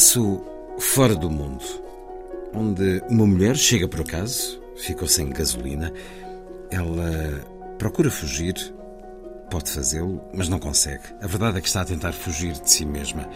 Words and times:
Espaço 0.00 0.42
fora 0.78 1.14
do 1.14 1.28
mundo, 1.28 1.62
onde 2.54 3.02
uma 3.10 3.26
mulher 3.26 3.54
chega 3.54 3.86
por 3.86 4.00
acaso, 4.00 4.58
ficou 4.74 5.06
sem 5.06 5.28
gasolina, 5.28 5.92
ela 6.70 7.44
procura 7.78 8.10
fugir, 8.10 8.54
pode 9.50 9.70
fazê-lo, 9.70 10.22
mas 10.32 10.48
não 10.48 10.58
consegue. 10.58 11.02
A 11.20 11.26
verdade 11.26 11.58
é 11.58 11.60
que 11.60 11.66
está 11.66 11.82
a 11.82 11.84
tentar 11.84 12.12
fugir 12.12 12.52
de 12.52 12.70
si 12.70 12.86
mesma. 12.86 13.28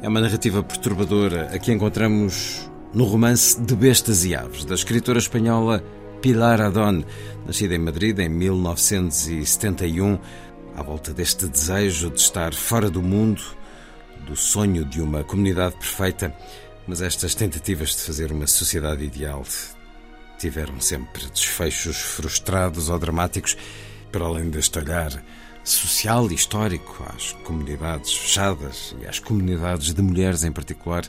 É 0.00 0.08
uma 0.08 0.22
narrativa 0.22 0.62
perturbadora 0.62 1.50
a 1.52 1.58
que 1.58 1.70
encontramos 1.70 2.66
no 2.94 3.04
romance 3.04 3.60
De 3.60 3.76
Bestas 3.76 4.24
e 4.24 4.34
Aves, 4.34 4.64
da 4.64 4.74
escritora 4.74 5.18
espanhola 5.18 5.84
Pilar 6.22 6.62
Adón, 6.62 7.04
nascida 7.46 7.74
em 7.74 7.78
Madrid 7.78 8.18
em 8.20 8.30
1971 8.30 10.18
à 10.74 10.82
volta 10.82 11.12
deste 11.12 11.46
desejo 11.46 12.08
de 12.08 12.20
estar 12.20 12.54
fora 12.54 12.88
do 12.88 13.02
mundo, 13.02 13.42
do 14.26 14.34
sonho 14.34 14.84
de 14.84 15.00
uma 15.00 15.22
comunidade 15.22 15.76
perfeita, 15.76 16.34
mas 16.86 17.00
estas 17.00 17.34
tentativas 17.34 17.90
de 17.90 18.02
fazer 18.02 18.32
uma 18.32 18.46
sociedade 18.46 19.04
ideal 19.04 19.44
tiveram 20.36 20.80
sempre 20.80 21.26
desfechos 21.30 21.96
frustrados 21.96 22.90
ou 22.90 22.98
dramáticos, 22.98 23.56
para 24.10 24.24
além 24.24 24.50
deste 24.50 24.78
olhar 24.78 25.22
social 25.62 26.30
e 26.30 26.34
histórico 26.34 27.04
às 27.14 27.32
comunidades 27.44 28.12
fechadas 28.12 28.94
e 29.00 29.06
às 29.06 29.18
comunidades 29.18 29.94
de 29.94 30.02
mulheres 30.02 30.42
em 30.42 30.52
particular, 30.52 31.04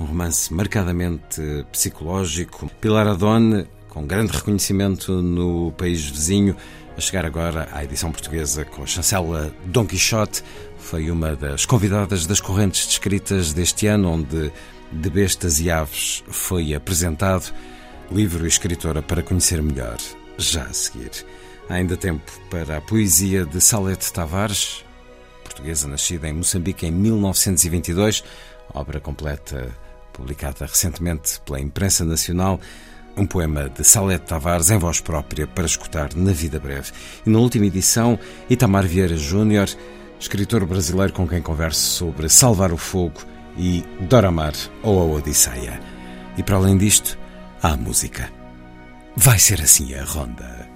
um 0.00 0.04
romance 0.04 0.52
marcadamente 0.52 1.40
psicológico. 1.70 2.70
Pilar 2.80 3.06
Adone, 3.06 3.66
com 3.88 4.06
grande 4.06 4.32
reconhecimento 4.32 5.22
no 5.22 5.72
país 5.72 6.04
vizinho, 6.04 6.56
a 6.96 7.00
chegar 7.00 7.24
agora 7.24 7.68
à 7.72 7.84
edição 7.84 8.12
portuguesa 8.12 8.64
com 8.64 8.82
a 8.82 8.86
chancela 8.86 9.54
Dom 9.66 9.86
Quixote, 9.86 10.42
foi 10.82 11.10
uma 11.10 11.34
das 11.34 11.64
convidadas 11.64 12.26
das 12.26 12.40
correntes 12.40 12.86
descritas 12.86 13.52
deste 13.52 13.86
ano, 13.86 14.10
onde 14.10 14.52
De 14.90 15.08
Bestas 15.08 15.58
e 15.60 15.70
Aves 15.70 16.22
foi 16.28 16.74
apresentado, 16.74 17.50
livro 18.10 18.44
e 18.44 18.48
escritora 18.48 19.00
para 19.00 19.22
conhecer 19.22 19.62
melhor, 19.62 19.96
já 20.36 20.64
a 20.64 20.72
seguir. 20.74 21.10
Há 21.70 21.74
ainda 21.74 21.96
tempo 21.96 22.30
para 22.50 22.76
a 22.76 22.80
poesia 22.80 23.46
de 23.46 23.60
Salete 23.60 24.12
Tavares, 24.12 24.84
portuguesa 25.42 25.88
nascida 25.88 26.28
em 26.28 26.34
Moçambique 26.34 26.84
em 26.84 26.90
1922, 26.90 28.22
obra 28.74 29.00
completa 29.00 29.74
publicada 30.12 30.66
recentemente 30.66 31.40
pela 31.40 31.60
imprensa 31.60 32.04
nacional. 32.04 32.60
Um 33.16 33.26
poema 33.26 33.68
de 33.68 33.84
Salete 33.84 34.26
Tavares 34.26 34.70
em 34.70 34.78
voz 34.78 35.00
própria 35.00 35.46
para 35.46 35.64
escutar 35.64 36.14
na 36.14 36.32
vida 36.32 36.58
breve. 36.58 36.92
E 37.24 37.30
na 37.30 37.38
última 37.38 37.66
edição, 37.66 38.18
Itamar 38.50 38.86
Vieira 38.86 39.16
Júnior, 39.16 39.68
escritor 40.22 40.64
brasileiro 40.64 41.12
com 41.12 41.26
quem 41.26 41.42
converso 41.42 41.80
sobre 41.80 42.28
Salvar 42.28 42.72
o 42.72 42.76
Fogo 42.76 43.20
e 43.58 43.84
Doramar 44.08 44.54
ou 44.82 45.00
a 45.00 45.16
Odisseia. 45.16 45.80
E 46.36 46.42
para 46.44 46.56
além 46.56 46.78
disto, 46.78 47.18
há 47.60 47.76
música. 47.76 48.32
Vai 49.16 49.38
ser 49.40 49.60
assim 49.60 49.92
a 49.94 50.04
ronda. 50.04 50.71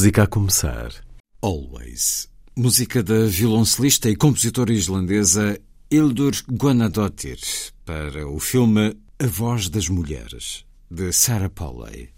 Música 0.00 0.22
a 0.22 0.26
começar. 0.26 0.94
Always. 1.42 2.26
Música 2.56 3.02
da 3.02 3.26
violoncelista 3.26 4.08
e 4.08 4.16
compositora 4.16 4.72
islandesa 4.72 5.60
Hildur 5.90 6.32
Guðnadóttir 6.50 7.38
para 7.84 8.26
o 8.26 8.40
filme 8.40 8.96
A 9.18 9.26
Voz 9.26 9.68
das 9.68 9.90
Mulheres, 9.90 10.64
de 10.90 11.12
Sarah 11.12 11.50
Polley. 11.50 12.08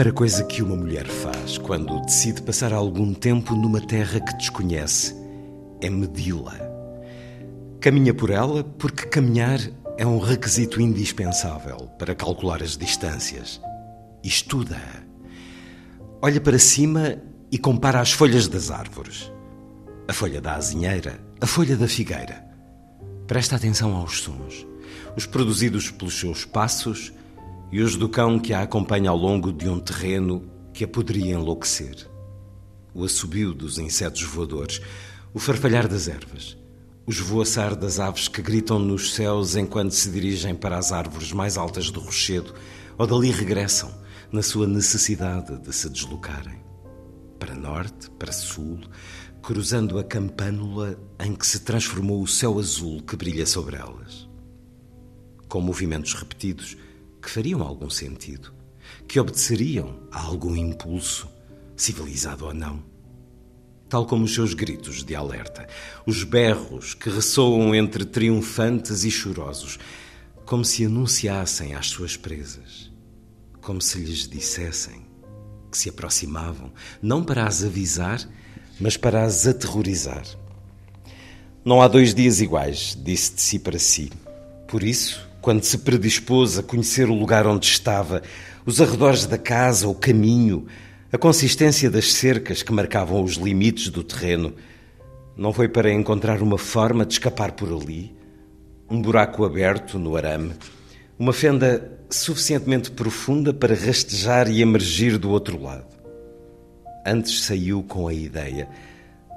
Primeira 0.00 0.16
coisa 0.16 0.44
que 0.44 0.62
uma 0.62 0.74
mulher 0.74 1.06
faz 1.06 1.58
quando 1.58 2.00
decide 2.00 2.40
passar 2.40 2.72
algum 2.72 3.12
tempo 3.12 3.54
numa 3.54 3.82
terra 3.82 4.18
que 4.18 4.34
desconhece 4.38 5.14
é 5.78 5.90
medi-la. 5.90 6.56
Caminha 7.82 8.14
por 8.14 8.30
ela 8.30 8.64
porque 8.64 9.04
caminhar 9.04 9.60
é 9.98 10.06
um 10.06 10.18
requisito 10.18 10.80
indispensável 10.80 11.90
para 11.98 12.14
calcular 12.14 12.62
as 12.62 12.78
distâncias. 12.78 13.60
Estuda-a. 14.24 15.02
Olha 16.22 16.40
para 16.40 16.58
cima 16.58 17.18
e 17.52 17.58
compara 17.58 18.00
as 18.00 18.10
folhas 18.10 18.48
das 18.48 18.70
árvores. 18.70 19.30
A 20.08 20.14
folha 20.14 20.40
da 20.40 20.54
azinheira, 20.54 21.20
a 21.42 21.46
folha 21.46 21.76
da 21.76 21.86
figueira. 21.86 22.42
Presta 23.26 23.56
atenção 23.56 23.94
aos 23.94 24.22
sons, 24.22 24.66
os 25.14 25.26
produzidos 25.26 25.90
pelos 25.90 26.18
seus 26.18 26.46
passos 26.46 27.12
e 27.72 27.80
os 27.80 27.96
do 27.96 28.08
cão 28.08 28.38
que 28.38 28.52
a 28.52 28.62
acompanha 28.62 29.10
ao 29.10 29.16
longo 29.16 29.52
de 29.52 29.68
um 29.68 29.78
terreno 29.78 30.50
que 30.72 30.84
a 30.84 30.88
poderia 30.88 31.34
enlouquecer. 31.34 32.08
O 32.92 33.04
assobio 33.04 33.54
dos 33.54 33.78
insetos 33.78 34.22
voadores, 34.22 34.80
o 35.32 35.38
farfalhar 35.38 35.86
das 35.86 36.08
ervas, 36.08 36.56
o 37.06 37.10
esvoaçar 37.10 37.76
das 37.76 38.00
aves 38.00 38.28
que 38.28 38.42
gritam 38.42 38.78
nos 38.78 39.14
céus 39.14 39.56
enquanto 39.56 39.92
se 39.92 40.10
dirigem 40.10 40.54
para 40.54 40.78
as 40.78 40.92
árvores 40.92 41.32
mais 41.32 41.56
altas 41.56 41.90
do 41.90 42.00
rochedo 42.00 42.54
ou 42.98 43.06
dali 43.06 43.30
regressam 43.30 43.90
na 44.32 44.42
sua 44.42 44.66
necessidade 44.66 45.58
de 45.58 45.72
se 45.72 45.88
deslocarem. 45.88 46.60
Para 47.38 47.54
norte, 47.54 48.10
para 48.18 48.32
sul, 48.32 48.80
cruzando 49.42 49.98
a 49.98 50.04
campânula 50.04 50.98
em 51.18 51.34
que 51.34 51.46
se 51.46 51.60
transformou 51.60 52.22
o 52.22 52.28
céu 52.28 52.58
azul 52.58 53.02
que 53.02 53.16
brilha 53.16 53.46
sobre 53.46 53.76
elas. 53.76 54.28
Com 55.48 55.60
movimentos 55.60 56.14
repetidos, 56.14 56.76
que 57.20 57.30
fariam 57.30 57.62
algum 57.62 57.90
sentido, 57.90 58.52
que 59.06 59.20
obedeceriam 59.20 60.00
a 60.10 60.22
algum 60.22 60.56
impulso, 60.56 61.28
civilizado 61.76 62.46
ou 62.46 62.54
não. 62.54 62.82
Tal 63.88 64.06
como 64.06 64.24
os 64.24 64.34
seus 64.34 64.54
gritos 64.54 65.02
de 65.02 65.14
alerta, 65.14 65.66
os 66.06 66.22
berros 66.22 66.94
que 66.94 67.10
ressoam 67.10 67.74
entre 67.74 68.04
triunfantes 68.04 69.04
e 69.04 69.10
chorosos, 69.10 69.78
como 70.44 70.64
se 70.64 70.84
anunciassem 70.84 71.74
às 71.74 71.88
suas 71.88 72.16
presas, 72.16 72.90
como 73.60 73.80
se 73.80 73.98
lhes 73.98 74.28
dissessem 74.28 75.06
que 75.70 75.78
se 75.78 75.88
aproximavam, 75.88 76.72
não 77.00 77.22
para 77.22 77.46
as 77.46 77.62
avisar, 77.62 78.20
mas 78.80 78.96
para 78.96 79.22
as 79.22 79.46
aterrorizar. 79.46 80.24
Não 81.64 81.80
há 81.80 81.86
dois 81.86 82.14
dias 82.14 82.40
iguais, 82.40 82.98
disse 83.00 83.34
de 83.34 83.40
si 83.42 83.58
para 83.58 83.78
si. 83.78 84.10
Por 84.66 84.82
isso, 84.82 85.29
quando 85.40 85.64
se 85.64 85.78
predispôs 85.78 86.58
a 86.58 86.62
conhecer 86.62 87.08
o 87.08 87.14
lugar 87.14 87.46
onde 87.46 87.66
estava, 87.66 88.22
os 88.66 88.80
arredores 88.80 89.26
da 89.26 89.38
casa, 89.38 89.88
o 89.88 89.94
caminho, 89.94 90.66
a 91.12 91.18
consistência 91.18 91.90
das 91.90 92.12
cercas 92.12 92.62
que 92.62 92.72
marcavam 92.72 93.22
os 93.22 93.34
limites 93.34 93.88
do 93.88 94.04
terreno, 94.04 94.54
não 95.36 95.52
foi 95.52 95.68
para 95.68 95.92
encontrar 95.92 96.42
uma 96.42 96.58
forma 96.58 97.06
de 97.06 97.14
escapar 97.14 97.52
por 97.52 97.72
ali, 97.72 98.14
um 98.90 99.00
buraco 99.00 99.44
aberto 99.44 99.98
no 99.98 100.16
arame, 100.16 100.52
uma 101.18 101.32
fenda 101.32 101.98
suficientemente 102.10 102.90
profunda 102.90 103.52
para 103.52 103.74
rastejar 103.74 104.50
e 104.50 104.60
emergir 104.60 105.16
do 105.16 105.30
outro 105.30 105.62
lado. 105.62 105.86
Antes 107.06 107.44
saiu 107.44 107.82
com 107.82 108.06
a 108.06 108.12
ideia 108.12 108.68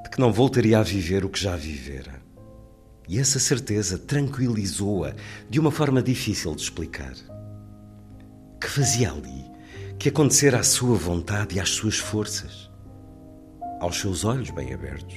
de 0.03 0.09
que 0.09 0.19
não 0.19 0.33
voltaria 0.33 0.79
a 0.79 0.83
viver 0.83 1.23
o 1.23 1.29
que 1.29 1.39
já 1.39 1.55
vivera. 1.55 2.22
E 3.07 3.19
essa 3.19 3.39
certeza 3.39 3.97
tranquilizou-a 3.97 5.13
de 5.49 5.59
uma 5.59 5.71
forma 5.71 6.01
difícil 6.01 6.55
de 6.55 6.61
explicar. 6.61 7.13
Que 8.59 8.69
fazia 8.69 9.11
ali 9.11 9.51
que 9.99 10.09
acontecer 10.09 10.55
à 10.55 10.63
sua 10.63 10.97
vontade 10.97 11.55
e 11.55 11.59
às 11.59 11.69
suas 11.69 11.97
forças? 11.97 12.69
Aos 13.79 13.99
seus 13.99 14.23
olhos 14.23 14.49
bem 14.49 14.73
abertos, 14.73 15.15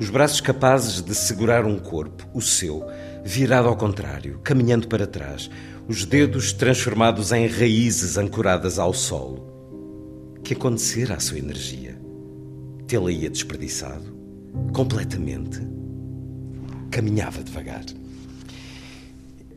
os 0.00 0.10
braços 0.10 0.40
capazes 0.40 1.00
de 1.00 1.14
segurar 1.14 1.64
um 1.64 1.78
corpo, 1.78 2.28
o 2.34 2.42
seu, 2.42 2.84
virado 3.24 3.68
ao 3.68 3.76
contrário, 3.76 4.40
caminhando 4.40 4.88
para 4.88 5.06
trás, 5.06 5.48
os 5.86 6.04
dedos 6.04 6.52
transformados 6.52 7.30
em 7.30 7.46
raízes 7.46 8.18
ancoradas 8.18 8.78
ao 8.78 8.92
solo. 8.92 9.46
Que 10.42 10.54
acontecer 10.54 11.12
à 11.12 11.20
sua 11.20 11.38
energia? 11.38 12.00
Tê-la 12.86 13.12
ia 13.12 13.30
desperdiçado? 13.30 14.16
Completamente? 14.72 15.77
Caminhava 16.90 17.42
devagar. 17.42 17.84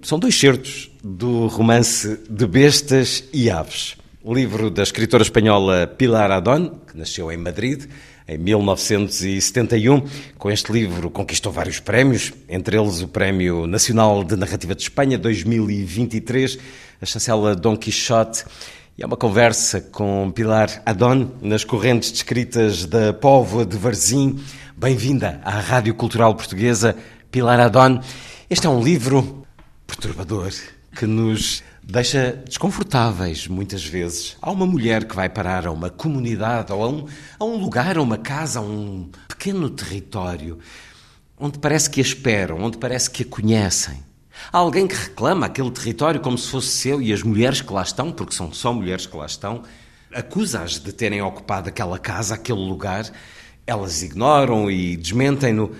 São 0.02 0.18
dois 0.18 0.38
certos 0.38 0.92
do 1.04 1.48
romance 1.48 2.20
De 2.30 2.48
Bestas 2.48 3.24
e 3.32 3.50
Aves, 3.50 3.96
livro 4.26 4.70
da 4.70 4.84
escritora 4.84 5.24
espanhola 5.24 5.88
Pilar 5.88 6.32
Adón, 6.32 6.70
que 6.88 6.98
nasceu 6.98 7.32
em 7.32 7.38
Madrid 7.38 7.86
em 8.28 8.38
1971. 8.38 10.04
Com 10.38 10.50
este 10.50 10.72
livro 10.72 11.10
conquistou 11.10 11.52
vários 11.52 11.80
prémios, 11.80 12.32
entre 12.48 12.78
eles 12.78 13.02
o 13.02 13.08
Prémio 13.08 13.68
Nacional 13.68 14.24
de 14.24 14.36
Narrativa 14.36 14.74
de 14.74 14.84
Espanha 14.84 15.18
2023, 15.18 16.58
a 17.02 17.06
chancela 17.06 17.56
Dom 17.56 17.76
Quixote. 17.76 18.46
E 18.98 19.04
é 19.04 19.06
uma 19.06 19.18
conversa 19.18 19.82
com 19.82 20.32
Pilar 20.32 20.82
Adón 20.86 21.32
nas 21.42 21.64
correntes 21.64 22.12
descritas 22.12 22.86
da 22.86 23.14
Póvoa 23.14 23.66
de 23.66 23.78
Varzim. 23.78 24.40
Bem-vinda 24.78 25.42
à 25.44 25.60
Rádio 25.60 25.94
Cultural 25.94 26.36
Portuguesa. 26.36 26.96
Pilar 27.32 27.62
Adon. 27.62 28.02
Este 28.50 28.68
é 28.68 28.70
um 28.70 28.84
livro 28.84 29.48
perturbador 29.88 30.52
que 30.94 31.06
nos 31.06 31.64
deixa 31.82 32.34
desconfortáveis 32.46 33.48
muitas 33.48 33.86
vezes. 33.86 34.36
Há 34.42 34.52
uma 34.52 34.66
mulher 34.66 35.06
que 35.06 35.16
vai 35.16 35.30
parar 35.30 35.66
a 35.66 35.72
uma 35.72 35.90
comunidade 35.90 36.74
ou 36.74 36.84
a 36.84 36.90
um, 36.90 37.06
a 37.40 37.46
um 37.46 37.56
lugar, 37.56 37.98
a 37.98 38.02
uma 38.02 38.18
casa, 38.18 38.60
a 38.60 38.62
um 38.62 39.10
pequeno 39.30 39.70
território 39.70 40.60
onde 41.40 41.58
parece 41.58 41.90
que 41.90 42.02
a 42.02 42.04
esperam, 42.04 42.62
onde 42.62 42.78
parece 42.78 43.10
que 43.10 43.24
a 43.24 43.26
conhecem. 43.26 44.04
Há 44.52 44.58
alguém 44.58 44.86
que 44.86 44.96
reclama 44.96 45.46
aquele 45.46 45.72
território 45.72 46.20
como 46.20 46.38
se 46.38 46.50
fosse 46.50 46.68
seu 46.68 47.02
e 47.02 47.14
as 47.14 47.24
mulheres 47.24 47.62
que 47.62 47.72
lá 47.72 47.82
estão, 47.82 48.12
porque 48.12 48.36
são 48.36 48.52
só 48.52 48.74
mulheres 48.74 49.06
que 49.06 49.16
lá 49.16 49.26
estão, 49.26 49.64
acusa-as 50.14 50.80
de 50.80 50.92
terem 50.92 51.22
ocupado 51.22 51.70
aquela 51.70 51.98
casa, 51.98 52.36
aquele 52.36 52.60
lugar. 52.60 53.10
Elas 53.66 54.04
ignoram 54.04 54.70
e 54.70 54.98
desmentem-no 54.98 55.72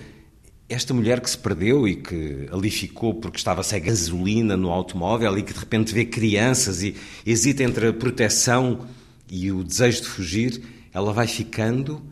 esta 0.72 0.94
mulher 0.94 1.20
que 1.20 1.28
se 1.28 1.36
perdeu 1.36 1.86
e 1.86 1.96
que 1.96 2.48
ali 2.50 2.70
ficou 2.70 3.14
porque 3.14 3.36
estava 3.36 3.62
sem 3.62 3.80
gasolina 3.80 4.56
no 4.56 4.70
automóvel 4.70 5.36
e 5.38 5.42
que 5.42 5.52
de 5.52 5.58
repente 5.58 5.92
vê 5.92 6.04
crianças 6.04 6.82
e 6.82 6.96
hesita 7.26 7.62
entre 7.62 7.88
a 7.88 7.92
proteção 7.92 8.86
e 9.30 9.52
o 9.52 9.62
desejo 9.62 10.02
de 10.02 10.08
fugir, 10.08 10.62
ela 10.92 11.12
vai 11.12 11.26
ficando, 11.26 12.02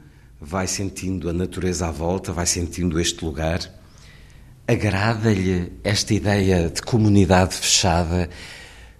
vai 0.40 0.66
sentindo 0.66 1.28
a 1.28 1.32
natureza 1.32 1.88
à 1.88 1.90
volta, 1.90 2.32
vai 2.32 2.46
sentindo 2.46 3.00
este 3.00 3.24
lugar. 3.24 3.60
Agrada-lhe 4.66 5.72
esta 5.82 6.14
ideia 6.14 6.70
de 6.70 6.80
comunidade 6.80 7.54
fechada. 7.54 8.30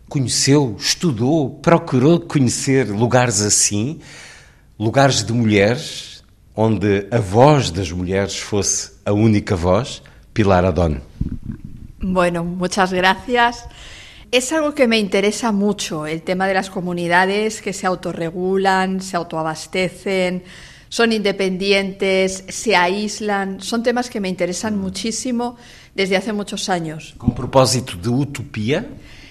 Conheceu, 0.09 0.76
estudou, 0.79 1.50
procurou 1.61 2.21
conhecer 2.21 2.88
lugares 2.88 3.40
assim, 3.40 4.00
lugares 4.79 5.23
de 5.23 5.33
mulheres 5.33 6.10
onde 6.54 7.09
a 7.11 7.19
voz 7.19 7.71
das 7.71 7.90
mulheres 7.92 8.38
fosse 8.38 8.92
a 9.04 9.12
única 9.12 9.57
voz, 9.57 10.02
Pilar 10.33 10.64
Adón. 10.64 11.00
Bueno, 12.00 12.45
muchas 12.45 12.92
gracias. 12.92 13.66
Es 14.30 14.52
algo 14.52 14.75
que 14.75 14.87
me 14.87 14.99
interesa 14.99 15.52
mucho, 15.52 16.07
el 16.07 16.23
tema 16.23 16.47
de 16.47 16.54
las 16.54 16.71
comunidades 16.71 17.61
que 17.61 17.73
se 17.73 17.87
autorregulan, 17.87 19.00
se 19.00 19.16
autoabastecen, 19.16 20.45
son 20.90 21.12
independientes, 21.12 22.45
se 22.49 22.75
aíslan. 22.75 23.61
Son 23.61 23.83
temas 23.83 24.11
que 24.11 24.21
me 24.21 24.28
interesan 24.28 24.76
muchísimo 24.76 25.57
desde 25.95 26.16
hace 26.16 26.33
muchos 26.33 26.69
años. 26.69 27.14
¿Con 27.16 27.35
propósito 27.35 27.97
de 27.97 28.09
utopía? 28.09 28.87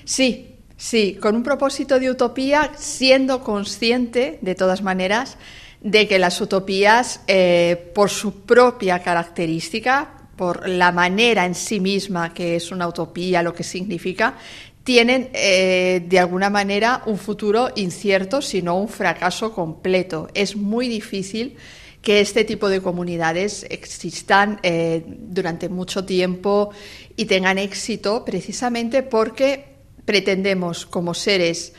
Sí, 0.06 0.56
sí, 0.78 1.18
con 1.22 1.36
un 1.36 1.44
propósito 1.44 2.00
de 2.00 2.10
utopía, 2.10 2.72
siendo 2.78 3.44
consciente, 3.44 4.40
de 4.42 4.56
todas 4.56 4.82
maneras, 4.82 5.38
de 5.82 6.08
que 6.08 6.20
las 6.20 6.42
utopías, 6.42 7.22
eh, 7.28 7.92
por 7.94 8.10
su 8.10 8.42
propia 8.42 9.00
característica, 9.00 10.28
por 10.36 10.68
la 10.68 10.92
manera 10.92 11.46
en 11.46 11.56
sí 11.56 11.80
misma 11.80 12.34
que 12.34 12.56
es 12.56 12.72
una 12.72 12.88
utopía, 12.88 13.44
lo 13.44 13.54
que 13.54 13.64
significa, 13.64 14.36
tienen 14.84 15.30
eh, 15.34 16.04
de 16.08 16.20
alguna 16.20 16.50
manera 16.50 17.04
un 17.06 17.18
futuro 17.18 17.70
incierto, 17.76 18.42
sino 18.42 18.78
un 18.80 18.90
fracaso 18.90 19.54
completo. 19.54 20.30
Es 20.34 20.56
muy 20.56 20.88
difícil 20.88 21.58
que 22.02 22.22
este 22.22 22.44
tipo 22.44 22.70
de 22.70 22.82
comunidades 22.82 23.66
existan 23.70 24.60
eh, 24.64 25.04
durante 25.06 25.70
mucho 25.70 26.06
tiempo 26.06 26.72
y 27.16 27.26
tengan 27.26 27.58
éxito 27.58 28.24
precisamente 28.24 29.04
porque 29.04 29.76
pretendemos 30.06 30.86
como 30.86 31.14
seres 31.14 31.74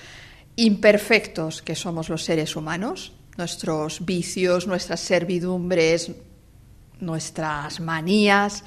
imperfectos 0.56 1.62
que 1.62 1.74
somos 1.74 2.10
los 2.10 2.22
seres 2.22 2.54
humanos, 2.54 3.12
nuestros 3.40 4.04
vicios, 4.04 4.66
nuestras 4.66 5.00
servidumbres, 5.00 6.12
nuestras 7.00 7.80
manías. 7.80 8.62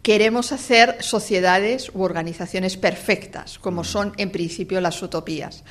Queremos 0.00 0.52
hacer 0.52 1.02
sociedades 1.02 1.90
u 1.92 2.02
organizaciones 2.02 2.76
perfectas, 2.76 3.58
como 3.58 3.84
son 3.84 4.12
en 4.16 4.30
principio 4.30 4.80
las 4.80 5.02
utopías. 5.02 5.64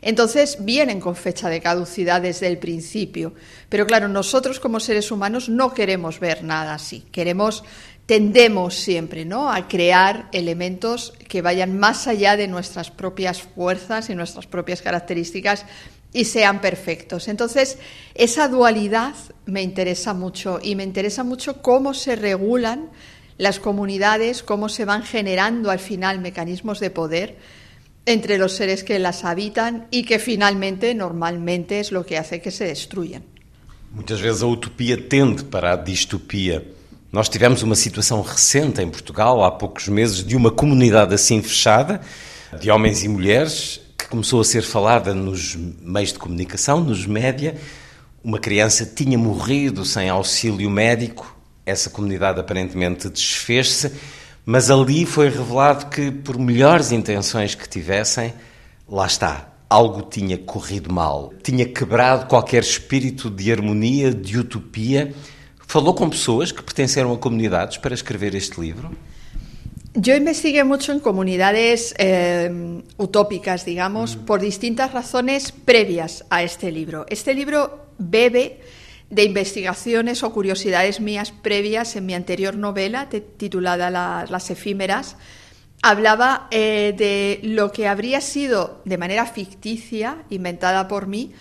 Entonces 0.00 0.58
vienen 0.60 1.00
con 1.00 1.16
fecha 1.16 1.48
de 1.48 1.60
caducidad 1.60 2.22
desde 2.22 2.46
el 2.46 2.58
principio. 2.58 3.34
Pero 3.68 3.86
claro, 3.86 4.08
nosotros 4.08 4.60
como 4.60 4.80
seres 4.80 5.10
humanos 5.10 5.48
no 5.48 5.74
queremos 5.74 6.20
ver 6.20 6.44
nada 6.44 6.74
así. 6.74 7.04
Queremos, 7.10 7.64
tendemos 8.06 8.74
siempre 8.74 9.24
¿no? 9.24 9.50
a 9.52 9.68
crear 9.68 10.28
elementos 10.32 11.12
que 11.28 11.42
vayan 11.42 11.78
más 11.78 12.06
allá 12.06 12.36
de 12.36 12.48
nuestras 12.48 12.90
propias 12.90 13.42
fuerzas 13.42 14.08
y 14.08 14.14
nuestras 14.14 14.46
propias 14.46 14.82
características 14.82 15.66
y 16.18 16.24
sean 16.24 16.60
perfectos. 16.60 17.28
Entonces, 17.28 17.78
esa 18.16 18.48
dualidad 18.48 19.14
me 19.46 19.62
interesa 19.62 20.14
mucho 20.14 20.58
y 20.60 20.74
me 20.74 20.82
interesa 20.82 21.22
mucho 21.22 21.62
cómo 21.62 21.94
se 21.94 22.16
regulan 22.16 22.90
las 23.36 23.60
comunidades, 23.60 24.42
cómo 24.42 24.68
se 24.68 24.84
van 24.84 25.04
generando 25.04 25.70
al 25.70 25.78
final 25.78 26.18
mecanismos 26.18 26.80
de 26.80 26.90
poder 26.90 27.36
entre 28.04 28.36
los 28.36 28.50
seres 28.54 28.82
que 28.82 28.98
las 28.98 29.24
habitan 29.24 29.86
y 29.92 30.02
que 30.02 30.18
finalmente, 30.18 30.92
normalmente, 30.92 31.78
es 31.78 31.92
lo 31.92 32.04
que 32.04 32.18
hace 32.18 32.40
que 32.40 32.50
se 32.50 32.64
destruyan. 32.64 33.22
Muitas 33.92 34.20
vezes 34.20 34.42
a 34.42 34.46
utopia 34.46 34.96
tende 35.08 35.44
para 35.44 35.74
a 35.74 35.76
distopia. 35.76 36.64
Nós 37.12 37.28
tivemos 37.28 37.62
uma 37.62 37.76
situação 37.76 38.22
recente 38.22 38.82
em 38.82 38.90
Portugal, 38.90 39.44
há 39.44 39.52
poucos 39.52 39.86
meses, 39.86 40.26
de 40.26 40.34
uma 40.34 40.50
comunidade 40.50 41.14
assim 41.14 41.40
fechada, 41.40 42.00
de 42.60 42.72
homens 42.72 43.04
e 43.04 43.08
mulheres, 43.08 43.87
que 43.98 44.06
começou 44.06 44.40
a 44.40 44.44
ser 44.44 44.62
falada 44.62 45.12
nos 45.12 45.56
meios 45.56 46.12
de 46.12 46.18
comunicação, 46.18 46.80
nos 46.80 47.04
média. 47.04 47.56
Uma 48.22 48.38
criança 48.38 48.86
tinha 48.86 49.18
morrido 49.18 49.84
sem 49.84 50.08
auxílio 50.08 50.70
médico, 50.70 51.36
essa 51.66 51.90
comunidade 51.90 52.38
aparentemente 52.40 53.08
desfez-se, 53.10 53.92
mas 54.46 54.70
ali 54.70 55.04
foi 55.04 55.28
revelado 55.28 55.86
que, 55.86 56.10
por 56.10 56.38
melhores 56.38 56.92
intenções 56.92 57.54
que 57.54 57.68
tivessem, 57.68 58.32
lá 58.88 59.06
está, 59.06 59.52
algo 59.68 60.02
tinha 60.02 60.38
corrido 60.38 60.92
mal, 60.92 61.32
tinha 61.42 61.66
quebrado 61.66 62.26
qualquer 62.26 62.62
espírito 62.62 63.28
de 63.28 63.52
harmonia, 63.52 64.14
de 64.14 64.38
utopia. 64.38 65.12
Falou 65.66 65.92
com 65.92 66.08
pessoas 66.08 66.50
que 66.50 66.62
pertenceram 66.62 67.12
a 67.12 67.18
comunidades 67.18 67.76
para 67.76 67.92
escrever 67.92 68.34
este 68.34 68.58
livro? 68.58 68.90
Yo 69.94 70.14
investigué 70.14 70.64
mucho 70.64 70.92
en 70.92 71.00
comunidades 71.00 71.94
eh, 71.98 72.82
utópicas, 72.98 73.64
digamos, 73.64 74.16
mm. 74.16 74.24
por 74.26 74.40
distintas 74.40 74.92
razones 74.92 75.52
previas 75.52 76.24
a 76.30 76.42
este 76.42 76.70
libro. 76.70 77.06
Este 77.08 77.34
libro 77.34 77.86
bebe 77.98 78.60
de 79.10 79.24
investigaciones 79.24 80.22
o 80.22 80.32
curiosidades 80.32 81.00
mías 81.00 81.32
previas 81.32 81.96
en 81.96 82.06
mi 82.06 82.14
anterior 82.14 82.56
novela 82.56 83.08
titulada 83.08 83.90
Las 84.26 84.50
efímeras. 84.50 85.16
Hablaba 85.82 86.48
eh, 86.50 86.94
de 86.96 87.40
lo 87.42 87.72
que 87.72 87.88
habría 87.88 88.20
sido 88.20 88.82
de 88.84 88.98
manera 88.98 89.24
ficticia, 89.26 90.24
inventada 90.28 90.88
por 90.88 91.06
mí, 91.06 91.32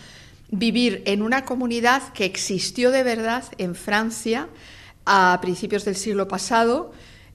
vivir 0.50 1.04
en 1.06 1.22
una 1.22 1.44
comunidad 1.44 2.14
que 2.14 2.24
existió 2.24 2.92
de 2.92 3.04
verdad 3.04 3.44
en 3.58 3.76
Francia 3.76 4.48
a 5.06 5.38
principios 5.42 5.84
del 5.84 5.96
siglo 5.96 6.28
pasado, 6.28 6.94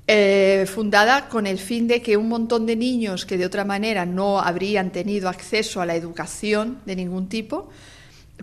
eh, 0.09 0.67
fundada 0.67 1.29
con 1.29 1.47
el 1.47 1.59
fin 1.59 1.87
de 1.87 2.03
que 2.03 2.17
un 2.17 2.29
montón 2.29 2.67
de 2.67 2.75
niños 2.75 3.25
que 3.25 3.39
de 3.39 3.47
otra 3.47 3.65
manera 3.65 4.05
no 4.05 4.41
habrían 4.41 4.91
tenido 4.91 5.29
acceso 5.29 5.81
a 5.81 5.87
la 5.87 5.95
educación 5.95 6.81
de 6.85 6.97
ningún 6.97 7.29
tipo, 7.29 7.71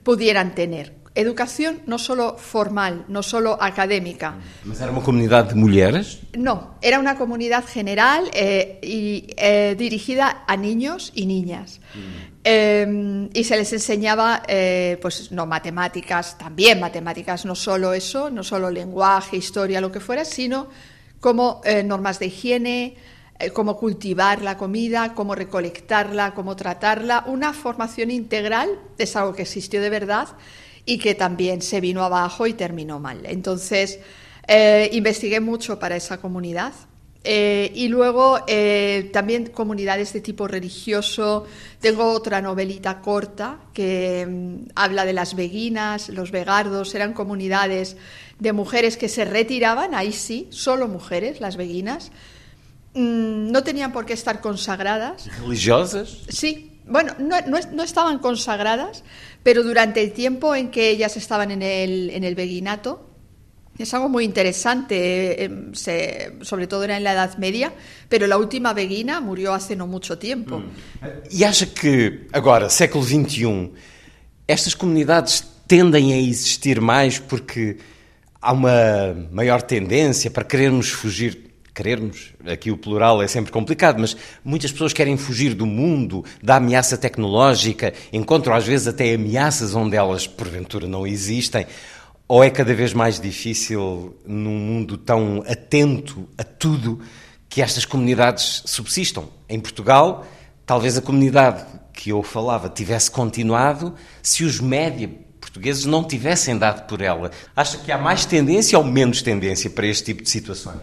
pudieran 0.04 0.56
tener. 0.56 0.96
Educación 1.16 1.82
no 1.86 2.00
solo 2.00 2.38
formal, 2.38 3.04
no 3.10 3.22
solo 3.24 3.62
académica. 3.62 4.36
era 4.74 4.90
una 4.90 5.02
comunidad 5.02 5.50
de 5.50 5.56
mujeres? 5.56 6.20
No, 6.38 6.76
era 6.82 6.98
una 6.98 7.18
comunidad 7.18 7.66
general 7.68 8.32
eh, 8.34 8.80
y 8.82 9.28
eh, 9.36 9.76
dirigida 9.78 10.46
a 10.48 10.56
niños 10.56 11.12
y 11.14 11.26
niñas. 11.26 11.82
Mm. 11.94 13.28
y 13.34 13.44
se 13.44 13.58
les 13.58 13.74
enseñaba, 13.74 14.44
pues 15.02 15.30
no 15.32 15.46
matemáticas, 15.46 16.38
también 16.38 16.80
matemáticas, 16.80 17.44
no 17.44 17.54
solo 17.54 17.94
eso, 17.94 18.30
no 18.30 18.46
solo 18.46 18.72
lenguaje, 18.72 19.36
historia, 19.36 19.82
lo 19.82 19.92
que 19.92 20.00
fuera, 20.00 20.24
sino 20.24 20.70
como 21.20 21.62
eh, 21.64 21.84
normas 21.84 22.20
de 22.20 22.28
higiene, 22.28 22.96
eh, 23.40 23.52
cómo 23.52 23.78
cultivar 23.78 24.42
la 24.42 24.58
comida, 24.58 25.14
cómo 25.14 25.36
recolectarla, 25.36 26.34
cómo 26.34 26.56
tratarla. 26.56 27.24
Una 27.28 27.54
formación 27.54 28.12
integral 28.12 28.70
es 28.98 29.16
algo 29.16 29.34
que 29.34 29.44
existió 29.44 29.82
de 29.82 29.90
verdad 29.90 30.28
y 30.86 30.98
que 30.98 31.16
también 31.16 31.62
se 31.62 31.82
vino 31.82 32.04
abajo 32.04 32.48
y 32.48 32.54
terminó 32.54 33.00
mal. 33.00 33.22
Entonces, 33.26 34.00
eh, 34.48 34.90
investigué 34.94 35.40
mucho 35.40 35.78
para 35.80 35.96
esa 35.96 36.20
comunidad. 36.20 36.74
y 37.22 37.90
luego 37.90 38.40
también 39.12 39.52
comunidades 39.52 40.14
de 40.14 40.22
tipo 40.22 40.48
religioso. 40.48 41.46
Tengo 41.82 42.14
otra 42.14 42.42
novelita 42.42 43.02
corta 43.02 43.60
que 43.74 44.26
mm, 44.26 44.72
habla 44.74 45.04
de 45.04 45.12
las 45.12 45.36
beguinas, 45.36 46.08
los 46.10 46.32
vegardos, 46.32 46.96
eran 46.96 47.12
comunidades 47.14 47.98
de 48.40 48.54
mujeres 48.54 48.98
que 48.98 49.10
se 49.10 49.26
retiraban, 49.26 49.94
ahí 49.94 50.14
sí, 50.14 50.48
solo 50.50 50.88
mujeres, 50.88 51.42
las 51.42 51.58
beguinas. 51.58 52.12
Mm, 52.94 53.52
no 53.52 53.64
tenían 53.64 53.92
por 53.92 54.06
qué 54.06 54.14
estar 54.14 54.42
consagradas. 54.42 55.30
¿Religiosas? 55.42 56.20
Sí, 56.30 56.80
bueno, 56.86 57.14
no, 57.20 57.36
no, 57.72 57.84
estaban 57.84 58.20
consagradas, 58.20 59.04
pero 59.44 59.64
durante 59.64 60.02
el 60.02 60.12
tiempo 60.14 60.56
en 60.56 60.72
que 60.72 60.90
ellas 60.90 61.18
estaban 61.18 61.52
en 61.52 61.62
el, 61.62 62.10
en 62.10 62.24
el 62.24 62.34
beguinato, 62.34 63.06
es 63.78 63.94
algo 63.94 64.10
muy 64.10 64.26
interesante, 64.26 65.46
eh, 65.46 66.32
sobre 66.42 66.68
todo 66.68 66.84
era 66.84 66.98
en 66.98 67.04
la 67.04 67.14
Edad 67.14 67.38
Media, 67.38 67.74
pero 68.10 68.28
la 68.28 68.38
última 68.38 68.74
beguina 68.74 69.22
murió 69.22 69.54
hace 69.54 69.76
no 69.76 69.88
mucho 69.88 70.18
tiempo. 70.18 70.62
¿Y 71.30 71.44
E 71.44 71.46
acha 71.46 71.74
que 71.74 72.28
agora, 72.34 72.70
século 72.70 73.06
XXI, 73.06 73.72
estas 74.48 74.76
comunidades 74.76 75.46
tendem 75.66 76.12
a 76.12 76.18
existir 76.18 76.82
mais 76.82 77.20
porque 77.20 77.78
há 78.42 78.52
uma 78.52 79.28
maior 79.32 79.62
tendência 79.62 80.32
para 80.32 80.44
querermos 80.44 80.90
fugir. 80.90 81.48
Querermos, 81.74 82.34
aqui 82.46 82.72
o 82.72 82.78
plural 82.78 83.22
é 83.22 83.28
sempre 83.28 83.54
complicado, 83.54 84.00
mas 84.00 84.18
muitas 84.44 84.70
pessoas 84.70 84.92
querem 84.92 85.16
fugir 85.16 85.54
do 85.54 85.66
mundo, 85.66 86.26
da 86.44 86.58
ameaça 86.58 86.98
tecnológica, 86.98 87.94
encontram 88.12 88.54
às 88.54 88.66
vezes 88.66 88.88
até 88.88 89.14
ameaças 89.14 89.76
onde 89.76 89.96
elas 89.96 90.28
porventura 90.28 90.88
não 90.88 91.08
existem. 91.08 91.66
Ou 92.28 92.44
é 92.44 92.50
cada 92.50 92.74
vez 92.74 92.94
mais 92.94 93.20
difícil, 93.20 94.16
num 94.26 94.58
mundo 94.58 94.98
tão 94.98 95.42
atento 95.48 96.28
a 96.38 96.44
tudo, 96.44 97.00
que 97.48 97.62
estas 97.62 97.86
comunidades 97.86 98.62
subsistam? 98.66 99.30
Em 99.48 99.60
Portugal, 99.60 100.28
talvez 100.66 100.98
a 100.98 101.02
comunidade 101.02 101.66
que 101.94 102.12
eu 102.12 102.22
falava 102.22 102.70
tivesse 102.70 103.10
continuado 103.10 103.96
se 104.22 104.44
os 104.44 104.60
média 104.60 105.10
portugueses 105.50 105.86
não 105.86 106.04
tivessem 106.04 106.58
dado 106.58 106.88
por 106.88 107.02
ela. 107.02 107.32
¿Acha 107.56 107.78
que 107.78 107.92
há 107.92 107.98
mais 107.98 108.26
tendência 108.26 108.78
ou 108.78 108.86
menos 108.86 109.22
tendência 109.22 109.70
para 109.70 109.88
este 109.88 110.06
tipo 110.06 110.24
de 110.24 110.30
situações? 110.30 110.80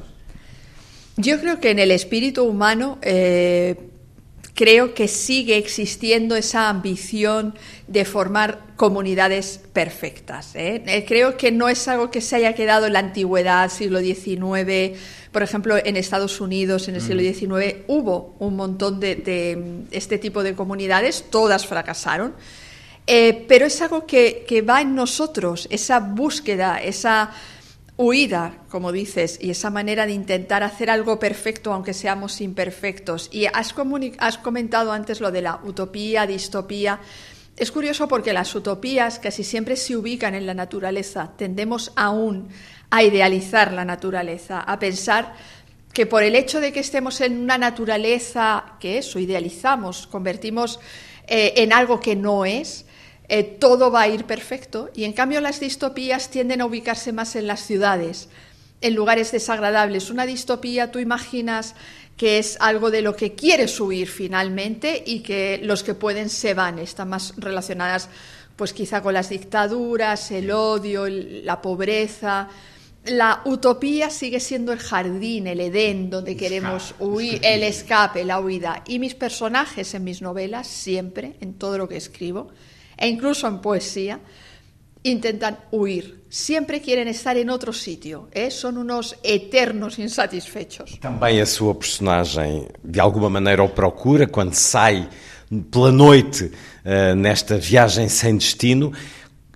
Yo 1.18 1.38
creo 1.40 1.58
que 1.58 1.70
en 1.70 1.78
el 1.78 1.92
espíritu 1.92 2.44
humano 2.44 2.99
eh, 3.00 3.75
creo 4.54 4.92
que 4.92 5.08
sigue 5.08 5.56
existiendo 5.56 6.37
esa 6.37 6.68
ambición 6.68 7.54
de 7.87 8.04
formar 8.04 8.75
comunidades 8.76 9.61
perfectas. 9.73 10.54
¿eh? 10.54 10.82
Eh, 10.87 11.04
creo 11.06 11.38
que 11.38 11.52
no 11.52 11.70
es 11.70 11.88
algo 11.88 12.11
que 12.11 12.20
se 12.20 12.37
haya 12.37 12.54
quedado 12.54 12.87
en 12.87 12.92
la 12.92 12.99
antigüedad, 12.99 13.70
siglo 13.70 14.00
XIX. 14.00 14.99
Por 15.32 15.42
ejemplo, 15.42 15.76
en 15.82 15.96
Estados 15.96 16.38
Unidos, 16.40 16.88
en 16.88 16.96
el 16.96 17.00
siglo 17.00 17.23
XIX, 17.23 17.46
mm. 17.46 17.58
hubo 17.87 18.37
un 18.38 18.56
montón 18.56 19.00
de, 19.00 19.16
de 19.16 19.85
este 19.92 20.18
tipo 20.18 20.42
de 20.42 20.54
comunidades, 20.54 21.25
todas 21.30 21.66
fracasaron. 21.66 22.35
Eh, 23.06 23.44
pero 23.46 23.66
es 23.66 23.80
algo 23.82 24.04
que, 24.04 24.64
va 24.68 24.80
en 24.80 24.94
nosotros, 24.94 25.68
esa 25.70 26.00
búsqueda, 26.00 26.82
esa 26.82 27.30
huida, 27.96 28.58
como 28.68 28.90
dices, 28.90 29.38
y 29.40 29.50
esa 29.50 29.70
manera 29.70 30.06
de 30.06 30.12
intentar 30.12 30.62
hacer 30.62 30.90
algo 30.90 31.18
perfecto 31.18 31.72
aunque 31.72 31.94
seamos 31.94 32.40
imperfectos. 32.40 33.28
Y 33.32 33.46
has, 33.46 33.72
comentado 34.38 34.92
antes 34.92 35.20
lo 35.20 35.30
de 35.30 35.42
la 35.42 35.60
utopía, 35.64 36.26
distopía. 36.26 37.00
Es 37.56 37.70
curioso 37.70 38.08
porque 38.08 38.32
las 38.32 38.54
utopías 38.54 39.18
casi 39.18 39.44
siempre 39.44 39.76
se 39.76 39.96
ubican 39.96 40.34
en 40.34 40.44
la 40.44 40.54
naturaleza. 40.54 41.30
Tendemos 41.38 41.92
aún 41.96 42.48
a 42.90 43.02
idealizar 43.02 43.72
la 43.72 43.84
naturaleza, 43.84 44.60
a 44.60 44.78
pensar 44.78 45.34
que 45.92 46.06
por 46.06 46.22
el 46.22 46.34
hecho 46.34 46.60
de 46.60 46.72
que 46.72 46.80
estemos 46.80 47.20
en 47.22 47.40
una 47.40 47.56
naturaleza 47.56 48.76
que 48.80 48.98
eso, 48.98 49.18
idealizamos, 49.18 50.06
convertimos 50.06 50.78
eh, 51.26 51.54
en 51.56 51.72
algo 51.72 51.98
que 51.98 52.14
no 52.14 52.44
es, 52.44 52.86
eh, 53.28 53.42
todo 53.42 53.90
va 53.90 54.02
a 54.02 54.09
ir 54.09 54.25
perfecto 54.25 54.90
y 54.95 55.04
en 55.04 55.12
cambio 55.12 55.40
las 55.40 55.61
distopías 55.61 56.30
tienden 56.30 56.61
a 56.61 56.66
ubicarse 56.66 57.12
más 57.12 57.37
en 57.37 57.47
las 57.47 57.61
ciudades, 57.61 58.28
en 58.80 58.95
lugares 58.95 59.33
desagradables. 59.33 60.11
Una 60.11 60.26
distopía 60.26 60.90
tú 60.90 60.99
imaginas 60.99 61.75
que 62.16 62.38
es 62.38 62.56
algo 62.61 62.90
de 62.90 63.02
lo 63.02 63.14
que 63.14 63.35
quieres 63.35 63.78
huir 63.78 64.09
finalmente 64.09 65.02
y 65.04 65.21
que 65.21 65.61
los 65.62 65.83
que 65.83 65.95
pueden 65.95 66.30
se 66.30 66.54
van, 66.54 66.78
están 66.78 67.09
más 67.11 67.35
relacionadas 67.37 68.09
pues 68.56 68.73
quizá 68.73 69.02
con 69.02 69.12
las 69.12 69.28
dictaduras, 69.28 70.30
el 70.30 70.50
odio, 70.50 71.06
la 71.09 71.61
pobreza, 71.61 72.49
la 73.04 73.42
utopía 73.45 74.11
sigue 74.11 74.40
siendo 74.40 74.73
el 74.73 74.78
jardín, 74.78 75.47
el 75.47 75.61
Edén, 75.61 76.11
donde 76.11 76.37
queremos 76.37 76.95
huir, 76.99 77.40
el 77.42 77.62
escape, 77.62 78.25
la 78.25 78.40
huida. 78.40 78.83
Y 78.87 78.99
mis 78.99 79.14
personajes 79.14 79.95
en 79.95 80.04
mis 80.04 80.23
novelas, 80.23 80.66
siempre, 80.66 81.37
en 81.40 81.54
todo 81.54 81.78
lo 81.78 81.88
que 81.88 81.97
escribo, 81.97 82.49
e 82.96 83.08
incluso 83.08 83.46
en 83.46 83.58
poesía, 83.58 84.20
intentan 85.02 85.58
huir. 85.70 86.26
Siempre 86.28 86.80
quieren 86.80 87.08
estar 87.08 87.36
en 87.36 87.48
otro 87.50 87.72
sitio. 87.72 88.28
¿eh? 88.32 88.50
Son 88.50 88.76
unos 88.76 89.16
eternos 89.22 89.98
insatisfechos. 89.98 90.98
Também 91.00 91.40
a 91.40 91.46
sua 91.46 91.74
personagem, 91.74 92.68
de 92.82 93.00
alguma 93.00 93.30
maneira, 93.30 93.62
o 93.62 93.68
procura 93.68 94.26
quando 94.26 94.54
sai 94.54 95.08
pela 95.70 95.92
noite 95.92 96.44
uh, 96.44 97.14
nesta 97.14 97.56
viagem 97.56 98.08
sem 98.08 98.36
destino. 98.36 98.92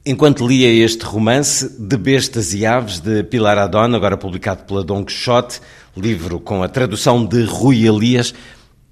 Enquanto 0.06 0.46
lia 0.46 0.84
este 0.84 1.04
romance 1.04 1.68
de 1.78 1.96
Bestas 1.96 2.54
e 2.54 2.64
Aves 2.64 3.00
de 3.00 3.22
Pilar 3.24 3.58
Adon, 3.58 3.94
agora 3.94 4.16
publicado 4.16 4.64
pela 4.64 4.82
Dom 4.82 5.04
Quixote, 5.04 5.60
livro 5.94 6.40
com 6.40 6.62
a 6.62 6.68
tradução 6.68 7.26
de 7.26 7.44
Rui 7.44 7.86
Elias, 7.86 8.32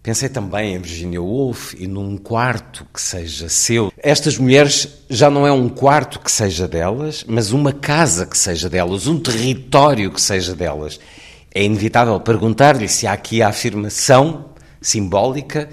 pensei 0.09 0.31
também 0.31 0.75
em 0.75 0.79
Virginia 0.79 1.21
Woolf 1.21 1.75
e 1.75 1.87
num 1.87 2.17
quarto 2.17 2.87
que 2.95 2.99
seja 2.99 3.47
seu. 3.51 3.93
Estas 3.99 4.39
mulheres 4.39 4.89
já 5.11 5.29
não 5.29 5.47
é 5.47 5.53
um 5.53 5.69
quarto 5.69 6.19
que 6.19 6.33
seja 6.33 6.67
delas, 6.67 7.27
mas 7.29 7.53
uma 7.53 7.75
casa 7.75 8.25
que 8.25 8.39
seja 8.39 8.71
delas, 8.71 9.07
um 9.07 9.21
território 9.21 10.11
que 10.11 10.19
seja 10.19 10.55
delas. 10.55 10.99
É 11.55 11.63
inevitável 11.63 12.19
perguntar-lhe 12.21 12.89
se 12.89 13.07
há 13.07 13.13
aqui 13.13 13.43
a 13.43 13.49
afirmação 13.49 14.47
simbólica 14.81 15.69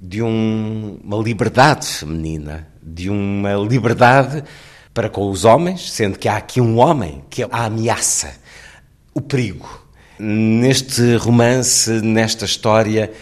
de 0.00 0.22
um, 0.22 0.98
uma 1.04 1.18
liberdade 1.18 1.86
feminina, 1.86 2.66
de 2.82 3.10
uma 3.10 3.52
liberdade 3.52 4.42
para 4.94 5.10
com 5.10 5.28
os 5.28 5.44
homens, 5.44 5.92
sendo 5.92 6.18
que 6.18 6.26
há 6.26 6.38
aqui 6.38 6.58
um 6.58 6.78
homem 6.78 7.22
que 7.28 7.42
é 7.42 7.48
a 7.52 7.66
ameaça, 7.66 8.32
o 9.12 9.20
perigo. 9.20 9.84
Neste 10.18 11.16
romance, 11.16 11.90
nesta 12.00 12.46
história, 12.46 13.12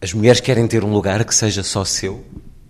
as 0.00 0.12
mulheres 0.12 0.40
querem 0.40 0.66
ter 0.66 0.84
um 0.84 0.92
lugar 0.92 1.24
que 1.24 1.34
seja 1.34 1.62
só 1.62 1.84
seu? 1.84 2.24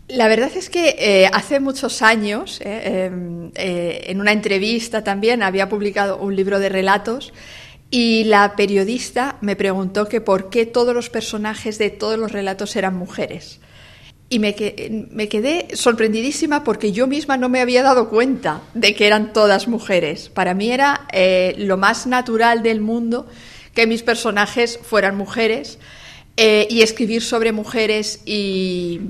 La 0.09 0.29
verdad 0.29 0.53
es 0.55 0.69
que 0.69 0.95
eh, 0.99 1.29
hace 1.33 1.59
muchos 1.59 2.01
años, 2.01 2.61
eh, 2.63 3.11
eh, 3.57 4.05
en 4.07 4.21
una 4.21 4.33
entrevista 4.33 5.03
también, 5.03 5.43
había 5.43 5.69
publicado 5.69 6.19
un 6.19 6.37
libro 6.37 6.61
de 6.61 6.69
relatos 6.69 7.33
y 7.91 8.25
la 8.25 8.55
periodista 8.57 9.37
me 9.41 9.57
preguntó 9.57 10.09
que 10.09 10.21
por 10.21 10.49
qué 10.49 10.67
todos 10.67 10.95
los 10.95 11.11
personajes 11.11 11.79
de 11.79 11.91
todos 11.91 12.19
los 12.19 12.33
relatos 12.33 12.77
eran 12.77 12.95
mujeres. 12.97 13.61
Y 14.29 14.41
me, 14.41 14.57
me, 15.13 15.29
quedé 15.29 15.69
sorprendidísima 15.75 16.65
porque 16.65 16.91
yo 16.91 17.07
misma 17.07 17.37
no 17.37 17.49
me 17.49 17.61
había 17.61 17.85
dado 17.85 18.09
cuenta 18.09 18.61
de 18.75 18.93
que 18.95 19.07
eran 19.07 19.33
todas 19.33 19.69
mujeres. 19.69 20.29
Para 20.31 20.53
mí 20.53 20.73
era 20.73 21.07
eh, 21.13 21.55
lo 21.59 21.77
más 21.77 22.09
natural 22.09 22.65
del 22.65 22.81
mundo 22.81 23.29
que 23.73 23.87
mis 23.87 24.03
personajes 24.03 24.81
fueran 24.83 25.17
mujeres 25.17 25.79
eh, 26.37 26.67
y 26.69 26.83
escribir 26.83 27.23
sobre 27.23 27.53
mujeres 27.53 28.21
y, 28.27 29.01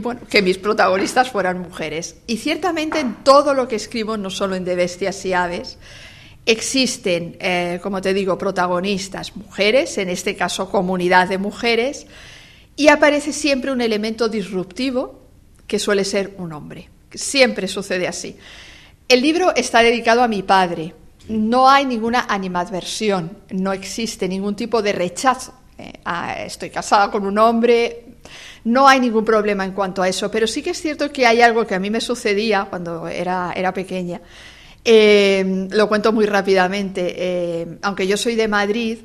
bueno, 0.00 0.20
que 0.28 0.40
mis 0.40 0.56
protagonistas 0.56 1.30
fueran 1.30 1.60
mujeres. 1.60 2.16
Y 2.26 2.38
ciertamente 2.38 3.00
en 3.00 3.16
todo 3.22 3.52
lo 3.52 3.68
que 3.68 3.76
escribo, 3.76 4.16
no 4.16 4.30
solo 4.30 4.54
en 4.56 4.64
De 4.64 4.74
Bestias 4.74 5.24
y 5.26 5.34
Aves, 5.34 5.76
existen, 6.46 7.36
eh, 7.40 7.80
como 7.82 8.00
te 8.00 8.14
digo, 8.14 8.38
protagonistas 8.38 9.36
mujeres, 9.36 9.98
en 9.98 10.08
este 10.08 10.36
caso 10.36 10.70
comunidad 10.70 11.28
de 11.28 11.38
mujeres, 11.38 12.06
y 12.76 12.88
aparece 12.88 13.32
siempre 13.32 13.70
un 13.70 13.80
elemento 13.80 14.28
disruptivo 14.28 15.20
que 15.66 15.78
suele 15.78 16.04
ser 16.04 16.34
un 16.38 16.52
hombre. 16.52 16.88
Siempre 17.12 17.68
sucede 17.68 18.08
así. 18.08 18.36
El 19.06 19.20
libro 19.20 19.54
está 19.54 19.82
dedicado 19.82 20.22
a 20.22 20.28
mi 20.28 20.42
padre. 20.42 20.94
No 21.28 21.68
hay 21.68 21.86
ninguna 21.86 22.26
animadversión, 22.28 23.38
no 23.50 23.72
existe 23.72 24.28
ningún 24.28 24.56
tipo 24.56 24.82
de 24.82 24.92
rechazo. 24.92 25.54
Eh, 25.78 25.92
ah, 26.04 26.42
estoy 26.42 26.70
casada 26.70 27.10
con 27.10 27.26
un 27.26 27.38
hombre, 27.38 28.04
no 28.64 28.88
hay 28.88 29.00
ningún 29.00 29.24
problema 29.24 29.64
en 29.64 29.72
cuanto 29.72 30.02
a 30.02 30.08
eso, 30.08 30.30
pero 30.30 30.46
sí 30.46 30.62
que 30.62 30.70
es 30.70 30.80
cierto 30.80 31.12
que 31.12 31.26
hay 31.26 31.42
algo 31.42 31.66
que 31.66 31.74
a 31.74 31.78
mí 31.78 31.90
me 31.90 32.00
sucedía 32.00 32.66
cuando 32.70 33.08
era, 33.08 33.52
era 33.54 33.74
pequeña. 33.74 34.20
Eh, 34.84 35.68
lo 35.70 35.88
cuento 35.88 36.12
muy 36.12 36.26
rápidamente. 36.26 37.14
Eh, 37.16 37.78
aunque 37.82 38.06
yo 38.06 38.16
soy 38.16 38.34
de 38.34 38.48
Madrid, 38.48 38.98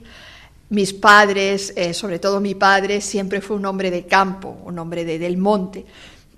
mis 0.69 0.93
padres, 0.93 1.73
eh, 1.75 1.93
sobre 1.93 2.19
todo 2.19 2.39
mi 2.39 2.55
padre, 2.55 3.01
siempre 3.01 3.41
fue 3.41 3.57
un 3.57 3.65
hombre 3.65 3.89
de 3.89 4.05
campo, 4.05 4.57
un 4.65 4.77
hombre 4.79 5.05
de, 5.05 5.19
del 5.19 5.37
monte. 5.37 5.85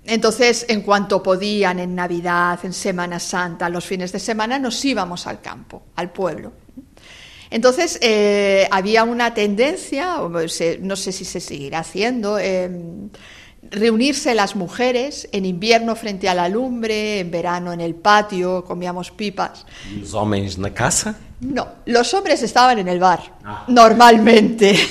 Entonces, 0.04 0.66
en 0.68 0.82
cuanto 0.82 1.22
podían, 1.22 1.78
en 1.78 1.94
Navidad, 1.94 2.58
en 2.64 2.72
Semana 2.72 3.20
Santa, 3.20 3.68
los 3.68 3.84
fines 3.84 4.10
de 4.10 4.18
semana, 4.18 4.58
nos 4.58 4.84
íbamos 4.84 5.26
al 5.26 5.40
campo, 5.40 5.82
al 5.96 6.10
pueblo. 6.10 6.52
Entonces, 7.52 7.98
eh, 8.00 8.66
había 8.70 9.04
una 9.04 9.34
tendencia, 9.34 10.16
no 10.80 10.96
sé 10.96 11.12
si 11.12 11.26
se 11.26 11.38
seguirá 11.38 11.80
haciendo, 11.80 12.38
eh, 12.38 12.70
reunirse 13.70 14.34
las 14.34 14.56
mujeres 14.56 15.28
en 15.32 15.44
invierno 15.44 15.94
frente 15.94 16.30
a 16.30 16.34
la 16.34 16.48
lumbre, 16.48 17.20
en 17.20 17.30
verano 17.30 17.74
en 17.74 17.82
el 17.82 17.94
patio, 17.94 18.64
comíamos 18.64 19.10
pipas. 19.10 19.66
¿Y 19.94 20.00
los 20.00 20.14
hombres 20.14 20.56
en 20.56 20.62
la 20.62 20.72
casa? 20.72 21.14
No, 21.40 21.68
los 21.84 22.14
hombres 22.14 22.42
estaban 22.42 22.78
en 22.78 22.88
el 22.88 22.98
bar, 22.98 23.20
ah. 23.44 23.66
normalmente. 23.68 24.74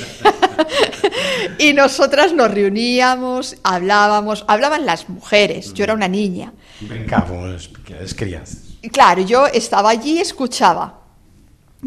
y 1.58 1.74
nosotras 1.74 2.32
nos 2.32 2.52
reuníamos, 2.52 3.58
hablábamos, 3.64 4.46
hablaban 4.48 4.86
las 4.86 5.10
mujeres, 5.10 5.74
yo 5.74 5.84
era 5.84 5.96
una 5.96 6.08
niña. 6.08 6.54
Brincaban 6.80 7.54
las 7.54 8.14
crianzas. 8.14 8.78
Claro, 8.92 9.24
yo 9.24 9.48
estaba 9.48 9.90
allí 9.90 10.18
y 10.18 10.20
escuchaba. 10.20 11.01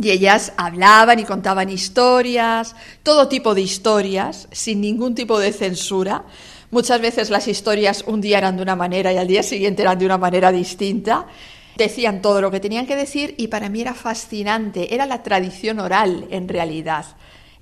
Y 0.00 0.11
ellas 0.11 0.52
hablaban 0.57 1.18
y 1.20 1.24
contaban 1.24 1.70
historias, 1.70 2.74
todo 3.02 3.28
tipo 3.28 3.54
de 3.54 3.61
historias, 3.61 4.48
sin 4.50 4.80
ningún 4.80 5.14
tipo 5.14 5.38
de 5.38 5.52
censura. 5.52 6.24
Muchas 6.70 7.00
veces 7.00 7.30
las 7.30 7.46
historias 7.46 8.02
un 8.07 8.20
día 8.20 8.38
eran 8.38 8.57
de 8.57 8.62
una 8.62 8.74
manera 8.74 9.12
y 9.12 9.16
al 9.16 9.28
día 9.28 9.44
siguiente 9.44 9.83
eran 9.83 9.98
de 9.98 10.07
una 10.07 10.18
manera 10.18 10.50
distinta. 10.50 11.26
Decían 11.76 12.22
todo 12.22 12.40
lo 12.40 12.50
que 12.50 12.59
tenían 12.59 12.87
que 12.87 12.96
decir 12.96 13.35
y 13.38 13.48
para 13.48 13.68
mí 13.68 13.80
era 13.80 13.94
fascinante, 13.94 14.92
era 14.94 15.07
la 15.07 15.22
tradición 15.22 15.78
oral 15.78 16.26
en 16.30 16.48
realidad. 16.48 17.04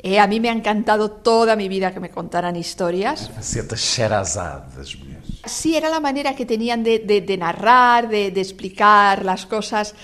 Eh, 0.02 0.18
a 0.18 0.26
mí 0.26 0.40
me 0.40 0.48
ha 0.48 0.52
encantado 0.52 1.10
toda 1.10 1.54
mi 1.54 1.68
vida 1.68 1.92
que 1.92 2.00
me 2.00 2.10
contaran 2.10 2.56
historias. 2.56 3.30
Sí, 5.44 5.76
era 5.76 5.88
la 5.90 6.00
manera 6.00 6.34
que 6.34 6.44
tenían 6.44 6.82
de, 6.82 6.98
de, 6.98 7.20
de 7.20 7.36
narrar, 7.36 8.08
de, 8.08 8.30
de 8.30 8.40
explicar 8.40 9.24
las 9.24 9.46
cosas. 9.46 9.94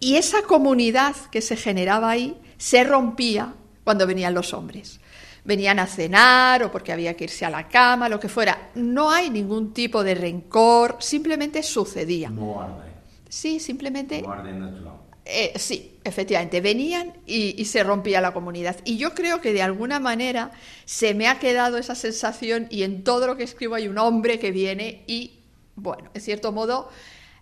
Y 0.00 0.16
esa 0.16 0.42
comunidad 0.42 1.16
que 1.30 1.40
se 1.40 1.56
generaba 1.56 2.10
ahí 2.10 2.36
se 2.58 2.84
rompía 2.84 3.54
cuando 3.84 4.06
venían 4.06 4.34
los 4.34 4.52
hombres. 4.52 5.00
Venían 5.44 5.78
a 5.78 5.86
cenar 5.86 6.64
o 6.64 6.72
porque 6.72 6.92
había 6.92 7.14
que 7.14 7.24
irse 7.24 7.44
a 7.44 7.50
la 7.50 7.68
cama, 7.68 8.08
lo 8.08 8.18
que 8.18 8.28
fuera. 8.28 8.70
No 8.74 9.10
hay 9.10 9.30
ningún 9.30 9.72
tipo 9.72 10.02
de 10.02 10.14
rencor, 10.14 10.96
simplemente 10.98 11.62
sucedía. 11.62 12.30
No 12.30 12.84
Sí, 13.28 13.60
simplemente... 13.60 14.22
orden 14.26 14.60
natural. 14.60 14.94
Eh, 15.24 15.52
sí, 15.56 15.98
efectivamente, 16.04 16.60
venían 16.60 17.12
y, 17.26 17.60
y, 17.60 17.64
se 17.64 17.82
rompía 17.82 18.20
la 18.20 18.32
comunidad. 18.32 18.76
Y 18.84 18.96
yo 18.96 19.12
creo 19.12 19.40
que 19.40 19.52
de 19.52 19.60
alguna 19.60 19.98
manera 19.98 20.52
se 20.84 21.14
me 21.14 21.26
ha 21.26 21.40
quedado 21.40 21.78
esa 21.78 21.96
sensación 21.96 22.68
y 22.70 22.84
en 22.84 23.02
todo 23.02 23.26
lo 23.26 23.36
que 23.36 23.42
escribo 23.42 23.74
hay 23.74 23.88
un 23.88 23.98
hombre 23.98 24.38
que 24.38 24.52
viene 24.52 25.02
y, 25.08 25.40
bueno, 25.74 26.10
en 26.14 26.20
cierto 26.20 26.52
modo, 26.52 26.90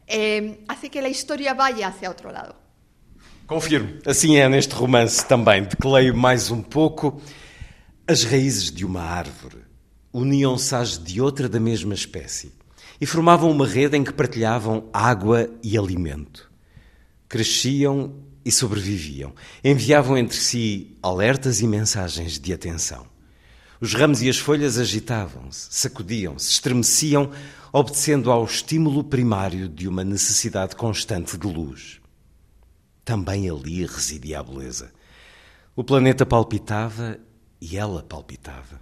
eh, 0.07 0.59
hace 0.69 0.89
que 0.89 1.01
la 1.01 1.09
historia 1.09 1.55
vaya 1.55 1.89
hacia 1.89 2.09
outro 2.09 2.31
lado. 2.31 2.55
Confirmo. 3.47 3.99
Assim 4.07 4.37
é 4.37 4.49
neste 4.49 4.75
romance 4.75 5.25
também, 5.27 5.65
de 5.65 5.77
que 5.77 5.87
leio 5.87 6.17
mais 6.17 6.51
um 6.51 6.63
pouco. 6.63 7.21
As 8.07 8.25
raízes 8.25 8.71
de 8.71 8.85
uma 8.85 9.03
árvore 9.03 9.59
uniam-se 10.13 10.75
às 10.75 10.99
de 10.99 11.21
outra 11.21 11.49
da 11.49 11.59
mesma 11.59 11.95
espécie 11.95 12.53
e 13.01 13.07
formavam 13.07 13.51
uma 13.51 13.67
rede 13.67 13.97
em 13.97 14.05
que 14.05 14.13
partilhavam 14.13 14.89
água 14.93 15.51
e 15.63 15.77
alimento. 15.77 16.51
Cresciam 17.29 18.15
e 18.45 18.53
sobreviviam, 18.53 19.33
enviavam 19.63 20.17
entre 20.17 20.37
si 20.37 20.97
alertas 21.03 21.61
e 21.61 21.67
mensagens 21.67 22.39
de 22.39 22.53
atenção. 22.53 23.14
Os 23.85 23.93
ramos 23.93 24.23
e 24.23 24.31
as 24.31 24.39
folhas 24.39 24.79
agitavam-se, 24.79 25.69
sacudiam-se, 25.71 26.51
estremeciam, 26.53 27.31
obedecendo 27.71 28.31
ao 28.31 28.43
estímulo 28.43 29.05
primário 29.05 29.69
de 29.69 29.87
uma 29.87 30.03
necessidade 30.03 30.75
constante 30.75 31.37
de 31.37 31.47
luz. 31.47 32.01
Também 33.05 33.47
ali 33.51 33.85
residia 33.85 34.41
a 34.41 34.43
beleza. 34.43 34.91
O 35.77 35.85
planeta 35.85 36.25
palpitava 36.25 37.19
e 37.61 37.77
ela 37.77 38.03
palpitava. 38.03 38.81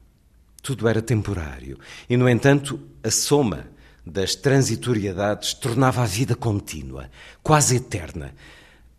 Tudo 0.63 0.87
era 0.87 1.03
temporário 1.03 1.81
e, 2.09 2.17
no 2.17 2.29
entanto, 2.29 2.79
a 3.03 3.11
soma 3.11 3.67
das 4.07 4.37
transitoriedades 4.37 5.53
tornava 5.53 6.05
a 6.05 6.07
vida 6.07 6.37
contínua, 6.37 7.11
quase 7.43 7.75
eterna, 7.75 8.37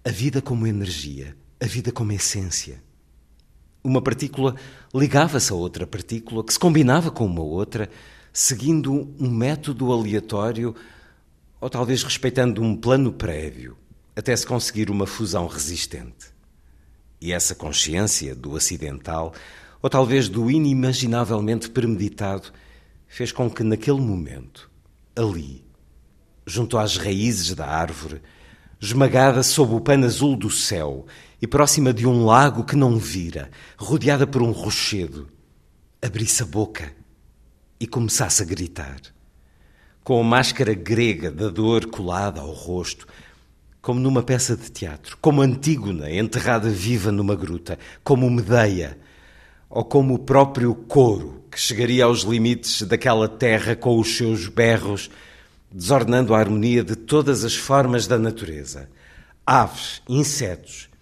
a 0.04 0.10
vida 0.10 0.42
como 0.42 0.68
energia, 0.68 1.34
a 1.62 1.66
vida 1.66 1.94
como 1.94 2.12
essência. 2.12 2.84
Uma 3.84 4.02
partícula 4.02 4.56
ligava-se 4.96 5.52
a 5.52 5.56
outra 5.56 5.86
partícula, 5.86 6.44
que 6.44 6.54
se 6.54 6.60
combinava 6.60 7.12
com 7.12 7.26
uma 7.26 7.42
outra, 7.42 7.90
seguindo 8.32 9.14
um 9.20 9.30
método 9.30 9.92
aleatório 9.92 10.74
ou 11.60 11.70
talvez 11.70 12.02
respeitando 12.04 12.62
um 12.62 12.76
plano 12.76 13.12
prévio, 13.12 13.78
até 14.16 14.36
se 14.36 14.48
conseguir 14.48 14.90
uma 14.90 15.06
fusão 15.06 15.48
resistente. 15.48 16.34
E 17.22 17.32
essa 17.32 17.56
consciência 17.56 18.34
do 18.36 18.56
acidental, 18.56 19.34
ou 19.82 19.90
talvez 19.90 20.30
do 20.30 20.50
inimaginavelmente 20.50 21.70
premeditado, 21.70 22.52
fez 23.08 23.32
com 23.32 23.50
que 23.50 23.64
naquele 23.64 24.02
momento, 24.02 24.70
ali, 25.16 25.64
junto 26.46 26.78
às 26.78 26.98
raízes 26.98 27.54
da 27.54 27.68
árvore, 27.68 28.22
esmagada 28.82 29.44
sob 29.44 29.74
o 29.74 29.80
pano 29.80 30.06
azul 30.06 30.36
do 30.36 30.50
céu 30.50 31.06
e 31.44 31.48
próxima 31.48 31.94
de 31.94 32.08
um 32.08 32.24
lago 32.24 32.64
que 32.64 32.74
não 32.74 32.98
vira, 32.98 33.52
rodeada 33.78 34.26
por 34.26 34.42
um 34.42 34.52
rochedo, 34.52 35.28
abrisse 36.02 36.42
a 36.42 36.46
boca 36.46 36.94
e 37.78 37.86
começasse 37.86 38.42
a 38.42 38.46
gritar. 38.46 39.02
Com 40.06 40.22
a 40.22 40.24
máscara 40.24 40.74
grega 40.74 41.30
da 41.30 41.50
dor 41.50 41.88
colada 41.88 42.40
ao 42.40 42.50
rosto, 42.50 43.06
como 43.82 44.00
numa 44.00 44.24
peça 44.24 44.56
de 44.56 44.72
teatro, 44.72 45.18
como 45.20 45.42
Antígona 45.42 46.10
enterrada 46.10 46.70
viva 46.70 47.12
numa 47.12 47.36
gruta, 47.36 47.78
como 48.06 48.30
Medeia, 48.30 48.98
ou 49.70 49.84
como 49.84 50.14
o 50.14 50.20
próprio 50.20 50.74
coro 50.74 51.44
que 51.52 51.60
chegaria 51.60 52.06
aos 52.06 52.22
limites 52.22 52.84
daquela 52.84 53.28
terra 53.28 53.76
com 53.76 54.00
os 54.00 54.16
seus 54.16 54.48
berros 54.48 55.10
desordenando 55.70 56.34
a 56.34 56.40
harmonia 56.40 56.86
de 56.86 56.96
todas 56.96 57.44
as 57.44 57.54
formas 57.54 58.08
da 58.08 58.18
natureza. 58.18 58.90
Aves, 59.46 60.02
insetos, 60.08 60.93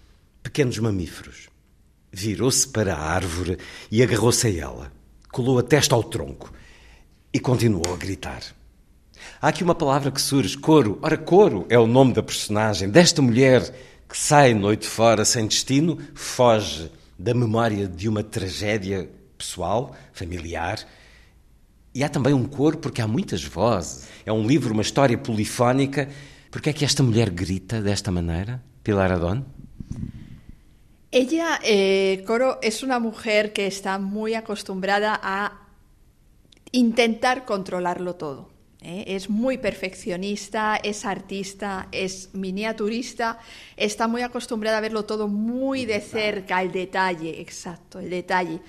pequenos 0.42 0.78
mamíferos. 0.78 1.48
Virou-se 2.12 2.68
para 2.68 2.94
a 2.94 3.00
árvore 3.00 3.58
e 3.90 4.02
agarrou-se 4.02 4.46
a 4.46 4.50
ela. 4.50 4.92
Colou 5.30 5.58
a 5.58 5.62
testa 5.62 5.94
ao 5.94 6.02
tronco 6.02 6.52
e 7.32 7.40
continuou 7.40 7.94
a 7.94 7.96
gritar. 7.96 8.42
Há 9.40 9.48
aqui 9.48 9.64
uma 9.64 9.74
palavra 9.74 10.10
que 10.10 10.20
surge, 10.20 10.58
coro. 10.58 10.98
Ora, 11.00 11.16
coro 11.16 11.66
é 11.68 11.78
o 11.78 11.86
nome 11.86 12.12
da 12.12 12.22
personagem, 12.22 12.90
desta 12.90 13.22
mulher 13.22 13.72
que 14.08 14.16
sai 14.16 14.52
noite 14.52 14.86
fora 14.86 15.24
sem 15.24 15.46
destino, 15.46 15.98
foge 16.14 16.90
da 17.18 17.32
memória 17.32 17.88
de 17.88 18.08
uma 18.08 18.22
tragédia 18.22 19.08
pessoal, 19.38 19.96
familiar, 20.12 20.86
e 21.94 22.02
há 22.02 22.08
também 22.08 22.32
um 22.32 22.44
coro, 22.44 22.78
porque 22.78 23.02
há 23.02 23.06
muitas 23.06 23.44
vozes. 23.44 24.08
É 24.24 24.32
um 24.32 24.46
livro, 24.46 24.72
uma 24.72 24.82
história 24.82 25.16
polifónica. 25.16 26.08
Por 26.50 26.60
que 26.60 26.70
é 26.70 26.72
que 26.72 26.84
esta 26.84 27.02
mulher 27.02 27.28
grita 27.30 27.82
desta 27.82 28.10
maneira, 28.10 28.62
Pilar 28.82 29.12
Adón? 29.12 29.44
Ella, 31.14 31.60
eh, 31.62 32.24
Coro, 32.26 32.58
es 32.62 32.82
una 32.82 32.98
mujer 32.98 33.52
que 33.52 33.66
está 33.66 33.98
muy 33.98 34.32
acostumbrada 34.32 35.20
a 35.22 35.60
intentar 36.70 37.44
controlarlo 37.44 38.14
todo. 38.14 38.48
¿eh? 38.80 39.04
Es 39.08 39.28
muy 39.28 39.58
perfeccionista, 39.58 40.76
es 40.76 41.04
artista, 41.04 41.88
es 41.92 42.30
miniaturista, 42.32 43.38
está 43.76 44.08
muy 44.08 44.22
acostumbrada 44.22 44.78
a 44.78 44.80
verlo 44.80 45.04
todo 45.04 45.28
muy 45.28 45.84
de 45.84 46.00
cerca, 46.00 46.62
el 46.62 46.72
detalle, 46.72 47.42
exacto, 47.42 47.98
el 47.98 48.08
detalle. 48.08 48.60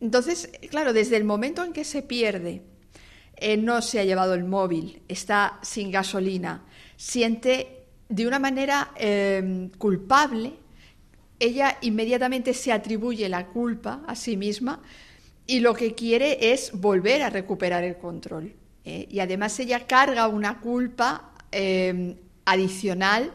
Entonces, 0.00 0.48
claro, 0.70 0.92
desde 0.92 1.16
el 1.16 1.24
momento 1.24 1.64
en 1.64 1.72
que 1.72 1.82
se 1.82 2.02
pierde, 2.02 2.62
eh, 3.34 3.56
no 3.56 3.82
se 3.82 3.98
ha 3.98 4.04
llevado 4.04 4.34
el 4.34 4.44
móvil, 4.44 5.02
está 5.08 5.58
sin 5.62 5.90
gasolina, 5.90 6.62
siente 6.96 7.88
de 8.08 8.28
una 8.28 8.38
manera 8.38 8.92
culpable, 9.78 10.59
ella 11.40 11.78
inmediatamente 11.80 12.54
se 12.54 12.72
atribuye 12.72 13.28
la 13.28 13.46
culpa 13.48 14.02
a 14.06 14.14
sí 14.14 14.36
misma 14.36 14.80
y 15.46 15.60
lo 15.60 15.74
que 15.74 15.94
quiere 15.94 16.52
es 16.52 16.70
volver 16.72 17.22
a 17.22 17.30
recuperar 17.30 17.82
el 17.82 17.96
control. 17.96 18.54
Eh, 18.84 19.08
y 19.10 19.18
además 19.18 19.58
ella 19.58 19.86
carga 19.86 20.28
una 20.28 20.60
culpa 20.60 21.26
adicional 22.44 23.32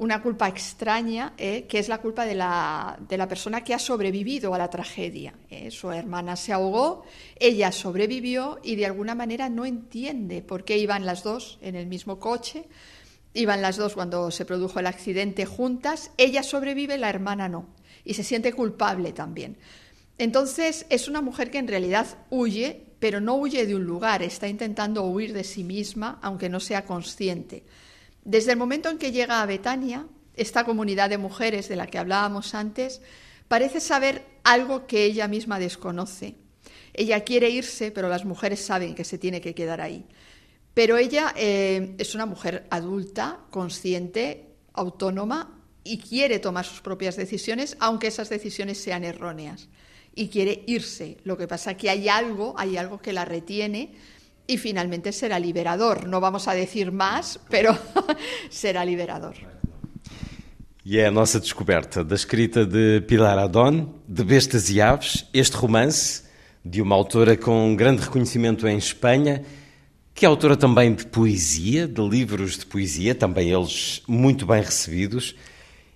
una 0.00 0.22
culpa 0.22 0.48
extraña, 0.48 1.34
eh, 1.36 1.66
que 1.68 1.78
es 1.78 1.90
la 1.90 1.98
culpa 1.98 2.24
de 2.24 2.34
la, 2.34 2.98
de 3.06 3.18
la, 3.18 3.28
persona 3.28 3.62
que 3.62 3.74
ha 3.74 3.78
sobrevivido 3.78 4.54
a 4.54 4.58
la 4.58 4.70
tragedia. 4.70 5.34
Eh. 5.50 5.70
Su 5.70 5.92
hermana 5.92 6.36
se 6.36 6.54
ahogó, 6.54 7.04
ella 7.38 7.70
sobrevivió 7.70 8.60
y 8.62 8.76
de 8.76 8.86
alguna 8.86 9.14
manera 9.14 9.50
no 9.50 9.66
entiende 9.66 10.40
por 10.40 10.64
qué 10.64 10.78
iban 10.78 11.04
las 11.04 11.22
dos 11.22 11.58
en 11.60 11.76
el 11.76 11.86
mismo 11.86 12.18
coche. 12.18 12.64
Iban 13.32 13.62
las 13.62 13.76
dos 13.76 13.94
cuando 13.94 14.30
se 14.30 14.44
produjo 14.44 14.80
el 14.80 14.86
accidente 14.86 15.46
juntas, 15.46 16.10
ella 16.16 16.42
sobrevive, 16.42 16.98
la 16.98 17.10
hermana 17.10 17.48
no, 17.48 17.68
y 18.04 18.14
se 18.14 18.24
siente 18.24 18.52
culpable 18.52 19.12
también. 19.12 19.56
Entonces 20.18 20.84
es 20.90 21.08
una 21.08 21.22
mujer 21.22 21.50
que 21.50 21.58
en 21.58 21.68
realidad 21.68 22.06
huye, 22.28 22.86
pero 22.98 23.20
no 23.20 23.36
huye 23.36 23.66
de 23.66 23.74
un 23.74 23.84
lugar, 23.84 24.22
está 24.22 24.48
intentando 24.48 25.04
huir 25.04 25.32
de 25.32 25.44
sí 25.44 25.64
misma, 25.64 26.18
aunque 26.22 26.48
no 26.48 26.60
sea 26.60 26.84
consciente. 26.84 27.64
Desde 28.24 28.52
el 28.52 28.58
momento 28.58 28.90
en 28.90 28.98
que 28.98 29.12
llega 29.12 29.40
a 29.40 29.46
Betania, 29.46 30.06
esta 30.34 30.64
comunidad 30.64 31.08
de 31.08 31.18
mujeres 31.18 31.68
de 31.68 31.76
la 31.76 31.86
que 31.86 31.98
hablábamos 31.98 32.54
antes, 32.54 33.00
parece 33.48 33.80
saber 33.80 34.26
algo 34.44 34.86
que 34.86 35.04
ella 35.04 35.28
misma 35.28 35.58
desconoce. 35.58 36.36
Ella 36.92 37.20
quiere 37.24 37.50
irse, 37.50 37.90
pero 37.90 38.08
las 38.08 38.24
mujeres 38.24 38.60
saben 38.60 38.94
que 38.94 39.04
se 39.04 39.18
tiene 39.18 39.40
que 39.40 39.54
quedar 39.54 39.80
ahí. 39.80 40.04
Pero 40.74 40.96
ella 40.96 41.34
eh, 41.36 41.94
es 41.98 42.14
una 42.14 42.26
mujer 42.26 42.66
adulta, 42.70 43.40
consciente, 43.50 44.46
autónoma 44.72 45.58
y 45.84 45.98
quiere 45.98 46.38
tomar 46.38 46.64
sus 46.64 46.80
propias 46.80 47.16
decisiones, 47.16 47.76
aunque 47.80 48.06
esas 48.06 48.28
decisiones 48.28 48.78
sean 48.78 49.04
erróneas. 49.04 49.68
Y 50.14 50.28
quiere 50.28 50.64
irse. 50.66 51.18
Lo 51.24 51.36
que 51.36 51.48
pasa 51.48 51.72
es 51.72 51.76
que 51.76 51.90
hay 51.90 52.08
algo, 52.08 52.54
hay 52.56 52.76
algo 52.76 53.00
que 53.00 53.12
la 53.12 53.24
retiene 53.24 53.92
y 54.46 54.58
finalmente 54.58 55.12
será 55.12 55.38
liberador. 55.38 56.06
No 56.06 56.20
vamos 56.20 56.48
a 56.48 56.54
decir 56.54 56.92
más, 56.92 57.38
pero 57.48 57.76
será 58.50 58.84
liberador. 58.84 59.36
E 60.84 60.98
é 60.98 61.06
a 61.06 61.10
nossa 61.10 61.38
descoberta 61.38 62.02
da 62.02 62.14
escrita 62.14 62.64
de 62.64 63.02
Pilar 63.02 63.38
Adon, 63.38 63.94
de 64.08 64.24
Bestas 64.24 64.70
e 64.70 64.80
Aves, 64.80 65.26
este 65.32 65.56
romance 65.56 66.24
de 66.64 66.80
uma 66.80 66.96
autora 66.96 67.36
com 67.36 67.76
grande 67.76 68.02
reconhecimento 68.02 68.66
em 68.66 68.78
Espanha, 68.78 69.44
que 70.14 70.24
é 70.24 70.28
autora 70.28 70.56
também 70.56 70.94
de 70.94 71.06
poesia, 71.06 71.86
de 71.86 72.00
livros 72.02 72.58
de 72.58 72.66
poesia, 72.66 73.14
também 73.14 73.50
eles 73.50 74.02
muito 74.06 74.44
bem 74.46 74.62
recebidos. 74.62 75.34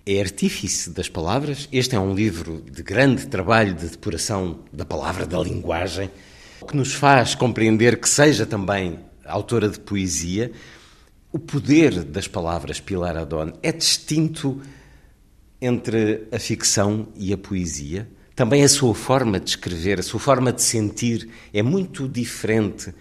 É 0.05 0.19
artífice 0.19 0.89
das 0.89 1.09
palavras. 1.09 1.67
Este 1.71 1.95
é 1.95 1.99
um 1.99 2.13
livro 2.13 2.61
de 2.61 2.83
grande 2.83 3.27
trabalho 3.27 3.73
de 3.73 3.87
depuração 3.87 4.59
da 4.71 4.85
palavra, 4.85 5.25
da 5.25 5.39
linguagem 5.39 6.09
que 6.67 6.75
nos 6.75 6.93
faz 6.93 7.35
compreender 7.35 7.99
que 7.99 8.09
seja 8.09 8.45
também 8.45 8.99
autora 9.25 9.69
de 9.69 9.79
poesia, 9.79 10.51
o 11.31 11.39
poder 11.39 12.03
das 12.03 12.27
palavras 12.27 12.79
Pilar 12.79 13.17
Adon 13.17 13.51
é 13.61 13.71
distinto 13.71 14.61
entre 15.61 16.27
a 16.31 16.39
ficção 16.39 17.07
e 17.15 17.33
a 17.33 17.37
poesia. 17.37 18.07
Também 18.35 18.63
a 18.63 18.69
sua 18.69 18.93
forma 18.93 19.39
de 19.39 19.49
escrever, 19.49 19.99
a 19.99 20.03
sua 20.03 20.19
forma 20.19 20.51
de 20.51 20.61
sentir 20.61 21.29
é 21.53 21.61
muito 21.61 22.07
diferente 22.07 22.93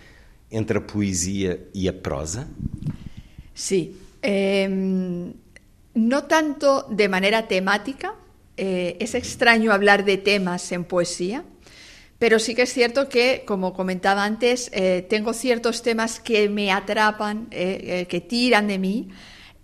entre 0.50 0.78
a 0.78 0.86
poesia 0.86 1.58
e 1.74 1.88
a 1.88 1.92
prosa? 1.92 2.46
Sí. 3.54 3.96
Eh, 4.22 4.68
no 5.94 6.24
tanto 6.24 6.86
de 6.90 7.08
manera 7.08 7.46
temática. 7.48 8.14
Eh, 8.56 8.96
es 9.00 9.14
extraño 9.14 9.72
hablar 9.72 10.04
de 10.04 10.16
temas 10.18 10.70
en 10.72 10.84
poesía. 10.84 11.44
Pero 12.18 12.38
sí 12.38 12.54
que 12.54 12.62
es 12.62 12.72
cierto 12.72 13.08
que, 13.08 13.42
como 13.44 13.74
comentaba 13.74 14.24
antes, 14.24 14.70
eh, 14.72 15.04
tengo 15.08 15.32
ciertos 15.32 15.82
temas 15.82 16.20
que 16.20 16.48
me 16.48 16.70
atrapan, 16.70 17.48
eh, 17.50 18.06
que 18.08 18.20
tiran 18.20 18.68
de 18.68 18.78
mí, 18.78 19.08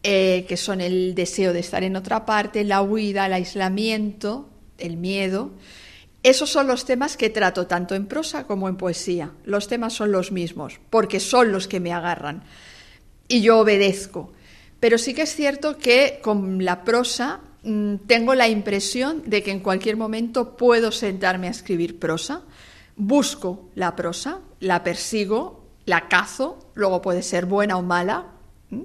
que 0.02 0.56
son 0.56 0.80
el 0.80 1.14
deseo 1.14 1.52
de 1.52 1.60
estar 1.60 1.84
en 1.84 1.94
otra 1.94 2.24
parte, 2.24 2.64
la 2.64 2.82
huida, 2.82 3.26
el 3.26 3.34
aislamiento, 3.34 4.48
el 4.78 4.96
miedo. 4.96 5.52
Esos 6.22 6.50
son 6.50 6.66
los 6.66 6.84
temas 6.84 7.16
que 7.16 7.30
trato 7.30 7.66
tanto 7.66 7.94
en 7.94 8.06
prosa 8.06 8.44
como 8.44 8.68
en 8.68 8.76
poesía. 8.76 9.30
Los 9.44 9.68
temas 9.68 9.94
son 9.94 10.12
los 10.12 10.32
mismos, 10.32 10.80
porque 10.90 11.20
son 11.20 11.52
los 11.52 11.66
que 11.66 11.80
me 11.80 11.92
agarran. 11.92 12.42
Y 13.26 13.40
yo 13.40 13.58
obedezco. 13.58 14.32
Pero 14.80 14.98
sí 14.98 15.14
que 15.14 15.22
es 15.22 15.34
cierto 15.34 15.78
que 15.78 16.20
con 16.22 16.64
la 16.64 16.84
prosa 16.84 17.40
Mm, 17.62 17.96
tengo 18.06 18.34
la 18.34 18.48
impresión 18.48 19.22
de 19.26 19.42
que 19.42 19.50
en 19.50 19.60
cualquier 19.60 19.96
momento 19.96 20.56
puedo 20.56 20.92
sentarme 20.92 21.46
a 21.46 21.50
escribir 21.50 21.98
prosa, 21.98 22.42
busco 22.96 23.68
la 23.74 23.96
prosa, 23.96 24.40
la 24.60 24.82
persigo, 24.82 25.64
la 25.84 26.08
cazo, 26.08 26.58
luego 26.74 27.02
puede 27.02 27.22
ser 27.22 27.46
buena 27.46 27.76
o 27.76 27.82
mala, 27.82 28.28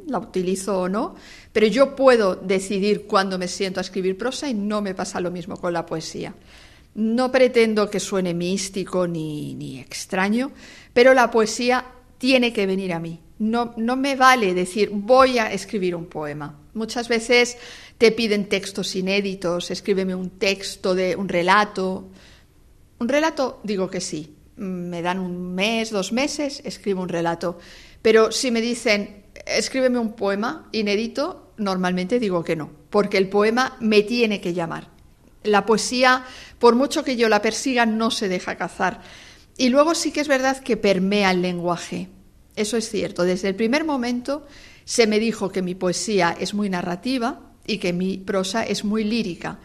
la 0.07 0.19
utilizo 0.19 0.81
o 0.81 0.89
no, 0.89 1.15
pero 1.53 1.67
yo 1.67 1.95
puedo 1.95 2.35
decidir 2.35 3.05
cuándo 3.07 3.37
me 3.37 3.47
siento 3.47 3.79
a 3.79 3.81
escribir 3.81 4.17
prosa 4.17 4.49
y 4.49 4.53
no 4.53 4.81
me 4.81 4.93
pasa 4.93 5.21
lo 5.21 5.31
mismo 5.31 5.57
con 5.57 5.71
la 5.71 5.85
poesía. 5.85 6.33
No 6.95 7.31
pretendo 7.31 7.89
que 7.89 7.99
suene 7.99 8.33
místico 8.33 9.07
ni, 9.07 9.53
ni 9.55 9.79
extraño, 9.79 10.51
pero 10.93 11.13
la 11.13 11.29
poesía 11.29 11.85
tiene 12.17 12.53
que 12.53 12.65
venir 12.65 12.93
a 12.93 12.99
mí. 12.99 13.21
No, 13.37 13.73
no 13.77 13.95
me 13.97 14.15
vale 14.15 14.53
decir 14.53 14.89
voy 14.91 15.37
a 15.37 15.51
escribir 15.51 15.95
un 15.95 16.05
poema. 16.05 16.57
Muchas 16.73 17.07
veces 17.07 17.57
te 17.97 18.11
piden 18.11 18.47
textos 18.49 18.95
inéditos, 18.95 19.71
escríbeme 19.71 20.15
un 20.15 20.31
texto 20.31 20.95
de 20.95 21.15
un 21.15 21.29
relato. 21.29 22.09
Un 22.99 23.09
relato, 23.09 23.59
digo 23.63 23.89
que 23.89 24.01
sí. 24.01 24.35
Me 24.55 25.01
dan 25.01 25.19
un 25.19 25.53
mes, 25.53 25.91
dos 25.91 26.13
meses, 26.13 26.61
escribo 26.63 27.01
un 27.01 27.09
relato. 27.09 27.59
Pero 28.01 28.31
si 28.31 28.51
me 28.51 28.61
dicen, 28.61 29.25
escríbeme 29.45 29.99
un 29.99 30.13
poema 30.13 30.69
inédito, 30.71 31.51
normalmente 31.57 32.19
digo 32.19 32.43
que 32.43 32.55
no, 32.55 32.71
porque 32.89 33.17
el 33.17 33.29
poema 33.29 33.77
me 33.79 34.03
tiene 34.03 34.41
que 34.41 34.53
llamar. 34.53 34.89
La 35.43 35.65
poesía, 35.65 36.25
por 36.65 36.73
mucho 36.73 37.03
que 37.03 37.15
yo 37.15 37.29
la 37.29 37.43
persiga, 37.43 37.85
no 37.85 38.09
se 38.09 38.27
deja 38.27 38.55
cazar. 38.55 38.99
Y 39.55 39.69
luego 39.69 39.93
sí 39.93 40.11
que 40.11 40.21
es 40.21 40.27
verdad 40.27 40.63
que 40.63 40.77
permea 40.77 41.29
el 41.29 41.43
lenguaje. 41.43 42.09
Eso 42.55 42.75
es 42.75 42.89
cierto. 42.89 43.23
Desde 43.23 43.49
el 43.49 43.55
primer 43.55 43.83
momento 43.83 44.47
se 44.83 45.05
me 45.05 45.19
dijo 45.19 45.51
que 45.51 45.61
mi 45.61 45.75
poesía 45.75 46.35
es 46.39 46.55
muy 46.55 46.67
narrativa 46.71 47.39
y 47.67 47.77
que 47.77 47.93
mi 47.93 48.17
prosa 48.17 48.63
es 48.63 48.83
muy 48.83 49.03
lírica. 49.03 49.59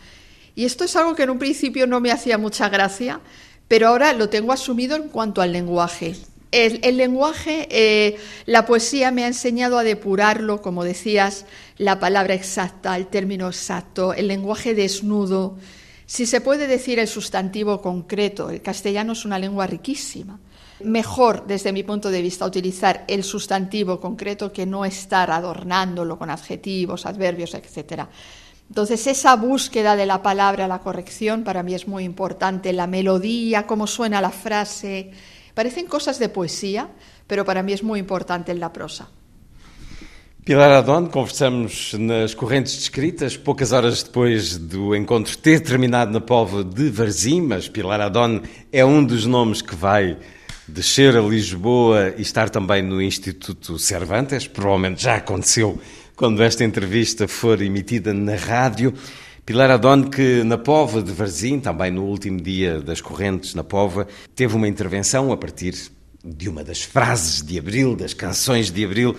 Y 0.55 0.67
esto 0.67 0.85
es 0.85 0.95
algo 0.95 1.15
que 1.15 1.23
en 1.23 1.31
un 1.31 1.39
principio 1.39 1.87
no 1.87 2.01
me 2.01 2.13
hacía 2.13 2.37
mucha 2.37 2.69
gracia, 2.69 3.23
pero 3.67 3.89
ahora 3.89 4.13
lo 4.13 4.29
tengo 4.29 4.53
asumido 4.53 4.95
en 4.95 5.09
cuanto 5.09 5.41
al 5.41 5.53
lenguaje. 5.53 6.17
El, 6.53 6.99
lenguaje, 6.99 7.67
eh, 7.71 8.19
la 8.45 8.67
poesía 8.67 9.11
me 9.11 9.25
ha 9.25 9.29
enseñado 9.29 9.79
a 9.79 9.85
depurarlo, 9.85 10.61
como 10.61 10.85
decías, 10.85 11.47
la 11.79 11.99
palabra 11.99 12.35
exacta, 12.35 12.95
el 12.95 13.07
término 13.07 13.47
exacto, 13.47 14.13
el 14.13 14.29
lenguaje 14.29 14.75
desnudo. 14.75 15.57
Si 16.11 16.27
se 16.27 16.41
puede 16.41 16.67
decir 16.67 16.99
el 16.99 17.07
sustantivo 17.07 17.81
concreto, 17.81 18.51
el 18.51 18.63
castellano 18.63 19.13
es 19.13 19.25
una 19.25 19.39
lengua 19.39 19.69
riquísima. 19.69 20.41
Mejor, 20.83 21.47
desde 21.47 21.71
mi 21.71 21.85
punto 21.85 22.11
de 22.11 22.21
vista, 22.21 22.45
utilizar 22.45 23.05
el 23.07 23.23
sustantivo 23.23 24.01
concreto 24.01 24.53
que 24.53 24.67
no 24.67 24.85
estar 24.85 25.31
adornándolo 25.31 26.19
con 26.19 26.29
adjetivos, 26.29 27.07
adverbios, 27.07 27.55
etc. 27.55 28.09
Entonces, 28.69 29.07
esa 29.07 29.37
búsqueda 29.37 29.95
de 29.95 30.07
la 30.07 30.21
palabra, 30.21 30.67
la 30.67 30.81
corrección, 30.81 31.45
para 31.45 31.63
mí 31.63 31.75
es 31.75 31.87
muy 31.87 32.03
importante, 32.03 32.73
la 32.73 32.89
melodía, 32.89 33.69
cómo 33.69 33.87
suena 33.87 34.21
la 34.21 34.31
frase, 34.31 35.13
Parecen 35.55 35.87
cosas 35.87 36.19
de 36.19 36.29
poesia, 36.29 36.89
pero 37.27 37.45
para 37.45 37.63
mim 37.63 37.75
é 37.75 37.83
muito 37.83 38.01
importante 38.01 38.55
na 38.55 38.71
prosa. 38.71 39.20
Pilar 40.51 40.73
Adon, 40.73 41.07
conversamos 41.07 41.95
nas 41.95 42.35
correntes 42.35 42.75
descritas, 42.77 43.37
poucas 43.37 43.71
horas 43.71 44.03
depois 44.03 44.59
do 44.59 44.97
encontro 44.97 45.39
ter 45.39 45.61
terminado 45.61 46.11
na 46.11 46.21
Póvoa 46.21 46.65
de 46.65 46.91
Varzim, 46.91 47.41
mas 47.41 47.69
Pilar 47.69 48.01
Adon 48.01 48.41
é 48.73 48.85
um 48.85 49.05
dos 49.05 49.27
nomes 49.27 49.63
que 49.63 49.77
vai 49.77 50.19
descer 50.67 51.17
a 51.17 51.21
Lisboa 51.21 52.15
e 52.19 52.23
estar 52.23 52.51
também 52.51 52.83
no 52.83 53.01
Instituto 53.01 53.79
Cervantes, 53.79 54.49
provavelmente 54.49 55.05
já 55.05 55.19
aconteceu 55.19 55.81
quando 56.17 56.43
esta 56.43 56.65
entrevista 56.65 57.29
for 57.29 57.63
emitida 57.63 58.13
na 58.13 58.35
rádio. 58.35 58.93
Pilar 59.47 59.71
Adon, 59.71 60.11
que 60.11 60.43
na 60.43 60.59
Pova 60.59 61.01
de 61.01 61.13
Varzim, 61.13 61.61
também 61.61 61.93
no 61.93 62.03
último 62.03 62.41
dia 62.41 62.81
das 62.81 63.01
correntes 63.01 63.55
na 63.55 63.63
Pova, 63.63 64.09
teve 64.35 64.57
uma 64.57 64.67
intervenção 64.67 65.31
a 65.31 65.37
partir 65.37 65.77
de 66.25 66.49
uma 66.49 66.65
das 66.65 66.83
frases 66.83 67.41
de 67.41 67.57
Abril, 67.57 67.95
das 67.95 68.13
canções 68.13 68.69
de 68.69 68.85
Abril, 68.85 69.17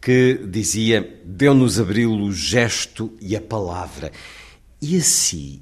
que 0.00 0.40
dizia: 0.48 1.20
Deu-nos 1.24 1.78
Abril 1.78 2.12
o 2.12 2.32
gesto 2.32 3.12
e 3.20 3.36
a 3.36 3.40
palavra. 3.40 4.10
E 4.80 4.96
assim, 4.96 5.60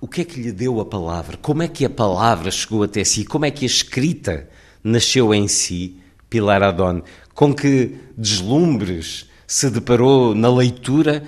o 0.00 0.08
que 0.08 0.22
é 0.22 0.24
que 0.24 0.40
lhe 0.40 0.52
deu 0.52 0.80
a 0.80 0.86
palavra? 0.86 1.36
Como 1.36 1.62
é 1.62 1.68
que 1.68 1.84
a 1.84 1.90
palavra 1.90 2.50
chegou 2.50 2.82
até 2.82 3.04
si? 3.04 3.24
Como 3.24 3.44
é 3.44 3.50
que 3.50 3.64
a 3.64 3.66
escrita 3.66 4.48
nasceu 4.82 5.34
em 5.34 5.46
si, 5.46 5.96
Pilar 6.30 6.62
Adon? 6.62 7.02
Com 7.34 7.54
que 7.54 7.96
deslumbres 8.16 9.28
se 9.46 9.70
deparou 9.70 10.34
na 10.34 10.52
leitura 10.52 11.22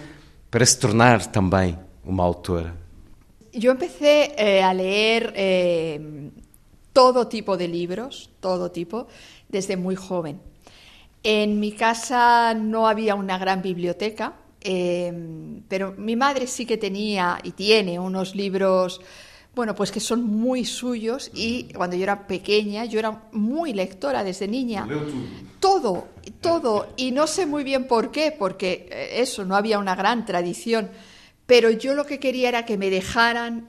para 0.51 0.65
se 0.65 0.79
tornar 0.79 1.27
também 1.27 1.79
uma 2.05 2.25
autora? 2.25 2.75
Yo 3.53 3.71
empecé 3.71 4.35
eh, 4.37 4.65
a 4.65 4.73
leer 4.73 5.33
eh, 5.37 6.01
todo 6.93 7.27
tipo 7.27 7.57
de 7.57 7.69
libros, 7.69 8.29
todo 8.41 8.71
tipo, 8.71 9.07
desde 9.49 9.77
muy 9.77 9.95
joven. 9.95 10.41
En 11.25 11.59
mi 11.59 11.73
casa 11.73 12.55
no 12.55 12.87
había 12.87 13.17
una 13.17 13.37
gran 13.39 13.63
biblioteca, 13.63 14.35
eh, 14.61 15.13
pero 15.67 15.95
mi 15.97 16.15
madre 16.15 16.47
sí 16.47 16.65
que 16.65 16.77
tenía 16.77 17.41
y 17.43 17.51
tiene 17.51 17.99
unos 17.99 18.37
libros, 18.37 19.01
bueno, 19.57 19.75
pues 19.75 19.91
que 19.91 20.01
son 20.01 20.23
muy 20.23 20.65
suyos 20.65 21.33
y 21.35 21.73
cuando 21.73 21.97
yo 21.97 22.05
era 22.05 22.29
pequeña, 22.29 22.85
yo 22.85 23.01
era 23.01 23.25
muy 23.33 23.73
lectora 23.73 24.23
desde 24.23 24.47
niña. 24.47 24.87
Todo, 25.59 26.07
todo, 26.41 26.89
y 26.97 27.11
no 27.11 27.27
sé 27.27 27.47
muy 27.47 27.65
bien 27.65 27.89
por 27.89 28.13
qué, 28.13 28.33
porque 28.39 29.11
eso, 29.15 29.45
no 29.45 29.57
había 29.57 29.81
una 29.81 29.97
gran 29.97 30.25
tradición 30.25 30.91
pero 31.47 31.71
yo 31.71 31.95
lo 31.95 32.07
que 32.07 32.19
quería 32.19 32.49
era 32.49 32.65
que 32.65 32.79
me 32.79 32.91
dejaran 32.91 33.69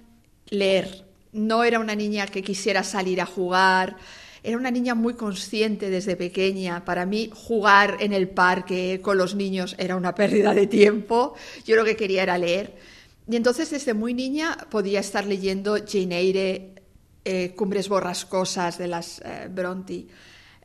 leer. 0.50 1.06
No 1.34 1.64
era 1.64 1.80
una 1.80 1.96
niña 1.96 2.28
que 2.28 2.42
quisiera 2.42 2.84
salir 2.84 3.20
a 3.20 3.26
jugar, 3.26 3.98
era 4.46 4.58
una 4.58 4.72
niña 4.72 4.94
muy 4.94 5.16
consciente 5.16 5.90
desde 5.90 6.16
pequeña. 6.16 6.86
Para 6.86 7.06
mí 7.06 7.32
jugar 7.34 7.98
en 8.00 8.14
el 8.14 8.30
parque 8.30 9.02
con 9.02 9.18
los 9.18 9.36
niños 9.36 9.76
era 9.80 9.96
una 9.96 10.14
pérdida 10.14 10.54
de 10.54 10.68
tiempo. 10.68 11.34
Yo 11.66 11.76
lo 11.76 11.84
que 11.84 11.96
quería 11.96 12.24
era 12.24 12.38
leer. 12.38 12.76
Y 13.28 13.36
entonces 13.36 13.72
desde 13.72 13.94
muy 13.94 14.14
niña 14.14 14.56
podía 14.70 15.00
estar 15.00 15.26
leyendo 15.26 15.78
Jane 15.86 16.20
Eyre, 16.20 16.76
eh, 17.26 17.54
Cumbres 17.56 17.90
Borrascosas 17.90 18.78
de 18.78 18.88
las 18.88 19.20
eh, 19.26 19.48
Bronte. 19.50 20.06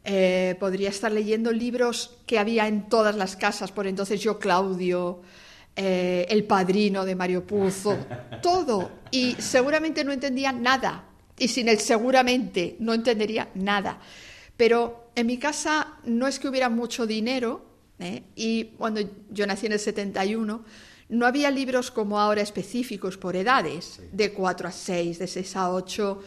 Eh, 0.04 0.56
podría 0.58 0.88
estar 0.88 1.12
leyendo 1.12 1.52
libros 1.52 2.18
que 2.26 2.38
había 2.38 2.66
en 2.66 2.88
todas 2.88 3.16
las 3.16 3.36
casas, 3.36 3.70
por 3.70 3.86
entonces 3.86 4.20
yo 4.20 4.38
Claudio, 4.38 5.20
eh, 5.76 6.26
El 6.30 6.44
Padrino 6.44 7.04
de 7.04 7.14
Mario 7.14 7.46
Puzo, 7.46 7.98
todo. 8.42 8.90
Y 9.10 9.36
seguramente 9.38 10.04
no 10.04 10.12
entendía 10.12 10.52
nada. 10.52 11.04
Y 11.40 11.48
sin 11.48 11.68
él 11.68 11.80
seguramente 11.80 12.76
no 12.78 12.92
entendería 12.94 13.48
nada. 13.54 13.98
Pero 14.56 15.10
en 15.16 15.26
mi 15.26 15.38
casa 15.38 15.94
no 16.04 16.28
es 16.28 16.38
que 16.38 16.48
hubiera 16.48 16.68
mucho 16.68 17.06
dinero, 17.06 17.64
¿eh? 17.98 18.24
y 18.36 18.64
cuando 18.76 19.00
yo 19.30 19.46
nací 19.46 19.66
en 19.66 19.72
el 19.72 19.80
71, 19.80 20.62
no 21.08 21.26
había 21.26 21.50
libros 21.50 21.90
como 21.90 22.20
ahora 22.20 22.42
específicos 22.42 23.16
por 23.16 23.36
edades, 23.36 24.02
de 24.12 24.34
4 24.34 24.68
a 24.68 24.70
6, 24.70 25.18
de 25.18 25.26
6 25.26 25.56
a 25.56 25.72
8. 25.72 26.22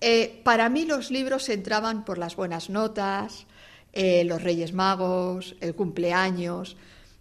Eh, 0.00 0.40
para 0.42 0.68
mí 0.68 0.84
los 0.84 1.12
libros 1.12 1.48
entraban 1.48 2.04
por 2.04 2.18
las 2.18 2.34
buenas 2.34 2.68
notas, 2.68 3.46
los 3.94 4.42
Reyes 4.42 4.72
Magos, 4.72 5.56
el 5.60 5.74
cumpleaños. 5.74 6.76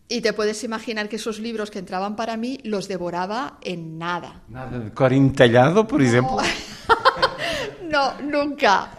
Y 0.09 0.21
te 0.21 0.33
puedes 0.33 0.63
imaginar 0.63 1.09
que 1.09 1.17
esos 1.17 1.39
libros 1.39 1.69
que 1.69 1.79
entraban 1.79 2.15
para 2.15 2.37
mí 2.37 2.59
los 2.63 2.87
devoraba 2.87 3.57
en 3.61 3.97
nada. 3.97 4.41
¿Nada 4.47 4.91
Tallado, 5.35 5.87
por 5.87 6.01
ejemplo? 6.01 6.37
no, 7.87 8.21
nunca. 8.21 8.97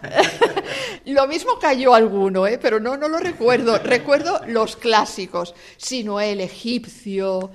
lo 1.05 1.27
mismo 1.27 1.59
cayó 1.59 1.93
alguno, 1.93 2.47
¿eh? 2.47 2.57
pero 2.61 2.79
no, 2.79 2.97
no 2.97 3.07
lo 3.07 3.19
recuerdo. 3.19 3.77
recuerdo 3.79 4.41
los 4.47 4.75
clásicos. 4.75 5.55
Sino 5.77 6.19
el 6.19 6.41
egipcio. 6.41 7.51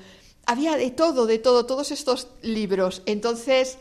Había 0.46 0.76
de 0.76 0.90
todo, 0.90 1.26
de 1.26 1.38
todo, 1.38 1.66
todos 1.66 1.90
estos 1.90 2.28
libros. 2.42 3.02
Entonces, 3.06 3.78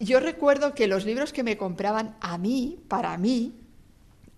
yo 0.00 0.20
recuerdo 0.20 0.74
que 0.74 0.86
los 0.86 1.04
libros 1.04 1.32
que 1.32 1.42
me 1.42 1.56
compraban 1.56 2.16
a 2.20 2.38
mí, 2.38 2.78
para 2.88 3.16
mí, 3.18 3.54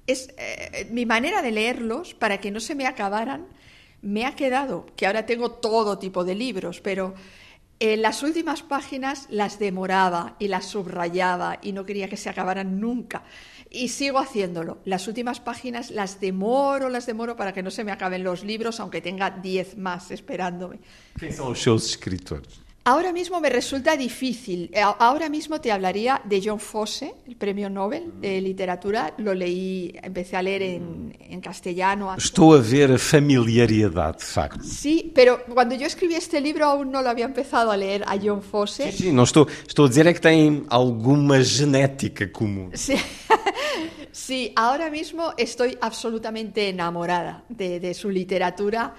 es 0.06 0.30
eh, 0.38 0.88
mi 0.90 1.06
manera 1.06 1.42
de 1.42 1.52
leerlos 1.52 2.14
para 2.14 2.40
que 2.40 2.50
no 2.50 2.60
se 2.60 2.74
me 2.74 2.86
acabaran 2.86 3.46
me 4.02 4.24
ha 4.24 4.34
quedado, 4.34 4.86
que 4.96 5.06
ahora 5.06 5.26
tengo 5.26 5.50
todo 5.52 5.98
tipo 5.98 6.24
de 6.24 6.34
libros, 6.34 6.80
pero 6.80 7.14
en 7.80 8.02
las 8.02 8.22
últimas 8.22 8.62
páginas 8.62 9.26
las 9.30 9.58
demoraba 9.58 10.36
y 10.38 10.48
las 10.48 10.66
subrayaba 10.66 11.58
y 11.62 11.72
no 11.72 11.86
quería 11.86 12.10
que 12.10 12.18
se 12.18 12.28
acabaran 12.28 12.78
nunca. 12.78 13.24
Y 13.70 13.88
sigo 13.88 14.18
haciéndolo. 14.18 14.78
Las 14.84 15.08
últimas 15.08 15.40
páginas 15.40 15.90
las 15.90 16.20
demoro, 16.20 16.90
las 16.90 17.06
demoro 17.06 17.36
para 17.36 17.54
que 17.54 17.62
no 17.62 17.70
se 17.70 17.82
me 17.82 17.90
acaben 17.90 18.22
los 18.22 18.44
libros, 18.44 18.80
aunque 18.80 19.00
tenga 19.00 19.30
diez 19.30 19.78
más 19.78 20.10
esperándome. 20.10 20.78
¿Quiénes 21.18 21.36
son 21.36 21.48
los 21.48 21.86
escritores? 21.90 22.60
Ahora 22.90 23.12
mismo 23.12 23.40
me 23.40 23.48
resulta 23.50 23.96
difícil. 23.96 24.68
Eh, 24.72 24.82
ahora 24.82 25.28
mismo 25.28 25.60
te 25.60 25.70
hablaría 25.70 26.20
de 26.24 26.42
John 26.44 26.58
Fosse, 26.58 27.14
el 27.24 27.36
premio 27.36 27.70
Nobel 27.70 28.14
de 28.20 28.40
literatura. 28.40 29.14
Lo 29.18 29.32
leí, 29.32 29.94
empecé 30.02 30.36
a 30.36 30.42
leer 30.42 30.62
en, 30.62 31.16
en 31.20 31.40
castellano. 31.40 32.12
Estou 32.16 32.52
a 32.52 32.58
ver 32.58 32.90
a 32.90 32.98
familiaridade, 32.98 34.18
de 34.18 34.24
facto. 34.24 34.64
Sí, 34.64 35.12
pero 35.14 35.44
cuando 35.54 35.76
yo 35.76 35.86
escribí 35.86 36.16
este 36.16 36.40
libro 36.40 36.64
aún 36.66 36.90
no 36.90 37.00
lo 37.00 37.08
había 37.10 37.26
empezado 37.26 37.70
a 37.70 37.76
leer 37.76 38.02
a 38.08 38.18
John 38.20 38.42
Fosse. 38.42 38.90
Sí, 38.90 39.04
sí, 39.04 39.12
não 39.12 39.22
estou, 39.22 39.46
estou 39.68 39.86
a 39.86 40.08
é 40.08 40.12
que 40.12 40.20
tem 40.20 40.66
alguma 40.68 41.44
genética 41.44 42.26
comum. 42.26 42.70
Sí. 42.74 42.96
sí, 44.10 44.52
ahora 44.56 44.90
mismo 44.90 45.32
estoy 45.38 45.78
absolutamente 45.80 46.68
enamorada 46.68 47.44
de, 47.48 47.78
de 47.78 47.94
su 47.94 48.10
literatura. 48.10 48.96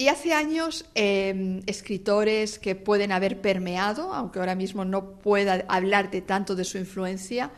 Y 0.00 0.08
hace 0.08 0.32
años 0.32 0.86
em, 0.94 1.60
escritores 1.66 2.58
que 2.58 2.74
pueden 2.74 3.12
haber 3.12 3.42
permeado, 3.42 4.14
aunque 4.14 4.38
ahora 4.38 4.54
mismo 4.54 4.82
no 4.86 5.18
pueda 5.18 5.62
hablarte 5.68 6.22
tanto 6.22 6.54
de 6.56 6.64
su 6.64 6.78
influencia, 6.78 7.50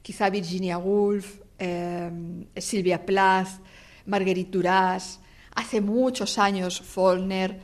quizá 0.00 0.30
Virginia 0.30 0.78
Woolf, 0.78 1.42
em, 1.58 2.46
Silvia 2.56 3.04
Plath, 3.04 3.50
Marguerite 4.06 4.50
Duras, 4.50 5.20
hace 5.54 5.82
muchos 5.82 6.38
años 6.38 6.80
Faulkner, 6.80 7.60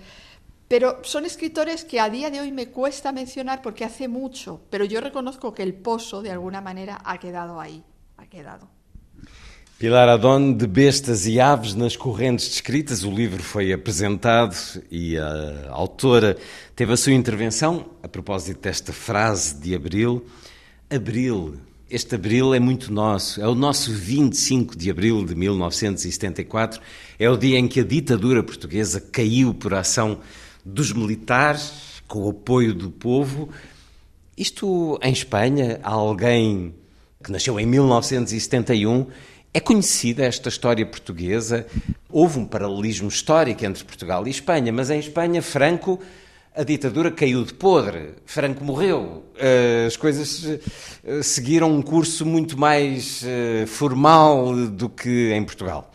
pero 0.69 1.03
son 1.03 1.25
escritores 1.25 1.87
que 1.87 1.99
a 1.99 2.11
día 2.11 2.29
de 2.29 2.41
hoy 2.41 2.53
me 2.53 2.67
cuesta 2.67 3.13
mencionar 3.13 3.63
porque 3.63 3.87
hace 3.87 4.07
mucho, 4.07 4.61
pero 4.69 4.85
yo 4.85 5.01
reconozco 5.01 5.55
que 5.55 5.63
el 5.63 5.73
pozo 5.73 6.21
de 6.21 6.33
alguna 6.33 6.61
manera 6.61 7.01
ha 7.07 7.17
quedado 7.19 7.59
ahí, 7.59 7.83
ha 8.19 8.27
quedado. 8.27 8.76
Pilar 9.79 10.09
Adon, 10.09 10.55
de 10.55 10.67
Bestas 10.67 11.27
e 11.27 11.39
Aves 11.39 11.75
nas 11.75 11.95
Correntes 11.95 12.49
Descritas. 12.49 13.05
O 13.05 13.11
livro 13.11 13.43
foi 13.43 13.75
apresentado 13.75 14.57
e 14.91 15.19
a 15.19 15.69
autora 15.69 16.39
teve 16.75 16.95
a 16.95 16.97
sua 16.97 17.13
intervenção 17.13 17.85
a 18.03 18.09
propósito 18.09 18.59
desta 18.59 18.91
frase 18.91 19.55
de 19.57 19.75
Abril. 19.75 20.25
Abril, 20.89 21.57
este 21.91 22.15
Abril 22.15 22.55
é 22.55 22.59
muito 22.59 22.91
nosso, 22.91 23.39
é 23.39 23.47
o 23.47 23.55
nosso 23.55 23.93
25 23.93 24.79
de 24.79 24.91
Abril 24.91 25.23
de 25.27 25.35
1974, 25.35 26.81
é 27.19 27.29
o 27.29 27.37
dia 27.37 27.59
em 27.59 27.69
que 27.69 27.81
a 27.81 27.85
ditadura 27.85 28.43
portuguesa 28.43 28.99
caiu 28.99 29.53
por 29.53 29.75
ação 29.75 30.21
dos 30.65 30.91
militares, 30.91 32.03
com 32.09 32.21
o 32.21 32.31
apoio 32.31 32.73
do 32.73 32.91
povo. 32.91 33.51
Isto 34.39 34.99
em 35.03 35.13
Espanha, 35.13 35.81
há 35.83 35.91
alguém 35.91 36.75
que 37.23 37.31
nasceu 37.31 37.61
em 37.61 37.67
1971 37.67 39.07
é 39.57 39.61
conhecida 39.61 40.23
esta 40.23 40.51
história 40.51 40.85
portuguesa. 40.85 41.67
Houve 42.11 42.39
um 42.39 42.45
paralelismo 42.45 43.09
histórico 43.09 43.65
entre 43.65 43.83
Portugal 43.85 44.27
e 44.27 44.31
Espanha, 44.31 44.71
mas 44.71 44.91
em 44.91 44.99
Espanha, 44.99 45.41
Franco, 45.41 45.99
a 46.55 46.63
ditadura 46.63 47.11
caiu 47.11 47.43
de 47.43 47.55
podre. 47.55 48.11
Franco 48.27 48.63
morreu. 48.63 49.25
Eh, 49.39 49.85
as 49.87 49.97
coisas 49.97 50.45
eh, 50.45 51.23
seguiram 51.23 51.73
um 51.73 51.81
curso 51.81 52.27
muito 52.27 52.59
mais 52.59 53.25
eh, 53.25 53.65
formal 53.65 54.55
do 54.69 54.91
que 54.91 55.33
em 55.33 55.43
Portugal. 55.43 55.91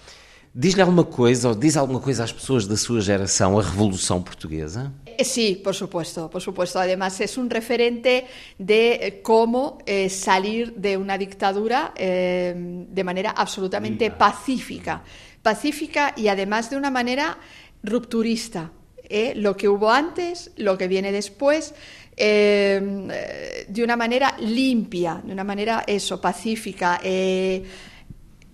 Diz-lhe 0.55 0.81
alguma 0.81 1.03
coisa, 1.03 1.49
ou 1.49 1.53
diz 1.53 1.77
alguma 1.77 1.99
coisa 1.99 2.23
às 2.23 2.31
pessoas 2.31 2.65
da 2.65 2.75
sua 2.75 2.99
geração, 2.99 3.59
a 3.59 3.61
Revolução 3.61 4.23
Portuguesa? 4.23 4.91
Eh, 5.17 5.23
sí, 5.23 5.61
por 5.63 5.75
supuesto, 5.75 6.29
por 6.29 6.41
supuesto. 6.41 6.79
Además 6.79 7.19
es 7.21 7.37
un 7.37 7.49
referente 7.49 8.25
de 8.57 8.93
eh, 8.93 9.21
cómo 9.21 9.77
eh, 9.85 10.09
salir 10.09 10.73
de 10.75 10.97
una 10.97 11.17
dictadura 11.17 11.93
eh, 11.95 12.53
de 12.55 13.03
manera 13.03 13.31
absolutamente 13.31 14.11
pacífica, 14.11 15.03
pacífica 15.41 16.13
y 16.15 16.27
además 16.27 16.69
de 16.69 16.77
una 16.77 16.91
manera 16.91 17.37
rupturista. 17.83 18.71
¿eh? 19.03 19.33
Lo 19.35 19.57
que 19.57 19.67
hubo 19.67 19.91
antes, 19.91 20.51
lo 20.57 20.77
que 20.77 20.87
viene 20.87 21.11
después, 21.11 21.73
de 22.17 23.81
una 23.83 23.95
manera 23.95 24.35
limpia, 24.39 25.21
de 25.23 25.33
una 25.33 25.43
manera 25.43 25.83
eso, 25.87 26.21
pacífica, 26.21 26.99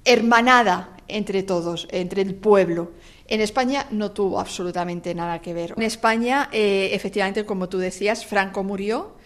hermanada 0.05 0.95
entre 1.09 1.43
todos, 1.43 1.87
entre 1.91 2.21
el 2.21 2.35
pueblo. 2.35 2.93
En 3.27 3.41
España 3.41 3.87
no 3.91 4.11
tuvo 4.11 4.39
absolutamente 4.39 5.13
nada 5.13 5.41
que 5.41 5.53
ver. 5.53 5.73
En 5.75 5.83
España, 5.83 6.49
eh, 6.51 6.89
efectivamente, 6.93 7.45
como 7.45 7.67
tú 7.67 7.77
decías, 7.77 8.25
Franco 8.25 8.63
murió 8.63 9.17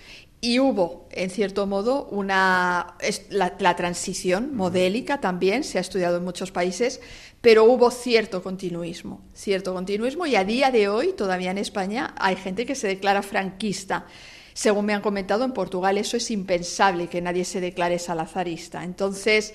y 0.44 0.58
hubo, 0.60 1.08
en 1.12 1.30
cierto 1.30 1.68
modo, 1.68 2.06
una 2.06 2.96
la, 3.30 3.56
la, 3.60 3.76
transición 3.76 4.56
modélica 4.56 5.22
también, 5.22 5.64
se 5.64 5.78
ha 5.78 5.82
estudiado 5.82 6.18
en 6.18 6.24
muchos 6.24 6.52
países, 6.52 7.00
pero 7.42 7.64
hubo 7.66 7.92
cierto 7.92 8.42
continuismo, 8.42 9.22
cierto 9.36 9.72
continuismo 9.76 10.26
y 10.26 10.36
a 10.36 10.44
día 10.44 10.72
de 10.72 10.90
hoy, 10.90 11.14
todavía 11.14 11.52
en 11.52 11.60
España, 11.60 12.16
hay 12.18 12.36
gente 12.38 12.66
que 12.66 12.74
se 12.74 12.88
declara 12.88 13.22
franquista. 13.22 14.08
Según 14.54 14.86
me 14.86 14.94
han 14.94 15.02
comentado, 15.02 15.46
en 15.46 15.54
Portugal 15.54 16.00
eso 16.00 16.18
es 16.18 16.32
impensable, 16.32 17.08
que 17.08 17.22
nadie 17.22 17.46
se 17.46 17.62
declare 17.62 18.00
salazarista. 18.00 18.84
Entonces, 18.84 19.54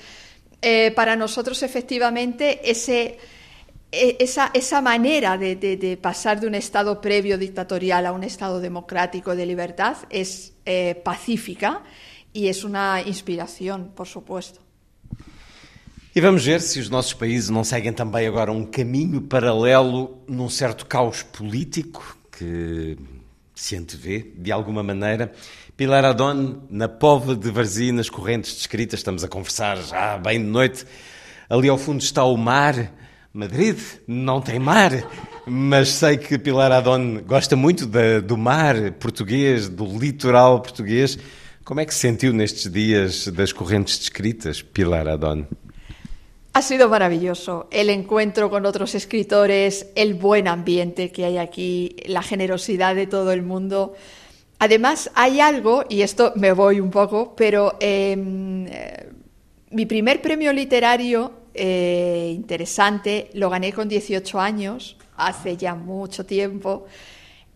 eh, 0.62 0.92
para 0.94 1.16
nosotros, 1.16 1.64
efectivamente, 1.64 2.70
ese 2.70 3.18
esa, 3.92 4.50
esa 4.52 4.80
manera 4.80 5.38
de, 5.38 5.56
de, 5.56 5.76
de, 5.76 5.96
pasar 5.96 6.40
de 6.40 6.46
un 6.46 6.54
estado 6.54 7.00
previo 7.00 7.38
dictatorial 7.38 8.06
a 8.06 8.12
un 8.12 8.24
estado 8.24 8.60
democrático 8.60 9.34
de 9.36 9.46
libertad 9.46 9.96
es 10.10 10.54
eh, 10.64 10.94
pacífica 11.02 11.82
e 12.32 12.48
é 12.48 12.52
uma 12.64 13.00
inspiração, 13.02 13.92
por 13.94 14.06
supuesto. 14.06 14.60
E 16.14 16.20
vamos 16.20 16.44
ver 16.44 16.60
se 16.60 16.80
os 16.80 16.88
nossos 16.88 17.12
países 17.12 17.50
não 17.50 17.62
seguem 17.62 17.92
também 17.92 18.26
agora 18.26 18.50
um 18.50 18.64
caminho 18.64 19.20
paralelo 19.20 20.22
num 20.26 20.48
certo 20.48 20.86
caos 20.86 21.22
político 21.22 22.16
que 22.32 22.96
se 23.54 23.76
antevê, 23.76 24.32
de 24.36 24.52
alguma 24.52 24.82
maneira. 24.82 25.32
Pilar 25.76 26.04
Adon, 26.04 26.62
na 26.70 26.88
Pova 26.88 27.36
de 27.36 27.50
Varzim, 27.50 27.92
nas 27.92 28.08
correntes 28.08 28.54
descritas, 28.54 29.00
estamos 29.00 29.24
a 29.24 29.28
conversar 29.28 29.76
já 29.76 30.16
bem 30.18 30.38
de 30.38 30.46
noite. 30.46 30.86
Ali 31.48 31.68
ao 31.68 31.78
fundo 31.78 32.00
está 32.00 32.24
o 32.24 32.36
mar, 32.36 32.92
Madrid 33.36 33.76
não 34.08 34.40
tem 34.40 34.58
mar, 34.58 34.90
mas 35.46 35.90
sei 35.90 36.16
que 36.16 36.38
Pilar 36.38 36.72
Adon 36.72 37.20
gosta 37.26 37.54
muito 37.54 37.86
do 37.86 38.36
mar 38.38 38.92
português, 38.92 39.68
do 39.68 39.84
litoral 39.84 40.62
português. 40.62 41.18
Como 41.62 41.80
é 41.80 41.84
que 41.84 41.92
se 41.92 42.00
sentiu 42.00 42.32
nestes 42.32 42.72
dias 42.72 43.28
das 43.28 43.52
correntes 43.52 43.98
descritas, 43.98 44.62
Pilar 44.62 45.06
Adon? 45.06 45.44
Ha 46.54 46.62
sido 46.62 46.88
maravilloso 46.88 47.68
el 47.70 47.90
encuentro 47.90 48.48
con 48.48 48.64
otros 48.64 48.94
escritores, 48.94 49.88
el 49.94 50.14
buen 50.14 50.48
ambiente 50.48 51.12
que 51.12 51.26
hay 51.26 51.36
aquí, 51.36 51.94
la 52.06 52.22
generosidad 52.22 52.94
de 52.94 53.06
todo 53.06 53.32
el 53.32 53.42
mundo. 53.42 53.94
Además, 54.58 55.10
hay 55.14 55.40
algo, 55.40 55.84
y 55.90 56.00
esto 56.00 56.32
me 56.36 56.52
voy 56.52 56.80
un 56.80 56.90
poco, 56.90 57.34
pero 57.36 57.76
eh, 57.80 58.16
mi 59.70 59.84
primer 59.84 60.22
premio 60.22 60.54
literario 60.54 61.45
eh, 61.56 62.32
interesante, 62.34 63.30
lo 63.34 63.50
gané 63.50 63.72
con 63.72 63.88
18 63.88 64.40
años, 64.40 64.96
hace 65.16 65.56
ya 65.56 65.74
mucho 65.74 66.26
tiempo, 66.26 66.86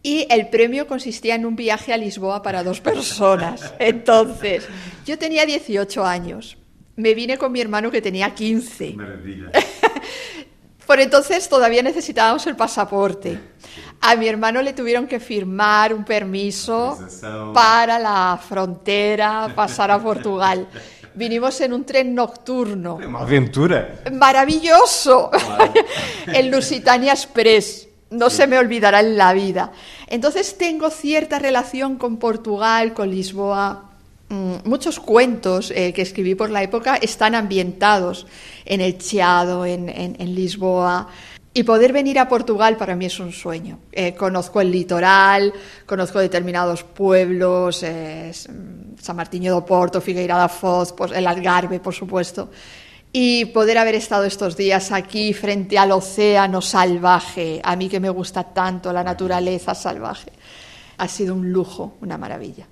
y 0.02 0.26
el 0.30 0.48
premio 0.48 0.86
consistía 0.86 1.34
en 1.34 1.44
un 1.44 1.56
viaje 1.56 1.92
a 1.92 1.96
Lisboa 1.96 2.42
para 2.42 2.62
dos 2.62 2.80
personas. 2.80 3.74
Entonces, 3.78 4.66
yo 5.04 5.18
tenía 5.18 5.44
18 5.44 6.04
años, 6.04 6.56
me 6.96 7.14
vine 7.14 7.38
con 7.38 7.52
mi 7.52 7.60
hermano 7.60 7.90
que 7.90 8.02
tenía 8.02 8.34
15. 8.34 8.96
Por 10.90 10.98
entonces 10.98 11.48
todavía 11.48 11.84
necesitábamos 11.84 12.44
el 12.48 12.56
pasaporte. 12.56 13.38
A 14.00 14.16
mi 14.16 14.26
hermano 14.26 14.60
le 14.60 14.72
tuvieron 14.72 15.06
que 15.06 15.20
firmar 15.20 15.94
un 15.94 16.04
permiso 16.04 16.98
para 17.54 17.96
la 17.96 18.36
frontera, 18.36 19.52
pasar 19.54 19.92
a 19.92 20.00
Portugal. 20.00 20.66
Vinimos 21.14 21.60
en 21.60 21.72
un 21.72 21.84
tren 21.84 22.14
nocturno. 22.14 22.96
Una 22.96 23.20
aventura. 23.20 24.00
Maravilloso. 24.12 25.30
el 26.32 26.50
Lusitania 26.50 27.12
Express. 27.12 27.88
No 28.10 28.30
se 28.30 28.46
me 28.46 28.58
olvidará 28.58 29.00
en 29.00 29.16
la 29.16 29.32
vida. 29.32 29.72
Entonces 30.06 30.56
tengo 30.58 30.90
cierta 30.90 31.38
relación 31.38 31.96
con 31.96 32.16
Portugal, 32.16 32.92
con 32.92 33.10
Lisboa. 33.10 33.90
Mm, 34.28 34.68
muchos 34.68 35.00
cuentos 35.00 35.72
eh, 35.74 35.92
que 35.92 36.02
escribí 36.02 36.34
por 36.34 36.50
la 36.50 36.62
época 36.62 36.96
están 36.96 37.34
ambientados 37.34 38.26
en 38.64 38.80
el 38.80 38.98
Chiado, 38.98 39.66
en, 39.66 39.88
en, 39.88 40.16
en 40.18 40.34
Lisboa. 40.34 41.08
Y 41.52 41.64
poder 41.64 41.92
venir 41.92 42.18
a 42.20 42.28
Portugal 42.28 42.76
para 42.76 42.94
mí 42.94 43.06
es 43.06 43.18
un 43.18 43.32
sueño. 43.32 43.80
Eh, 43.90 44.14
conozco 44.14 44.60
el 44.60 44.70
litoral, 44.70 45.52
conozco 45.84 46.20
determinados 46.20 46.84
pueblos, 46.84 47.82
eh, 47.82 48.30
San 48.32 49.16
Martiño 49.16 49.50
do 49.52 49.66
Porto, 49.66 50.00
Figueira 50.00 50.38
da 50.38 50.48
Foz, 50.48 50.92
pues, 50.92 51.10
el 51.10 51.26
Algarve, 51.26 51.80
por 51.80 51.92
supuesto. 51.92 52.50
Y 53.12 53.46
poder 53.46 53.78
haber 53.78 53.96
estado 53.96 54.22
estos 54.24 54.56
días 54.56 54.92
aquí 54.92 55.32
frente 55.34 55.76
al 55.76 55.90
océano 55.90 56.62
salvaje, 56.62 57.60
a 57.64 57.74
mí 57.74 57.88
que 57.88 57.98
me 57.98 58.10
gusta 58.10 58.44
tanto 58.44 58.92
la 58.92 59.02
naturaleza 59.02 59.74
salvaje, 59.74 60.30
ha 60.98 61.08
sido 61.08 61.34
un 61.34 61.50
lujo, 61.50 61.96
una 62.00 62.16
maravilla. 62.16 62.68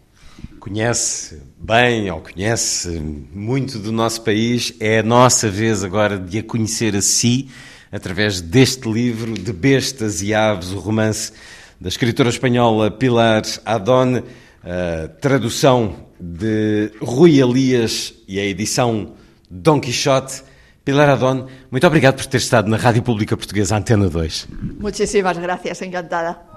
Conhece 0.60 1.42
bem 1.58 2.10
ou 2.10 2.22
conhece 2.22 3.00
muito 3.00 3.80
do 3.80 3.90
nosso 3.90 4.22
país, 4.22 4.74
é 4.78 5.00
a 5.00 5.02
nossa 5.02 5.48
vez 5.48 5.82
agora 5.82 6.16
de 6.16 6.38
a 6.38 6.44
conhecer 6.44 6.94
a 6.94 7.02
si 7.02 7.48
através 7.90 8.40
deste 8.40 8.90
livro 8.90 9.34
de 9.34 9.52
Bestas 9.52 10.22
e 10.22 10.34
Aves, 10.34 10.72
o 10.72 10.78
romance 10.78 11.32
da 11.80 11.88
escritora 11.88 12.28
espanhola 12.28 12.90
Pilar 12.90 13.42
Adon, 13.64 14.22
a 14.62 15.08
tradução 15.20 16.08
de 16.18 16.90
Rui 17.00 17.40
Elias 17.40 18.14
e 18.26 18.38
a 18.38 18.44
edição 18.44 19.14
Dom 19.50 19.80
Quixote. 19.80 20.42
Pilar 20.84 21.08
Adon, 21.10 21.46
muito 21.70 21.86
obrigado 21.86 22.16
por 22.16 22.26
ter 22.26 22.38
estado 22.38 22.68
na 22.68 22.76
Rádio 22.76 23.02
Pública 23.02 23.36
Portuguesa 23.36 23.76
Antena 23.76 24.08
2. 24.08 24.48
Muchísimas 24.80 25.36
gracias, 25.38 25.82
encantada. 25.82 26.47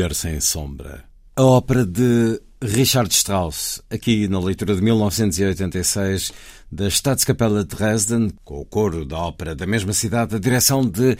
Mulher 0.00 0.14
Sem 0.14 0.40
Sombra. 0.40 1.04
A 1.36 1.42
ópera 1.42 1.84
de 1.84 2.40
Richard 2.62 3.12
Strauss, 3.12 3.82
aqui 3.90 4.26
na 4.28 4.40
leitura 4.40 4.74
de 4.74 4.80
1986 4.80 6.32
da 6.72 6.88
Staatskapelle 6.88 7.64
de 7.64 7.76
Dresden, 7.76 8.32
com 8.42 8.62
o 8.62 8.64
coro 8.64 9.04
da 9.04 9.18
ópera 9.18 9.54
da 9.54 9.66
mesma 9.66 9.92
cidade, 9.92 10.36
a 10.36 10.38
direção 10.38 10.88
de 10.88 11.18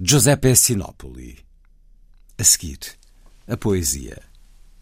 Giuseppe 0.00 0.56
Sinopoli. 0.56 1.40
A 2.38 2.42
seguir, 2.42 2.78
a 3.46 3.54
poesia 3.54 4.22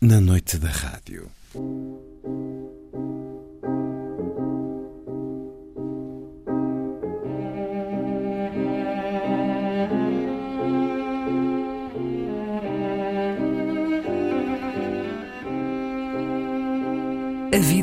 na 0.01 0.20
noite 0.20 0.57
da 0.57 0.70
rádio. 0.70 1.28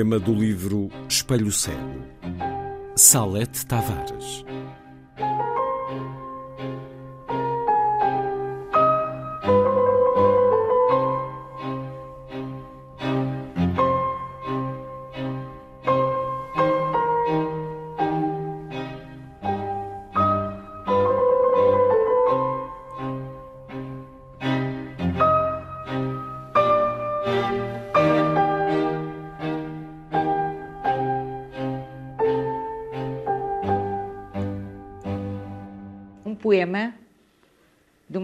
Poema 0.00 0.18
do 0.18 0.32
livro 0.32 0.88
Espelho 1.06 1.52
Cego. 1.52 2.06
Salete 2.96 3.66
Tavares. 3.66 4.49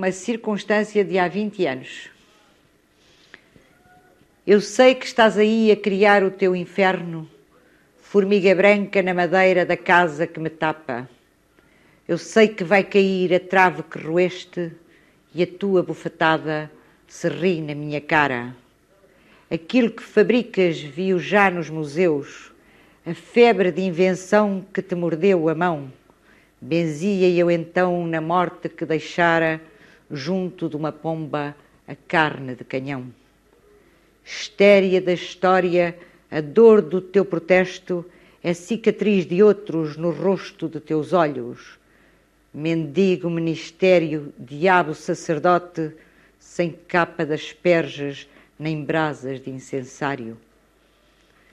Uma 0.07 0.13
circunstância 0.13 1.05
de 1.05 1.19
há 1.19 1.27
20 1.27 1.67
anos. 1.67 2.09
Eu 4.47 4.61
sei 4.61 4.95
que 4.95 5.05
estás 5.05 5.37
aí 5.37 5.73
a 5.73 5.77
criar 5.77 6.23
o 6.23 6.31
teu 6.31 6.55
inferno, 6.55 7.29
formiga 8.01 8.55
branca 8.55 9.03
na 9.03 9.13
madeira 9.13 9.67
da 9.67 9.77
casa 9.77 10.25
que 10.25 10.39
me 10.39 10.49
tapa. 10.49 11.09
Eu 12.07 12.17
sei 12.19 12.47
que 12.47 12.63
vai 12.63 12.85
cair 12.85 13.35
a 13.35 13.41
trave 13.41 13.83
que 13.83 13.99
roeste 13.99 14.71
e 15.35 15.43
a 15.43 15.47
tua 15.47 15.83
bufetada 15.83 16.71
se 17.09 17.29
ri 17.29 17.61
na 17.61 17.75
minha 17.75 18.01
cara. 18.01 18.55
Aquilo 19.51 19.91
que 19.91 20.05
fabricas 20.05 20.81
viu 20.81 21.19
já 21.19 21.51
nos 21.51 21.69
museus, 21.69 22.53
a 23.05 23.13
febre 23.13 23.73
de 23.73 23.83
invenção 23.83 24.65
que 24.73 24.83
te 24.83 24.95
mordeu 24.95 25.49
a 25.49 25.55
mão. 25.57 25.91
Benzia 26.61 27.29
eu 27.29 27.51
então 27.51 28.07
na 28.07 28.21
morte 28.21 28.69
que 28.69 28.87
deixara 28.87 29.61
junto 30.11 30.69
de 30.69 30.77
uma 30.77 30.93
pomba 30.93 31.57
a 31.87 31.95
carne 31.95 32.55
de 32.55 32.65
canhão. 32.65 33.07
Estéria 34.25 35.01
da 35.01 35.13
história, 35.13 35.97
a 36.31 36.41
dor 36.41 36.83
do 36.83 37.01
teu 37.01 37.25
protesto 37.25 38.05
é 38.43 38.53
cicatriz 38.53 39.27
de 39.27 39.43
outros 39.43 39.97
no 39.97 40.11
rosto 40.11 40.69
de 40.69 40.81
teus 40.81 41.13
olhos. 41.13 41.79
Mendigo 42.53 43.31
ministério, 43.31 44.33
diabo 44.39 44.95
sacerdote, 44.95 45.93
sem 46.39 46.75
capa 46.89 47.25
das 47.25 47.53
perjas 47.53 48.29
nem 48.59 48.83
brasas 48.83 49.41
de 49.41 49.51
incensário. 49.51 50.37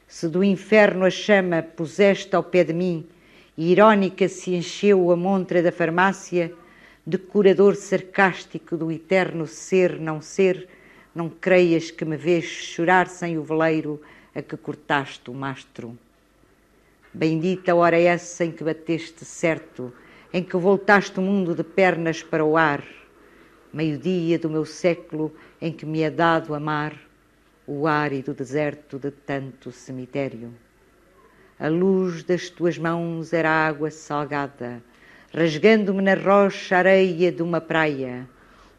Se 0.08 0.28
do 0.28 0.44
inferno 0.44 1.06
a 1.06 1.10
chama 1.10 1.62
puseste 1.62 2.36
ao 2.36 2.44
pé 2.44 2.64
de 2.64 2.74
mim, 2.74 3.06
e 3.58 3.72
irónica 3.72 4.28
se 4.28 4.56
encheu 4.56 5.12
a 5.12 5.16
montra 5.16 5.62
da 5.62 5.72
farmácia, 5.72 6.54
de 7.06 7.18
curador 7.18 7.76
sarcástico 7.76 8.78
do 8.78 8.90
eterno 8.90 9.46
ser 9.46 10.00
não 10.00 10.22
ser, 10.22 10.70
não 11.14 11.30
creias 11.30 11.92
que 11.92 12.06
me 12.06 12.16
vês 12.16 12.46
chorar 12.46 13.08
sem 13.08 13.38
o 13.38 13.44
veleiro 13.44 14.02
a 14.34 14.42
que 14.42 14.56
cortaste 14.56 15.30
o 15.30 15.34
mastro. 15.34 15.98
Bendita 17.14 17.76
hora 17.76 18.00
essa 18.00 18.46
em 18.46 18.52
que 18.52 18.64
bateste 18.64 19.26
certo, 19.26 19.94
em 20.32 20.42
que 20.42 20.56
voltaste 20.56 21.20
o 21.20 21.22
mundo 21.22 21.54
de 21.54 21.64
pernas 21.64 22.24
para 22.24 22.44
o 22.44 22.56
ar, 22.56 22.84
meio-dia 23.72 24.40
do 24.40 24.50
meu 24.50 24.66
século 24.66 25.32
em 25.62 25.72
que 25.72 25.86
me 25.86 26.02
é 26.02 26.10
dado 26.10 26.56
amar 26.56 26.98
o 27.68 27.86
árido 27.86 28.34
deserto 28.34 28.98
de 28.98 29.12
tanto 29.12 29.72
cemitério. 29.72 30.54
A 31.60 31.68
luz 31.68 32.24
das 32.24 32.50
tuas 32.50 32.78
mãos 32.78 33.34
era 33.34 33.50
água 33.50 33.92
salgada, 33.92 34.82
rasgando-me 35.34 36.04
na 36.04 36.14
rocha 36.14 36.78
areia 36.78 37.32
de 37.32 37.42
uma 37.42 37.60
praia. 37.60 38.30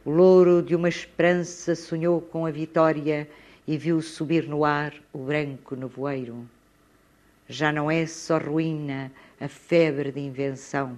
O 0.05 0.11
louro 0.11 0.63
de 0.63 0.77
uma 0.77 0.89
esperança 0.89 1.75
sonhou 1.75 2.21
com 2.21 2.47
a 2.47 2.51
vitória 2.51 3.29
e 3.67 3.77
viu 3.77 4.01
subir 4.01 4.47
no 4.47 4.65
ar 4.65 4.95
o 5.13 5.19
branco 5.19 5.75
nevoeiro. 5.75 6.49
Já 7.49 7.73
não 7.73 7.91
é 7.91 8.07
só 8.07 8.39
ruína 8.39 9.11
a 9.41 9.49
febre 9.49 10.13
de 10.13 10.21
invenção. 10.21 10.97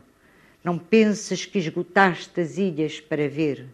Não 0.62 0.78
penses 0.78 1.46
que 1.46 1.58
esgotaste 1.58 2.38
as 2.38 2.58
ilhas 2.58 3.00
para 3.00 3.26
ver. 3.26 3.64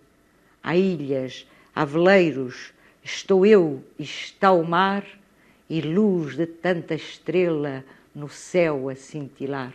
Há 0.63 0.77
ilhas, 0.77 1.45
há 1.75 1.85
veleiros, 1.85 2.73
estou 3.03 3.45
eu 3.45 3.83
e 3.99 4.05
está 4.05 4.53
o 4.53 4.63
mar, 4.63 5.05
e 5.69 5.81
luz 5.81 6.37
de 6.37 6.47
tanta 6.47 6.95
estrela 6.95 7.85
no 8.15 8.29
céu 8.29 8.89
a 8.89 8.95
cintilar. 8.95 9.75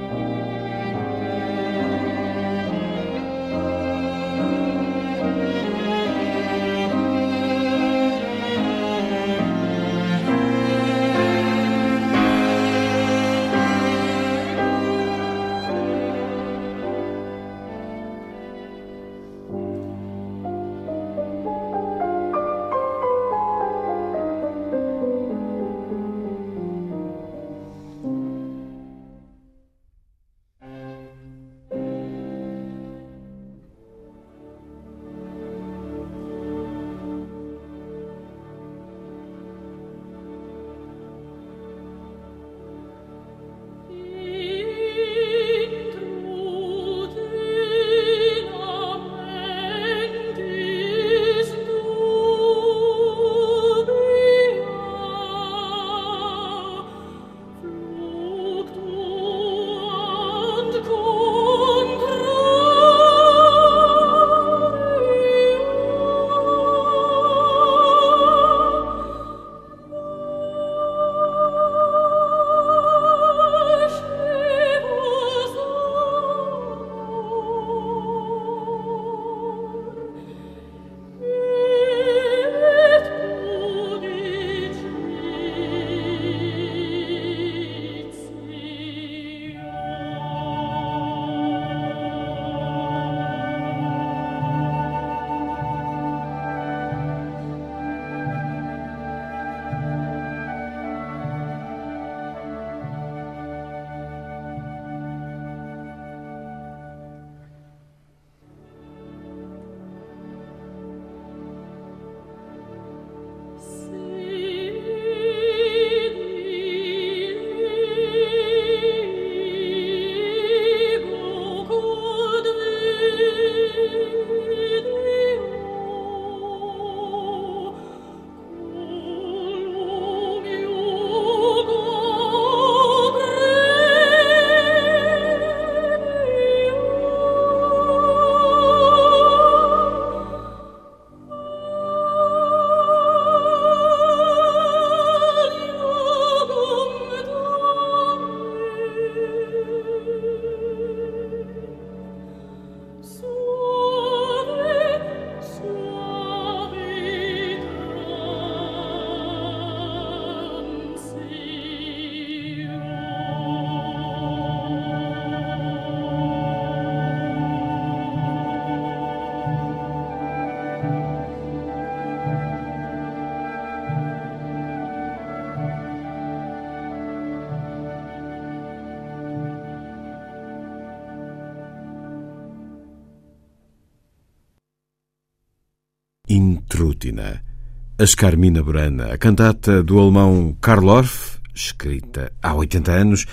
A 188.01 188.07
Scarmina 188.07 188.63
Burana, 188.63 189.13
a 189.13 189.17
cantata 189.19 189.83
do 189.83 189.99
alemão 189.99 190.57
Karl 190.59 190.87
Orff, 190.87 191.37
escrita 191.53 192.31
há 192.41 192.55
80 192.55 192.91
anos, 192.91 193.27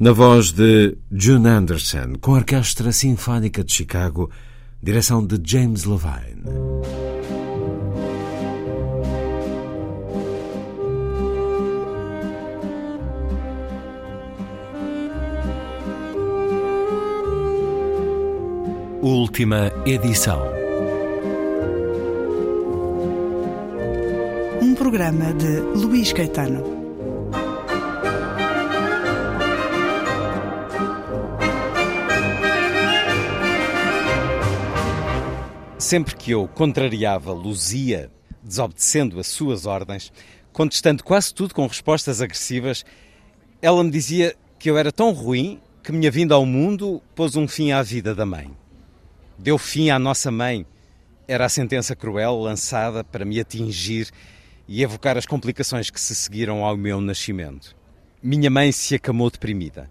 na 0.00 0.10
voz 0.10 0.52
de 0.52 0.96
June 1.12 1.46
Anderson, 1.46 2.14
com 2.18 2.32
a 2.32 2.38
Orquestra 2.38 2.92
Sinfónica 2.92 3.62
de 3.62 3.74
Chicago, 3.74 4.30
direção 4.82 5.22
de 5.22 5.38
James 5.44 5.84
Levine. 5.84 6.44
Última 19.02 19.70
edição. 19.84 20.55
Programa 24.86 25.34
de 25.34 25.58
Luís 25.80 26.12
Caetano. 26.12 26.62
Sempre 35.76 36.14
que 36.14 36.30
eu 36.30 36.46
contrariava 36.46 37.32
Luzia, 37.32 38.12
desobedecendo 38.40 39.18
as 39.18 39.26
suas 39.26 39.66
ordens, 39.66 40.12
contestando 40.52 41.02
quase 41.02 41.34
tudo 41.34 41.52
com 41.52 41.66
respostas 41.66 42.22
agressivas, 42.22 42.84
ela 43.60 43.82
me 43.82 43.90
dizia 43.90 44.36
que 44.56 44.70
eu 44.70 44.78
era 44.78 44.92
tão 44.92 45.10
ruim 45.10 45.60
que 45.82 45.90
minha 45.90 46.12
vinda 46.12 46.36
ao 46.36 46.46
mundo 46.46 47.02
pôs 47.12 47.34
um 47.34 47.48
fim 47.48 47.72
à 47.72 47.82
vida 47.82 48.14
da 48.14 48.24
mãe 48.24 48.54
deu 49.38 49.58
fim 49.58 49.90
à 49.90 49.98
nossa 49.98 50.30
mãe, 50.30 50.64
era 51.28 51.44
a 51.44 51.48
sentença 51.48 51.94
cruel 51.94 52.36
lançada 52.36 53.04
para 53.04 53.24
me 53.24 53.40
atingir 53.40 54.10
e 54.68 54.82
evocar 54.82 55.16
as 55.16 55.26
complicações 55.26 55.90
que 55.90 56.00
se 56.00 56.14
seguiram 56.14 56.64
ao 56.64 56.76
meu 56.76 57.00
nascimento. 57.00 57.76
Minha 58.22 58.50
mãe 58.50 58.72
se 58.72 58.94
acamou 58.94 59.30
deprimida. 59.30 59.90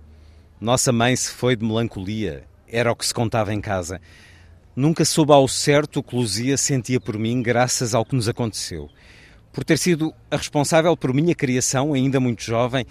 Nossa 0.59 0.91
mãe 0.91 1.15
se 1.15 1.31
foi 1.31 1.55
de 1.55 1.65
melancolia, 1.65 2.43
era 2.67 2.91
o 2.91 2.95
que 2.95 3.05
se 3.05 3.13
contava 3.13 3.53
em 3.53 3.61
casa. 3.61 4.01
Nunca 4.75 5.05
soube 5.05 5.31
ao 5.31 5.47
certo 5.47 5.99
o 5.99 6.03
que 6.03 6.15
Luzia 6.15 6.57
sentia 6.57 6.99
por 6.99 7.17
mim, 7.17 7.41
graças 7.41 7.93
ao 7.93 8.03
que 8.03 8.15
nos 8.15 8.27
aconteceu. 8.27 8.89
Por 9.53 9.63
ter 9.63 9.77
sido 9.77 10.13
a 10.29 10.35
responsável 10.35 10.97
por 10.97 11.13
minha 11.13 11.33
criação, 11.33 11.93
ainda 11.93 12.19
muito 12.19 12.43
jovem, 12.43 12.85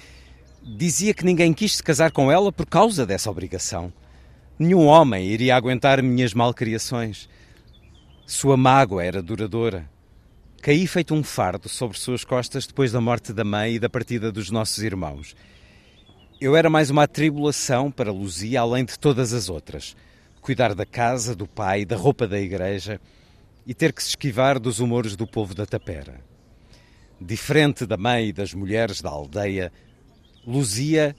dizia 0.63 1.13
que 1.13 1.25
ninguém 1.25 1.53
quis 1.53 1.77
se 1.77 1.83
casar 1.83 2.11
com 2.11 2.33
ela 2.33 2.51
por 2.51 2.65
causa 2.65 3.05
dessa 3.05 3.31
obrigação. 3.31 3.93
Nenhum 4.59 4.87
homem 4.87 5.27
iria 5.27 5.57
aguentar 5.57 6.03
minhas 6.03 6.33
malcriações. 6.33 7.29
Sua 8.25 8.57
mágoa 8.57 9.05
era 9.05 9.21
duradoura. 9.21 9.91
Caí 10.65 10.87
feito 10.87 11.13
um 11.13 11.23
fardo 11.23 11.69
sobre 11.69 11.99
suas 11.99 12.25
costas 12.25 12.67
depois 12.67 12.91
da 12.91 12.99
morte 12.99 13.35
da 13.35 13.45
mãe 13.45 13.75
e 13.75 13.79
da 13.79 13.91
partida 13.91 14.33
dos 14.33 14.51
nossos 14.51 14.83
irmãos. 14.83 15.37
Eu 16.41 16.57
era 16.57 16.71
mais 16.71 16.89
uma 16.89 17.03
atribulação 17.03 17.91
para 17.91 18.11
Luzia, 18.11 18.63
além 18.63 18.83
de 18.83 18.99
todas 18.99 19.35
as 19.35 19.51
outras. 19.51 19.95
Cuidar 20.41 20.75
da 20.75 20.87
casa, 20.87 21.37
do 21.37 21.47
pai, 21.47 21.85
da 21.85 21.97
roupa 21.97 22.27
da 22.27 22.41
igreja 22.41 22.99
e 23.67 23.75
ter 23.75 23.93
que 23.93 24.03
se 24.03 24.09
esquivar 24.09 24.59
dos 24.59 24.81
humores 24.81 25.17
do 25.17 25.27
povo 25.27 25.55
da 25.55 25.67
tapera. 25.67 26.19
Diferente 27.21 27.85
da 27.85 27.99
mãe 27.99 28.29
e 28.29 28.33
das 28.33 28.55
mulheres 28.55 29.03
da 29.03 29.11
aldeia, 29.11 29.71
Luzia, 30.47 31.15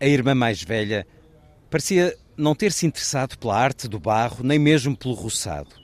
a 0.00 0.06
irmã 0.06 0.34
mais 0.34 0.62
velha, 0.62 1.06
parecia 1.68 2.16
não 2.38 2.54
ter 2.54 2.72
se 2.72 2.86
interessado 2.86 3.36
pela 3.36 3.54
arte 3.54 3.86
do 3.86 4.00
barro, 4.00 4.42
nem 4.42 4.58
mesmo 4.58 4.96
pelo 4.96 5.12
roçado. 5.12 5.76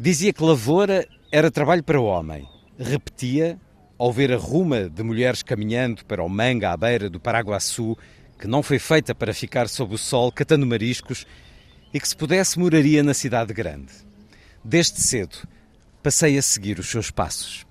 Dizia 0.00 0.32
que 0.32 0.42
lavoura 0.42 1.06
era 1.32 1.50
trabalho 1.50 1.82
para 1.82 1.98
o 1.98 2.04
homem. 2.04 2.46
Repetia, 2.78 3.58
ao 3.98 4.12
ver 4.12 4.30
a 4.30 4.36
ruma 4.36 4.90
de 4.90 5.02
mulheres 5.02 5.42
caminhando 5.42 6.04
para 6.04 6.22
o 6.22 6.28
manga 6.28 6.70
à 6.70 6.76
beira 6.76 7.08
do 7.08 7.18
Paraguaçu, 7.18 7.96
que 8.38 8.46
não 8.46 8.62
foi 8.62 8.78
feita 8.78 9.14
para 9.14 9.32
ficar 9.32 9.66
sob 9.66 9.94
o 9.94 9.98
sol 9.98 10.30
catando 10.30 10.66
mariscos 10.66 11.24
e 11.94 11.98
que 11.98 12.06
se 12.06 12.14
pudesse 12.14 12.58
moraria 12.58 13.02
na 13.02 13.14
cidade 13.14 13.54
grande. 13.54 13.92
Desde 14.62 15.00
cedo 15.00 15.38
passei 16.02 16.36
a 16.36 16.42
seguir 16.42 16.78
os 16.78 16.90
seus 16.90 17.10
passos. 17.10 17.64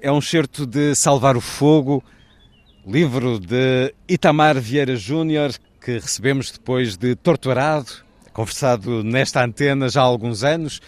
É 0.00 0.10
um 0.10 0.20
certo 0.20 0.66
de 0.66 0.96
Salvar 0.96 1.36
o 1.36 1.40
Fogo, 1.40 2.02
livro 2.84 3.38
de 3.38 3.94
Itamar 4.08 4.58
Vieira 4.58 4.96
Júnior, 4.96 5.52
que 5.80 6.00
recebemos 6.00 6.50
depois 6.50 6.96
de 6.96 7.14
torturado, 7.14 7.92
conversado 8.32 9.04
nesta 9.04 9.44
antena 9.44 9.88
já 9.88 10.00
há 10.00 10.04
alguns 10.04 10.42
anos 10.42 10.80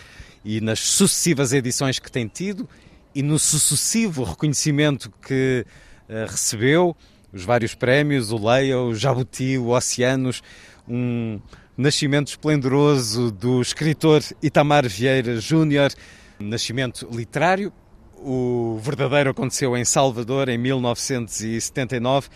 e 0.45 0.61
nas 0.61 0.81
sucessivas 0.81 1.53
edições 1.53 1.99
que 1.99 2.11
tem 2.11 2.29
tido 2.29 2.69
e 3.15 3.23
no 3.23 3.39
sucessivo 3.39 4.25
reconhecimento 4.25 5.11
que 5.27 5.65
uh, 6.09 6.31
recebeu, 6.31 6.97
os 7.33 7.45
vários 7.45 7.75
prémios, 7.75 8.31
o 8.31 8.37
Leia, 8.37 8.79
o 8.79 8.95
Jabuti, 8.95 9.57
o 9.59 9.69
Oceanos, 9.69 10.43
um 10.89 11.41
nascimento 11.77 12.29
esplendoroso 12.29 13.31
do 13.31 13.61
escritor 13.61 14.23
Itamar 14.43 14.87
Vieira 14.89 15.41
Júnior, 15.41 15.93
nascimento 16.39 17.09
literário. 17.11 17.73
O 18.17 18.79
verdadeiro 18.83 19.31
aconteceu 19.31 19.77
em 19.77 19.85
Salvador 19.85 20.49
em 20.49 20.57
1979 20.57 22.29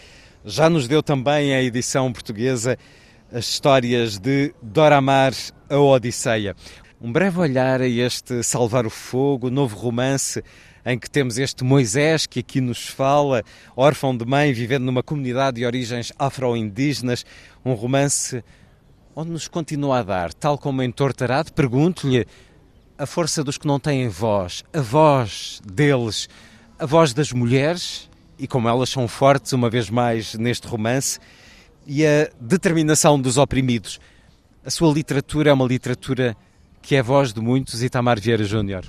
já 0.45 0.71
nos 0.71 0.87
deu 0.89 1.03
também 1.03 1.55
a 1.55 1.63
edição 1.63 2.13
portuguesa 2.13 2.79
as 3.31 3.45
histórias 3.47 4.19
de 4.19 4.55
Doramar, 4.63 5.35
a 5.69 5.77
Odisseia. 5.77 6.57
Um 7.01 7.13
breve 7.13 7.39
olhar 7.39 7.81
a 7.81 7.87
este 7.87 8.43
Salvar 8.43 8.85
o 8.85 8.91
Fogo, 8.91 9.51
novo 9.51 9.77
romance 9.77 10.43
em 10.85 10.99
que 10.99 11.09
temos 11.09 11.39
este 11.39 11.63
Moisés 11.63 12.27
que 12.27 12.41
aqui 12.41 12.61
nos 12.61 12.89
fala, 12.89 13.45
órfão 13.77 14.17
de 14.17 14.25
mãe, 14.25 14.53
vivendo 14.53 14.83
numa 14.83 15.01
comunidade 15.01 15.59
de 15.59 15.65
origens 15.65 16.13
afro-indígenas, 16.19 17.25
um 17.65 17.75
romance 17.75 18.43
onde 19.15 19.31
nos 19.31 19.47
continua 19.47 20.01
a 20.01 20.03
dar, 20.03 20.35
tal 20.35 20.59
como 20.59 20.83
em 20.83 20.91
Tortarado, 20.91 21.53
pergunto-lhe 21.53 22.27
a 22.99 23.07
força 23.07 23.45
dos 23.45 23.57
que 23.57 23.67
não 23.69 23.79
têm 23.79 24.09
voz, 24.09 24.65
a 24.73 24.81
voz 24.81 25.61
deles, 25.65 26.29
a 26.81 26.85
voz 26.85 27.15
das 27.15 27.31
mulheres 27.31 28.11
e 28.37 28.49
como 28.49 28.69
elas 28.69 28.89
são 28.89 29.07
fortes, 29.07 29.53
uma 29.53 29.71
vez 29.71 29.89
mais, 29.89 30.35
neste 30.35 30.67
romance, 30.67 31.21
e 31.87 32.05
a 32.05 32.29
determinação 32.41 33.21
dos 33.21 33.39
oprimidos. 33.39 34.01
A 34.65 34.71
sua 34.71 34.93
literatura 34.93 35.51
é 35.51 35.53
uma 35.53 35.65
literatura 35.65 36.37
que 36.89 36.97
é 36.97 37.03
voz 37.03 37.35
de 37.35 37.41
muitos, 37.43 37.83
Itamar 37.83 38.19
Vieira 38.19 38.45
Júnior. 38.45 38.83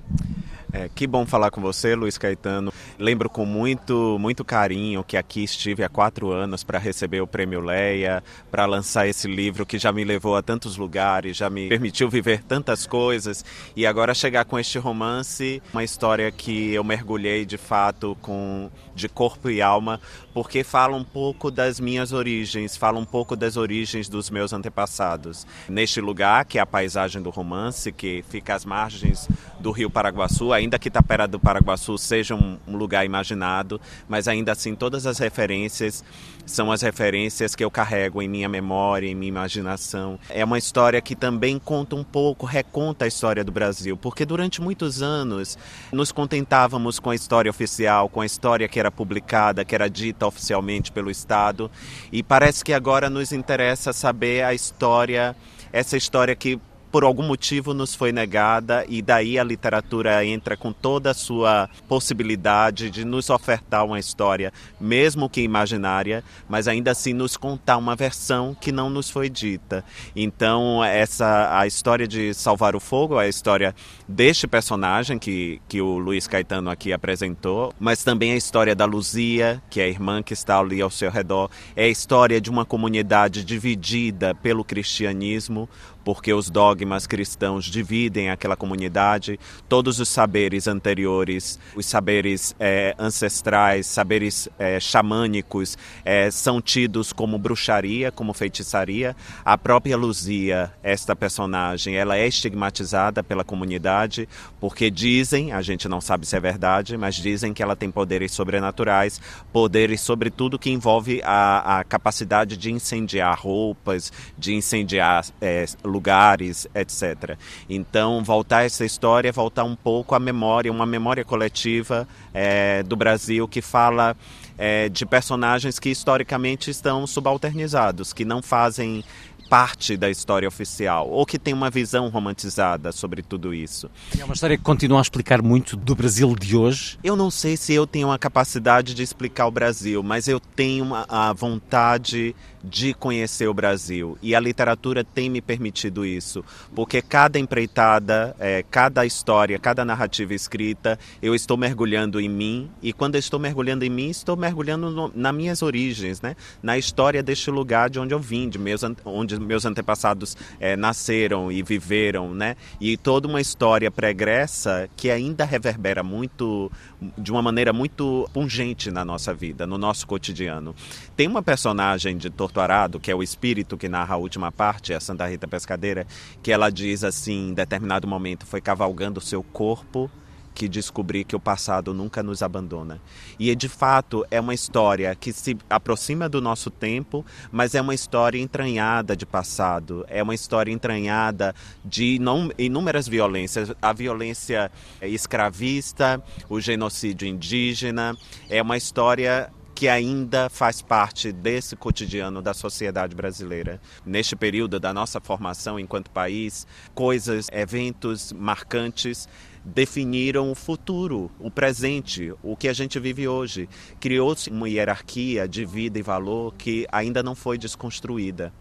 É, 0.71 0.87
que 0.93 1.07
bom 1.07 1.25
falar 1.25 1.49
com 1.49 1.59
você, 1.61 1.95
Luiz 1.95 2.17
Caetano. 2.17 2.71
Lembro 2.97 3.27
com 3.29 3.43
muito, 3.43 4.17
muito 4.19 4.45
carinho 4.45 5.03
que 5.03 5.17
aqui 5.17 5.43
estive 5.43 5.83
há 5.83 5.89
quatro 5.89 6.31
anos 6.31 6.63
para 6.63 6.77
receber 6.77 7.21
o 7.21 7.27
Prêmio 7.27 7.59
Leia, 7.59 8.23
para 8.51 8.67
lançar 8.67 9.07
esse 9.07 9.27
livro 9.27 9.65
que 9.65 9.79
já 9.79 9.91
me 9.91 10.03
levou 10.03 10.35
a 10.35 10.43
tantos 10.43 10.77
lugares, 10.77 11.35
já 11.35 11.49
me 11.49 11.67
permitiu 11.67 12.07
viver 12.07 12.43
tantas 12.43 12.85
coisas 12.85 13.43
e 13.75 13.85
agora 13.85 14.13
chegar 14.13 14.45
com 14.45 14.59
este 14.59 14.77
romance, 14.77 15.61
uma 15.73 15.83
história 15.83 16.31
que 16.31 16.71
eu 16.71 16.83
mergulhei 16.83 17.45
de 17.45 17.57
fato 17.57 18.15
com 18.21 18.69
de 18.93 19.07
corpo 19.07 19.49
e 19.49 19.61
alma, 19.61 19.99
porque 20.33 20.63
fala 20.63 20.95
um 20.95 21.03
pouco 21.03 21.49
das 21.49 21.79
minhas 21.79 22.11
origens, 22.11 22.75
fala 22.75 22.99
um 22.99 23.05
pouco 23.05 23.35
das 23.35 23.55
origens 23.55 24.09
dos 24.09 24.29
meus 24.29 24.51
antepassados. 24.51 25.47
Neste 25.69 26.01
lugar, 26.01 26.45
que 26.45 26.57
é 26.57 26.61
a 26.61 26.65
paisagem 26.65 27.21
do 27.21 27.29
romance, 27.29 27.91
que 27.91 28.23
fica 28.29 28.53
às 28.53 28.65
margens 28.65 29.27
do 29.59 29.71
Rio 29.71 29.89
Paraguaçu, 29.89 30.53
ainda 30.53 30.79
que 30.79 30.89
Tapera 30.89 31.27
do 31.27 31.39
Paraguaçu 31.39 31.97
seja 31.97 32.35
um, 32.35 32.57
um 32.67 32.77
lugar 32.77 33.05
imaginado, 33.05 33.79
mas 34.07 34.27
ainda 34.27 34.51
assim 34.51 34.75
todas 34.75 35.05
as 35.05 35.19
referências 35.19 36.03
são 36.45 36.71
as 36.71 36.81
referências 36.81 37.55
que 37.55 37.63
eu 37.63 37.69
carrego 37.69 38.21
em 38.21 38.27
minha 38.27 38.49
memória, 38.49 39.07
em 39.07 39.13
minha 39.13 39.29
imaginação. 39.29 40.19
É 40.29 40.43
uma 40.43 40.57
história 40.57 40.99
que 40.99 41.15
também 41.15 41.59
conta 41.59 41.95
um 41.95 42.03
pouco, 42.03 42.45
reconta 42.45 43.05
a 43.05 43.07
história 43.07 43.43
do 43.43 43.51
Brasil, 43.51 43.95
porque 43.95 44.25
durante 44.25 44.61
muitos 44.61 45.01
anos 45.01 45.57
nos 45.91 46.11
contentávamos 46.11 46.99
com 46.99 47.11
a 47.11 47.15
história 47.15 47.49
oficial, 47.49 48.09
com 48.09 48.21
a 48.21 48.25
história 48.25 48.67
que 48.67 48.79
era 48.79 48.91
publicada, 48.91 49.63
que 49.63 49.75
era 49.75 49.89
dita 49.89 50.25
oficialmente 50.25 50.91
pelo 50.91 51.11
Estado, 51.11 51.69
e 52.11 52.23
parece 52.23 52.63
que 52.63 52.73
agora 52.73 53.09
nos 53.09 53.31
interessa 53.31 53.93
saber 53.93 54.43
a 54.43 54.53
história, 54.53 55.35
essa 55.71 55.97
história 55.97 56.35
que 56.35 56.59
por 56.91 57.03
algum 57.03 57.23
motivo 57.23 57.73
nos 57.73 57.95
foi 57.95 58.11
negada 58.11 58.85
e 58.87 59.01
daí 59.01 59.37
a 59.37 59.43
literatura 59.43 60.25
entra 60.25 60.57
com 60.57 60.71
toda 60.71 61.11
a 61.11 61.13
sua 61.13 61.69
possibilidade 61.87 62.89
de 62.89 63.05
nos 63.05 63.29
ofertar 63.29 63.85
uma 63.85 63.99
história, 63.99 64.51
mesmo 64.79 65.29
que 65.29 65.41
imaginária, 65.41 66.23
mas 66.47 66.67
ainda 66.67 66.91
assim 66.91 67.13
nos 67.13 67.37
contar 67.37 67.77
uma 67.77 67.95
versão 67.95 68.55
que 68.59 68.71
não 68.71 68.89
nos 68.89 69.09
foi 69.09 69.29
dita. 69.29 69.83
Então, 70.15 70.83
essa 70.83 71.59
a 71.59 71.67
história 71.67 72.07
de 72.07 72.33
Salvar 72.33 72.75
o 72.75 72.79
Fogo 72.79 73.19
é 73.19 73.25
a 73.25 73.29
história 73.29 73.75
deste 74.07 74.47
personagem 74.47 75.19
que, 75.19 75.61
que 75.67 75.81
o 75.81 75.97
Luiz 75.97 76.27
Caetano 76.27 76.69
aqui 76.69 76.91
apresentou, 76.91 77.73
mas 77.79 78.03
também 78.03 78.33
a 78.33 78.37
história 78.37 78.75
da 78.75 78.85
Luzia, 78.85 79.61
que 79.69 79.79
é 79.79 79.85
a 79.85 79.89
irmã 79.89 80.23
que 80.23 80.33
está 80.33 80.59
ali 80.59 80.81
ao 80.81 80.89
seu 80.89 81.11
redor, 81.11 81.49
é 81.75 81.85
a 81.85 81.89
história 81.89 82.41
de 82.41 82.49
uma 82.49 82.65
comunidade 82.65 83.43
dividida 83.43 84.33
pelo 84.35 84.63
cristianismo, 84.63 85.69
porque 86.03 86.33
os 86.33 86.49
dogmas 86.79 87.05
cristãos 87.05 87.65
dividem 87.65 88.29
aquela 88.29 88.55
comunidade, 88.55 89.39
todos 89.67 89.99
os 89.99 90.07
saberes 90.07 90.67
anteriores, 90.67 91.59
os 91.75 91.85
saberes 91.85 92.55
é, 92.59 92.95
ancestrais, 92.97 93.85
saberes 93.85 94.47
é, 94.57 94.79
xamânicos, 94.79 95.77
é, 96.05 96.31
são 96.31 96.61
tidos 96.61 97.11
como 97.11 97.37
bruxaria, 97.37 98.11
como 98.11 98.33
feitiçaria. 98.33 99.15
A 99.43 99.57
própria 99.57 99.97
Luzia, 99.97 100.71
esta 100.81 101.15
personagem, 101.15 101.95
ela 101.95 102.17
é 102.17 102.27
estigmatizada 102.27 103.23
pela 103.23 103.43
comunidade 103.43 104.27
porque 104.59 104.89
dizem, 104.89 105.51
a 105.51 105.61
gente 105.61 105.87
não 105.89 105.99
sabe 105.99 106.25
se 106.25 106.35
é 106.35 106.39
verdade, 106.39 106.97
mas 106.97 107.15
dizem 107.15 107.53
que 107.53 107.61
ela 107.61 107.75
tem 107.75 107.91
poderes 107.91 108.31
sobrenaturais, 108.31 109.19
poderes 109.51 110.01
sobre 110.01 110.29
tudo 110.29 110.59
que 110.59 110.69
envolve 110.69 111.21
a, 111.23 111.79
a 111.79 111.83
capacidade 111.83 112.55
de 112.57 112.71
incendiar 112.71 113.37
roupas, 113.39 114.11
de 114.37 114.53
incendiar 114.53 115.25
é, 115.41 115.65
lugares, 115.83 116.67
etc. 116.73 117.37
Então, 117.69 118.23
voltar 118.23 118.65
essa 118.65 118.85
história, 118.85 119.31
voltar 119.31 119.63
um 119.63 119.75
pouco 119.75 120.15
à 120.15 120.19
memória, 120.19 120.71
uma 120.71 120.85
memória 120.85 121.25
coletiva 121.25 122.07
é, 122.33 122.83
do 122.83 122.95
Brasil 122.95 123.47
que 123.47 123.61
fala 123.61 124.15
é, 124.57 124.89
de 124.89 125.05
personagens 125.05 125.79
que 125.79 125.89
historicamente 125.89 126.69
estão 126.69 127.07
subalternizados, 127.07 128.13
que 128.13 128.25
não 128.25 128.41
fazem 128.41 129.03
parte 129.49 129.97
da 129.97 130.09
história 130.09 130.47
oficial, 130.47 131.09
ou 131.09 131.25
que 131.25 131.39
tem 131.39 131.53
uma 131.53 131.71
visão 131.71 132.07
romantizada 132.09 132.91
sobre 132.91 133.23
tudo 133.23 133.53
isso. 133.53 133.89
É 134.17 134.23
uma 134.23 134.35
história 134.35 134.55
que 134.55 134.63
continua 134.63 134.99
a 134.99 135.01
explicar 135.01 135.41
muito 135.41 135.75
do 135.75 135.95
Brasil 135.95 136.35
de 136.35 136.55
hoje? 136.55 136.99
Eu 137.03 137.15
não 137.15 137.31
sei 137.31 137.57
se 137.57 137.73
eu 137.73 137.87
tenho 137.87 138.11
a 138.11 138.19
capacidade 138.19 138.93
de 138.93 139.01
explicar 139.01 139.47
o 139.47 139.51
Brasil, 139.51 140.03
mas 140.03 140.27
eu 140.27 140.39
tenho 140.39 140.93
a 140.93 141.33
vontade 141.33 142.35
de 142.63 142.93
conhecer 142.93 143.47
o 143.47 143.53
Brasil. 143.53 144.17
E 144.21 144.35
a 144.35 144.39
literatura 144.39 145.03
tem 145.03 145.29
me 145.29 145.41
permitido 145.41 146.05
isso, 146.05 146.43
porque 146.75 147.01
cada 147.01 147.39
empreitada, 147.39 148.35
é, 148.39 148.63
cada 148.69 149.05
história, 149.05 149.57
cada 149.57 149.85
narrativa 149.85 150.33
escrita, 150.33 150.99
eu 151.21 151.33
estou 151.33 151.57
mergulhando 151.57 152.19
em 152.19 152.29
mim, 152.29 152.69
e 152.81 152.91
quando 152.91 153.15
estou 153.15 153.39
mergulhando 153.39 153.85
em 153.85 153.89
mim, 153.89 154.09
estou 154.09 154.35
mergulhando 154.35 154.89
no, 154.89 155.11
nas 155.13 155.33
minhas 155.33 155.61
origens, 155.61 156.21
né? 156.21 156.35
na 156.61 156.77
história 156.77 157.23
deste 157.23 157.49
lugar 157.49 157.89
de 157.89 157.99
onde 157.99 158.13
eu 158.13 158.19
vim, 158.19 158.49
de 158.49 158.57
meus, 158.57 158.81
onde 159.05 159.39
meus 159.39 159.65
antepassados 159.65 160.35
é, 160.59 160.75
nasceram 160.75 161.51
e 161.51 161.63
viveram, 161.63 162.33
né? 162.33 162.55
e 162.79 162.97
toda 162.97 163.27
uma 163.27 163.41
história 163.41 163.89
pregressa 163.89 164.89
que 164.95 165.09
ainda 165.09 165.45
reverbera 165.45 166.03
muito, 166.03 166.71
de 167.17 167.31
uma 167.31 167.41
maneira 167.41 167.71
muito 167.71 168.29
pungente 168.33 168.91
na 168.91 169.05
nossa 169.05 169.33
vida, 169.33 169.65
no 169.65 169.77
nosso 169.77 170.05
cotidiano. 170.05 170.75
Tem 171.15 171.27
uma 171.27 171.41
personagem 171.41 172.17
de 172.17 172.29
Torto 172.49 172.61
Arado, 172.61 172.99
que 172.99 173.11
é 173.11 173.15
o 173.15 173.21
espírito 173.21 173.77
que 173.77 173.87
narra 173.87 174.15
a 174.15 174.17
última 174.17 174.51
parte, 174.51 174.91
a 174.93 174.99
Santa 174.99 175.27
Rita 175.27 175.47
Pescadeira, 175.47 176.07
que 176.41 176.51
ela 176.51 176.71
diz 176.71 177.03
assim, 177.03 177.49
em 177.49 177.53
determinado 177.53 178.07
momento, 178.07 178.45
foi 178.45 178.59
cavalgando 178.59 179.21
seu 179.21 179.43
corpo 179.43 180.09
que 180.55 180.67
descobri 180.67 181.23
que 181.23 181.35
o 181.35 181.39
passado 181.39 181.93
nunca 181.93 182.21
nos 182.21 182.41
abandona. 182.41 182.99
E 183.37 183.53
de 183.55 183.69
fato 183.69 184.25
é 184.29 184.41
uma 184.41 184.53
história 184.53 185.15
que 185.15 185.31
se 185.31 185.55
aproxima 185.69 186.27
do 186.27 186.41
nosso 186.41 186.69
tempo, 186.69 187.23
mas 187.51 187.75
é 187.75 187.81
uma 187.81 187.93
história 187.93 188.41
entranhada 188.41 189.15
de 189.15 189.25
passado, 189.25 190.05
é 190.09 190.21
uma 190.21 190.35
história 190.35 190.71
entranhada 190.71 191.55
de 191.85 192.19
inúmeras 192.57 193.07
violências, 193.07 193.71
a 193.81 193.93
violência 193.93 194.71
escravista, 195.01 196.21
o 196.49 196.59
genocídio 196.59 197.27
indígena, 197.27 198.17
é 198.49 198.61
uma 198.61 198.75
história 198.75 199.49
que 199.79 199.87
ainda 199.87 200.49
faz 200.49 200.81
parte 200.81 201.31
desse 201.31 201.73
cotidiano 201.73 202.41
da 202.41 202.53
sociedade 202.53 203.15
brasileira. 203.15 203.79
Neste 204.05 204.35
período 204.35 204.77
da 204.77 204.93
nossa 204.93 205.21
formação 205.21 205.79
enquanto 205.79 206.11
país, 206.11 206.67
coisas, 206.93 207.47
eventos 207.53 208.33
marcantes 208.33 209.25
definiram 209.63 210.51
o 210.51 210.55
futuro, 210.55 211.31
o 211.39 211.49
presente, 211.49 212.33
o 212.43 212.57
que 212.57 212.67
a 212.67 212.73
gente 212.73 212.99
vive 212.99 213.25
hoje. 213.25 213.69
Criou-se 214.01 214.49
uma 214.49 214.67
hierarquia 214.67 215.47
de 215.47 215.63
vida 215.63 215.97
e 215.97 216.01
valor 216.01 216.53
que 216.55 216.85
ainda 216.91 217.23
não 217.23 217.33
foi 217.33 217.57
desconstruída. 217.57 218.51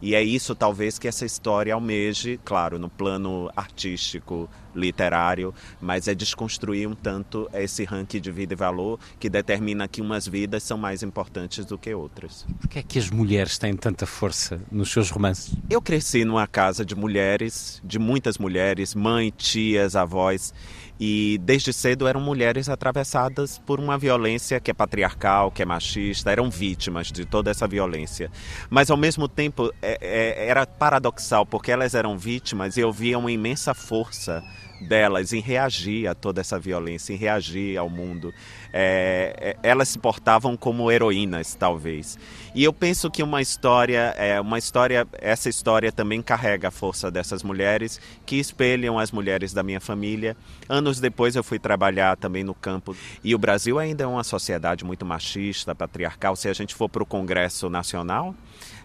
E 0.00 0.14
é 0.14 0.22
isso, 0.22 0.54
talvez, 0.54 0.98
que 0.98 1.08
essa 1.08 1.26
história 1.26 1.74
almeje, 1.74 2.38
claro, 2.44 2.78
no 2.78 2.88
plano 2.88 3.50
artístico, 3.56 4.48
literário, 4.74 5.52
mas 5.80 6.06
é 6.06 6.14
desconstruir 6.14 6.88
um 6.88 6.94
tanto 6.94 7.48
esse 7.52 7.84
ranking 7.84 8.20
de 8.20 8.30
vida 8.30 8.54
e 8.54 8.56
valor 8.56 8.98
que 9.18 9.28
determina 9.28 9.88
que 9.88 10.00
umas 10.00 10.26
vidas 10.26 10.62
são 10.62 10.78
mais 10.78 11.02
importantes 11.02 11.64
do 11.64 11.76
que 11.76 11.92
outras. 11.92 12.46
Por 12.60 12.68
que 12.68 12.78
é 12.78 12.82
que 12.82 12.98
as 12.98 13.10
mulheres 13.10 13.58
têm 13.58 13.76
tanta 13.76 14.06
força 14.06 14.60
nos 14.70 14.90
seus 14.90 15.10
romances? 15.10 15.54
Eu 15.68 15.82
cresci 15.82 16.24
numa 16.24 16.46
casa 16.46 16.84
de 16.84 16.94
mulheres, 16.94 17.80
de 17.84 17.98
muitas 17.98 18.38
mulheres, 18.38 18.94
mãe, 18.94 19.32
tias, 19.36 19.96
avós, 19.96 20.54
e 20.98 21.38
desde 21.42 21.72
cedo 21.72 22.08
eram 22.08 22.20
mulheres 22.20 22.68
atravessadas 22.68 23.58
por 23.58 23.78
uma 23.78 23.96
violência 23.96 24.60
que 24.60 24.70
é 24.70 24.74
patriarcal, 24.74 25.50
que 25.50 25.62
é 25.62 25.64
machista, 25.64 26.30
eram 26.30 26.50
vítimas 26.50 27.12
de 27.12 27.24
toda 27.24 27.50
essa 27.50 27.68
violência. 27.68 28.30
Mas 28.68 28.90
ao 28.90 28.96
mesmo 28.96 29.28
tempo 29.28 29.72
é, 29.80 29.98
é, 30.00 30.48
era 30.48 30.66
paradoxal, 30.66 31.46
porque 31.46 31.70
elas 31.70 31.94
eram 31.94 32.18
vítimas 32.18 32.76
e 32.76 32.80
eu 32.80 32.92
via 32.92 33.18
uma 33.18 33.30
imensa 33.30 33.74
força 33.74 34.42
delas 34.80 35.32
em 35.32 35.40
reagir 35.40 36.06
a 36.06 36.14
toda 36.14 36.40
essa 36.40 36.58
violência, 36.58 37.12
em 37.12 37.16
reagir 37.16 37.76
ao 37.76 37.88
mundo. 37.88 38.32
É, 38.72 39.56
é, 39.62 39.68
elas 39.68 39.88
se 39.88 39.98
portavam 39.98 40.56
como 40.56 40.90
heroínas, 40.90 41.54
talvez. 41.54 42.18
E 42.54 42.64
eu 42.64 42.72
penso 42.72 43.10
que 43.10 43.22
uma 43.22 43.40
história, 43.40 44.14
é, 44.18 44.40
uma 44.40 44.58
história, 44.58 45.06
essa 45.20 45.48
história 45.48 45.90
também 45.90 46.20
carrega 46.20 46.68
a 46.68 46.70
força 46.70 47.10
dessas 47.10 47.42
mulheres 47.42 48.00
que 48.26 48.36
espelham 48.36 48.98
as 48.98 49.10
mulheres 49.10 49.52
da 49.52 49.62
minha 49.62 49.80
família. 49.80 50.36
Anos 50.68 51.00
depois 51.00 51.34
eu 51.34 51.42
fui 51.42 51.58
trabalhar 51.58 52.16
também 52.16 52.44
no 52.44 52.54
campo 52.54 52.94
e 53.24 53.34
o 53.34 53.38
Brasil 53.38 53.78
ainda 53.78 54.04
é 54.04 54.06
uma 54.06 54.24
sociedade 54.24 54.84
muito 54.84 55.04
machista, 55.04 55.74
patriarcal. 55.74 56.36
Se 56.36 56.48
a 56.48 56.52
gente 56.52 56.74
for 56.74 56.88
para 56.88 57.02
o 57.02 57.06
Congresso 57.06 57.70
Nacional, 57.70 58.34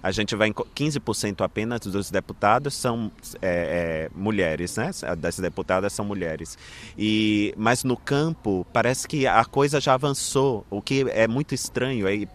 a 0.04 0.12
gente 0.12 0.36
vai 0.36 0.50
em 0.50 0.54
15% 0.54 1.46
apenas 1.46 1.80
dos 1.80 2.12
deputados 2.12 2.74
são 2.74 3.10
é, 3.42 4.10
é, 4.10 4.10
mulheres, 4.14 4.76
né? 4.76 4.92
Das 5.18 5.40
deputadas 5.40 5.94
são 5.94 6.04
mulheres. 6.04 6.58
E 6.98 7.54
mas 7.56 7.86
no 7.86 7.96
campo 7.96 8.68
parece 8.74 9.08
que 9.08 9.26
a 9.26 9.46
coisa 9.46 9.80
já 9.80 9.94
avançou, 9.94 10.66
o 10.70 10.82
que 10.82 11.06
é 11.10 11.26
muito 11.26 11.56
estranho. 11.56 12.06
É, 12.06 12.28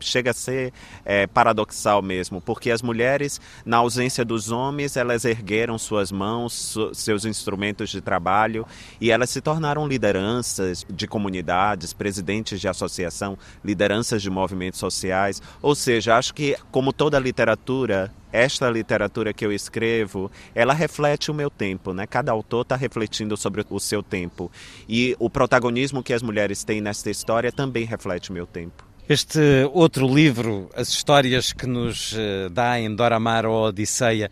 chega 0.00 0.30
a 0.30 0.34
ser 0.34 0.72
é, 1.04 1.26
paradoxal 1.26 2.02
mesmo, 2.02 2.40
porque 2.40 2.70
as 2.70 2.82
mulheres, 2.82 3.40
na 3.64 3.78
ausência 3.78 4.24
dos 4.24 4.50
homens, 4.50 4.96
elas 4.96 5.24
ergueram 5.24 5.78
suas 5.78 6.10
mãos, 6.12 6.52
su 6.52 6.94
seus 6.94 7.24
instrumentos 7.24 7.90
de 7.90 8.00
trabalho 8.00 8.66
e 9.00 9.10
elas 9.10 9.30
se 9.30 9.40
tornaram 9.40 9.86
lideranças 9.86 10.86
de 10.88 11.06
comunidades, 11.06 11.92
presidentes 11.92 12.60
de 12.60 12.68
associação, 12.68 13.36
lideranças 13.64 14.22
de 14.22 14.30
movimentos 14.30 14.80
sociais. 14.80 15.42
Ou 15.60 15.74
seja, 15.74 16.16
acho 16.16 16.34
que, 16.34 16.56
como 16.70 16.92
toda 16.92 17.18
literatura, 17.18 18.12
esta 18.32 18.68
literatura 18.68 19.32
que 19.32 19.46
eu 19.46 19.52
escrevo, 19.52 20.30
ela 20.54 20.74
reflete 20.74 21.30
o 21.30 21.34
meu 21.34 21.48
tempo, 21.48 21.92
né? 21.92 22.06
Cada 22.06 22.32
autor 22.32 22.62
está 22.62 22.74
refletindo 22.74 23.36
sobre 23.36 23.64
o 23.70 23.78
seu 23.78 24.02
tempo. 24.02 24.50
E 24.88 25.14
o 25.20 25.30
protagonismo 25.30 26.02
que 26.02 26.12
as 26.12 26.22
mulheres 26.22 26.64
têm 26.64 26.80
nesta 26.80 27.10
história 27.10 27.52
também 27.52 27.84
reflete 27.84 28.30
o 28.30 28.32
meu 28.32 28.46
tempo. 28.46 28.93
Este 29.06 29.68
outro 29.74 30.08
livro, 30.08 30.70
as 30.74 30.88
histórias 30.88 31.52
que 31.52 31.66
nos 31.66 32.14
eh, 32.16 32.48
dá 32.50 32.80
em 32.80 32.94
Dora 32.94 33.20
Mar 33.20 33.44
ou 33.44 33.66
Odisseia, 33.66 34.30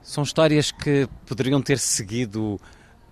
são 0.00 0.22
histórias 0.22 0.70
que 0.70 1.08
poderiam 1.26 1.60
ter 1.60 1.76
seguido 1.76 2.60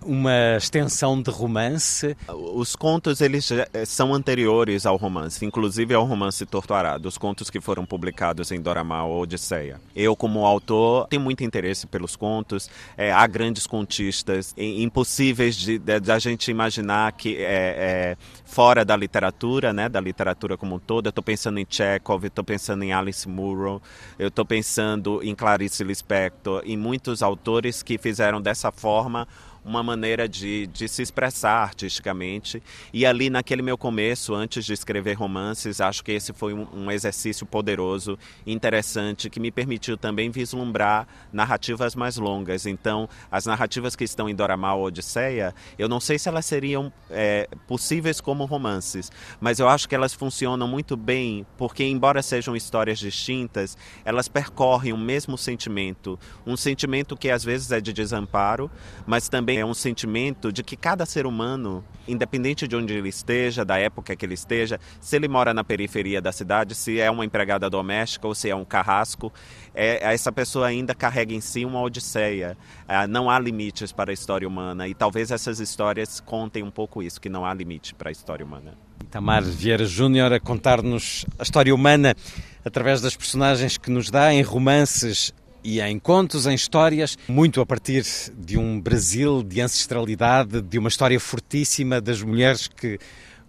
uma 0.03 0.57
extensão 0.57 1.21
de 1.21 1.29
romance? 1.29 2.15
Os 2.27 2.75
contos 2.75 3.21
eles 3.21 3.51
eh, 3.51 3.85
são 3.85 4.13
anteriores 4.13 4.85
ao 4.85 4.95
romance, 4.95 5.45
inclusive 5.45 5.93
ao 5.93 6.05
romance 6.05 6.45
Torturado, 6.45 7.07
os 7.07 7.17
contos 7.17 7.49
que 7.49 7.59
foram 7.59 7.85
publicados 7.85 8.51
em 8.51 8.61
Dorama 8.61 9.03
ou 9.03 9.21
Odisseia. 9.21 9.79
Eu, 9.95 10.15
como 10.15 10.45
autor, 10.45 11.07
tenho 11.07 11.21
muito 11.21 11.43
interesse 11.43 11.87
pelos 11.87 12.15
contos. 12.15 12.69
É, 12.97 13.11
há 13.11 13.25
grandes 13.27 13.67
contistas 13.67 14.53
impossíveis 14.57 15.55
de, 15.55 15.77
de, 15.77 15.99
de, 15.99 16.11
a 16.11 16.19
gente 16.19 16.49
imaginar 16.49 17.11
que 17.13 17.37
é, 17.37 17.41
é, 17.41 18.17
fora 18.45 18.85
da 18.85 18.95
literatura, 18.95 19.73
né, 19.73 19.89
da 19.89 19.99
literatura 19.99 20.57
como 20.57 20.75
um 20.75 20.79
todo. 20.79 21.07
Eu 21.07 21.09
estou 21.11 21.23
pensando 21.23 21.59
em 21.59 21.65
Chekhov, 21.69 22.25
estou 22.25 22.43
pensando 22.43 22.83
em 22.83 22.93
Alice 22.93 23.27
Munro, 23.27 23.81
eu 24.17 24.29
estou 24.29 24.45
pensando 24.45 25.21
em 25.23 25.35
Clarice 25.35 25.83
Lispector, 25.83 26.61
em 26.65 26.77
muitos 26.77 27.21
autores 27.21 27.83
que 27.83 27.97
fizeram 27.97 28.41
dessa 28.41 28.71
forma 28.71 29.27
uma 29.63 29.83
maneira 29.83 30.27
de, 30.27 30.67
de 30.67 30.87
se 30.87 31.01
expressar 31.01 31.63
artisticamente. 31.63 32.61
E 32.93 33.05
ali, 33.05 33.29
naquele 33.29 33.61
meu 33.61 33.77
começo, 33.77 34.33
antes 34.33 34.65
de 34.65 34.73
escrever 34.73 35.13
romances, 35.13 35.81
acho 35.81 36.03
que 36.03 36.11
esse 36.11 36.33
foi 36.33 36.53
um, 36.53 36.67
um 36.73 36.91
exercício 36.91 37.45
poderoso, 37.45 38.17
interessante, 38.45 39.29
que 39.29 39.39
me 39.39 39.51
permitiu 39.51 39.97
também 39.97 40.29
vislumbrar 40.29 41.07
narrativas 41.31 41.95
mais 41.95 42.17
longas. 42.17 42.65
Então, 42.65 43.07
as 43.31 43.45
narrativas 43.45 43.95
que 43.95 44.03
estão 44.03 44.29
em 44.29 44.35
Doramal 44.35 44.81
Odisseia, 44.81 45.53
eu 45.77 45.87
não 45.87 45.99
sei 45.99 46.17
se 46.17 46.29
elas 46.29 46.45
seriam 46.45 46.91
é, 47.09 47.47
possíveis 47.67 48.21
como 48.21 48.45
romances, 48.45 49.11
mas 49.39 49.59
eu 49.59 49.67
acho 49.67 49.87
que 49.87 49.95
elas 49.95 50.13
funcionam 50.13 50.67
muito 50.67 50.95
bem 50.95 51.45
porque, 51.57 51.83
embora 51.83 52.21
sejam 52.21 52.55
histórias 52.55 52.99
distintas, 52.99 53.77
elas 54.05 54.27
percorrem 54.27 54.93
o 54.93 54.97
mesmo 54.97 55.37
sentimento, 55.37 56.19
um 56.45 56.55
sentimento 56.55 57.17
que 57.17 57.29
às 57.29 57.43
vezes 57.43 57.71
é 57.71 57.81
de 57.81 57.93
desamparo, 57.93 58.69
mas 59.05 59.29
também 59.29 59.48
é 59.57 59.65
um 59.65 59.73
sentimento 59.73 60.51
de 60.51 60.63
que 60.63 60.75
cada 60.75 61.05
ser 61.05 61.25
humano, 61.25 61.83
independente 62.07 62.67
de 62.67 62.75
onde 62.75 62.93
ele 62.93 63.09
esteja, 63.09 63.63
da 63.63 63.77
época 63.77 64.15
que 64.15 64.25
ele 64.25 64.33
esteja, 64.33 64.79
se 64.99 65.15
ele 65.15 65.27
mora 65.27 65.53
na 65.53 65.63
periferia 65.63 66.21
da 66.21 66.31
cidade, 66.31 66.75
se 66.75 66.99
é 66.99 67.09
uma 67.09 67.25
empregada 67.25 67.69
doméstica 67.69 68.27
ou 68.27 68.35
se 68.35 68.49
é 68.49 68.55
um 68.55 68.65
carrasco, 68.65 69.31
é, 69.73 70.13
essa 70.13 70.31
pessoa 70.31 70.67
ainda 70.67 70.93
carrega 70.93 71.33
em 71.33 71.41
si 71.41 71.65
uma 71.65 71.81
odisseia. 71.81 72.57
É, 72.87 73.07
não 73.07 73.29
há 73.29 73.39
limites 73.39 73.91
para 73.91 74.11
a 74.11 74.13
história 74.13 74.47
humana 74.47 74.87
e 74.87 74.93
talvez 74.93 75.31
essas 75.31 75.59
histórias 75.59 76.19
contem 76.19 76.63
um 76.63 76.71
pouco 76.71 77.01
isso, 77.01 77.19
que 77.19 77.29
não 77.29 77.45
há 77.45 77.53
limite 77.53 77.93
para 77.95 78.09
a 78.09 78.11
história 78.11 78.45
humana. 78.45 78.73
Itamar 79.03 79.43
Vieira 79.43 79.85
Júnior 79.85 80.31
a 80.33 80.39
contar-nos 80.39 81.25
a 81.37 81.43
história 81.43 81.73
humana 81.73 82.15
através 82.63 83.01
das 83.01 83.15
personagens 83.15 83.77
que 83.77 83.89
nos 83.89 84.11
dá 84.11 84.33
em 84.33 84.41
romances 84.41 85.33
e 85.63 85.81
em 85.81 85.99
contos, 85.99 86.45
em 86.45 86.53
histórias, 86.53 87.17
muito 87.27 87.61
a 87.61 87.65
partir 87.65 88.05
de 88.37 88.57
um 88.57 88.79
Brasil 88.79 89.43
de 89.43 89.61
ancestralidade, 89.61 90.61
de 90.61 90.77
uma 90.77 90.89
história 90.89 91.19
fortíssima 91.19 91.99
das 91.99 92.21
mulheres 92.21 92.67
que 92.67 92.99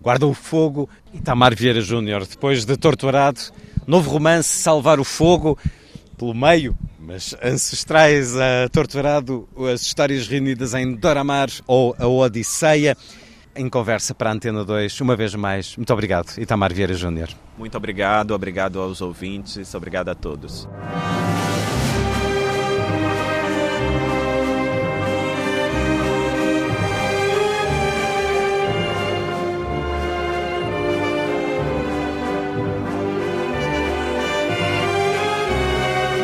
guardam 0.00 0.30
o 0.30 0.34
fogo. 0.34 0.88
Itamar 1.12 1.54
Vieira 1.54 1.80
Júnior, 1.80 2.26
depois 2.26 2.64
de 2.64 2.76
Torturado, 2.76 3.40
novo 3.86 4.10
romance 4.10 4.48
Salvar 4.48 4.98
o 4.98 5.04
Fogo, 5.04 5.58
pelo 6.16 6.34
meio, 6.34 6.76
mas 6.98 7.34
ancestrais 7.42 8.36
a 8.36 8.68
Torturado, 8.70 9.48
as 9.72 9.82
histórias 9.82 10.28
reunidas 10.28 10.74
em 10.74 10.94
Doramar 10.94 11.48
ou 11.66 11.94
a 11.98 12.06
Odisseia 12.06 12.96
em 13.54 13.68
conversa 13.68 14.14
para 14.14 14.30
a 14.30 14.32
Antena 14.32 14.64
2. 14.64 15.00
Uma 15.00 15.16
vez 15.16 15.34
mais, 15.34 15.76
muito 15.76 15.92
obrigado, 15.92 16.38
Itamar 16.38 16.72
Vieira 16.72 16.94
Júnior. 16.94 17.28
Muito 17.58 17.76
obrigado, 17.76 18.32
obrigado 18.32 18.80
aos 18.80 19.00
ouvintes, 19.00 19.74
obrigado 19.74 20.08
a 20.08 20.14
todos. 20.14 20.68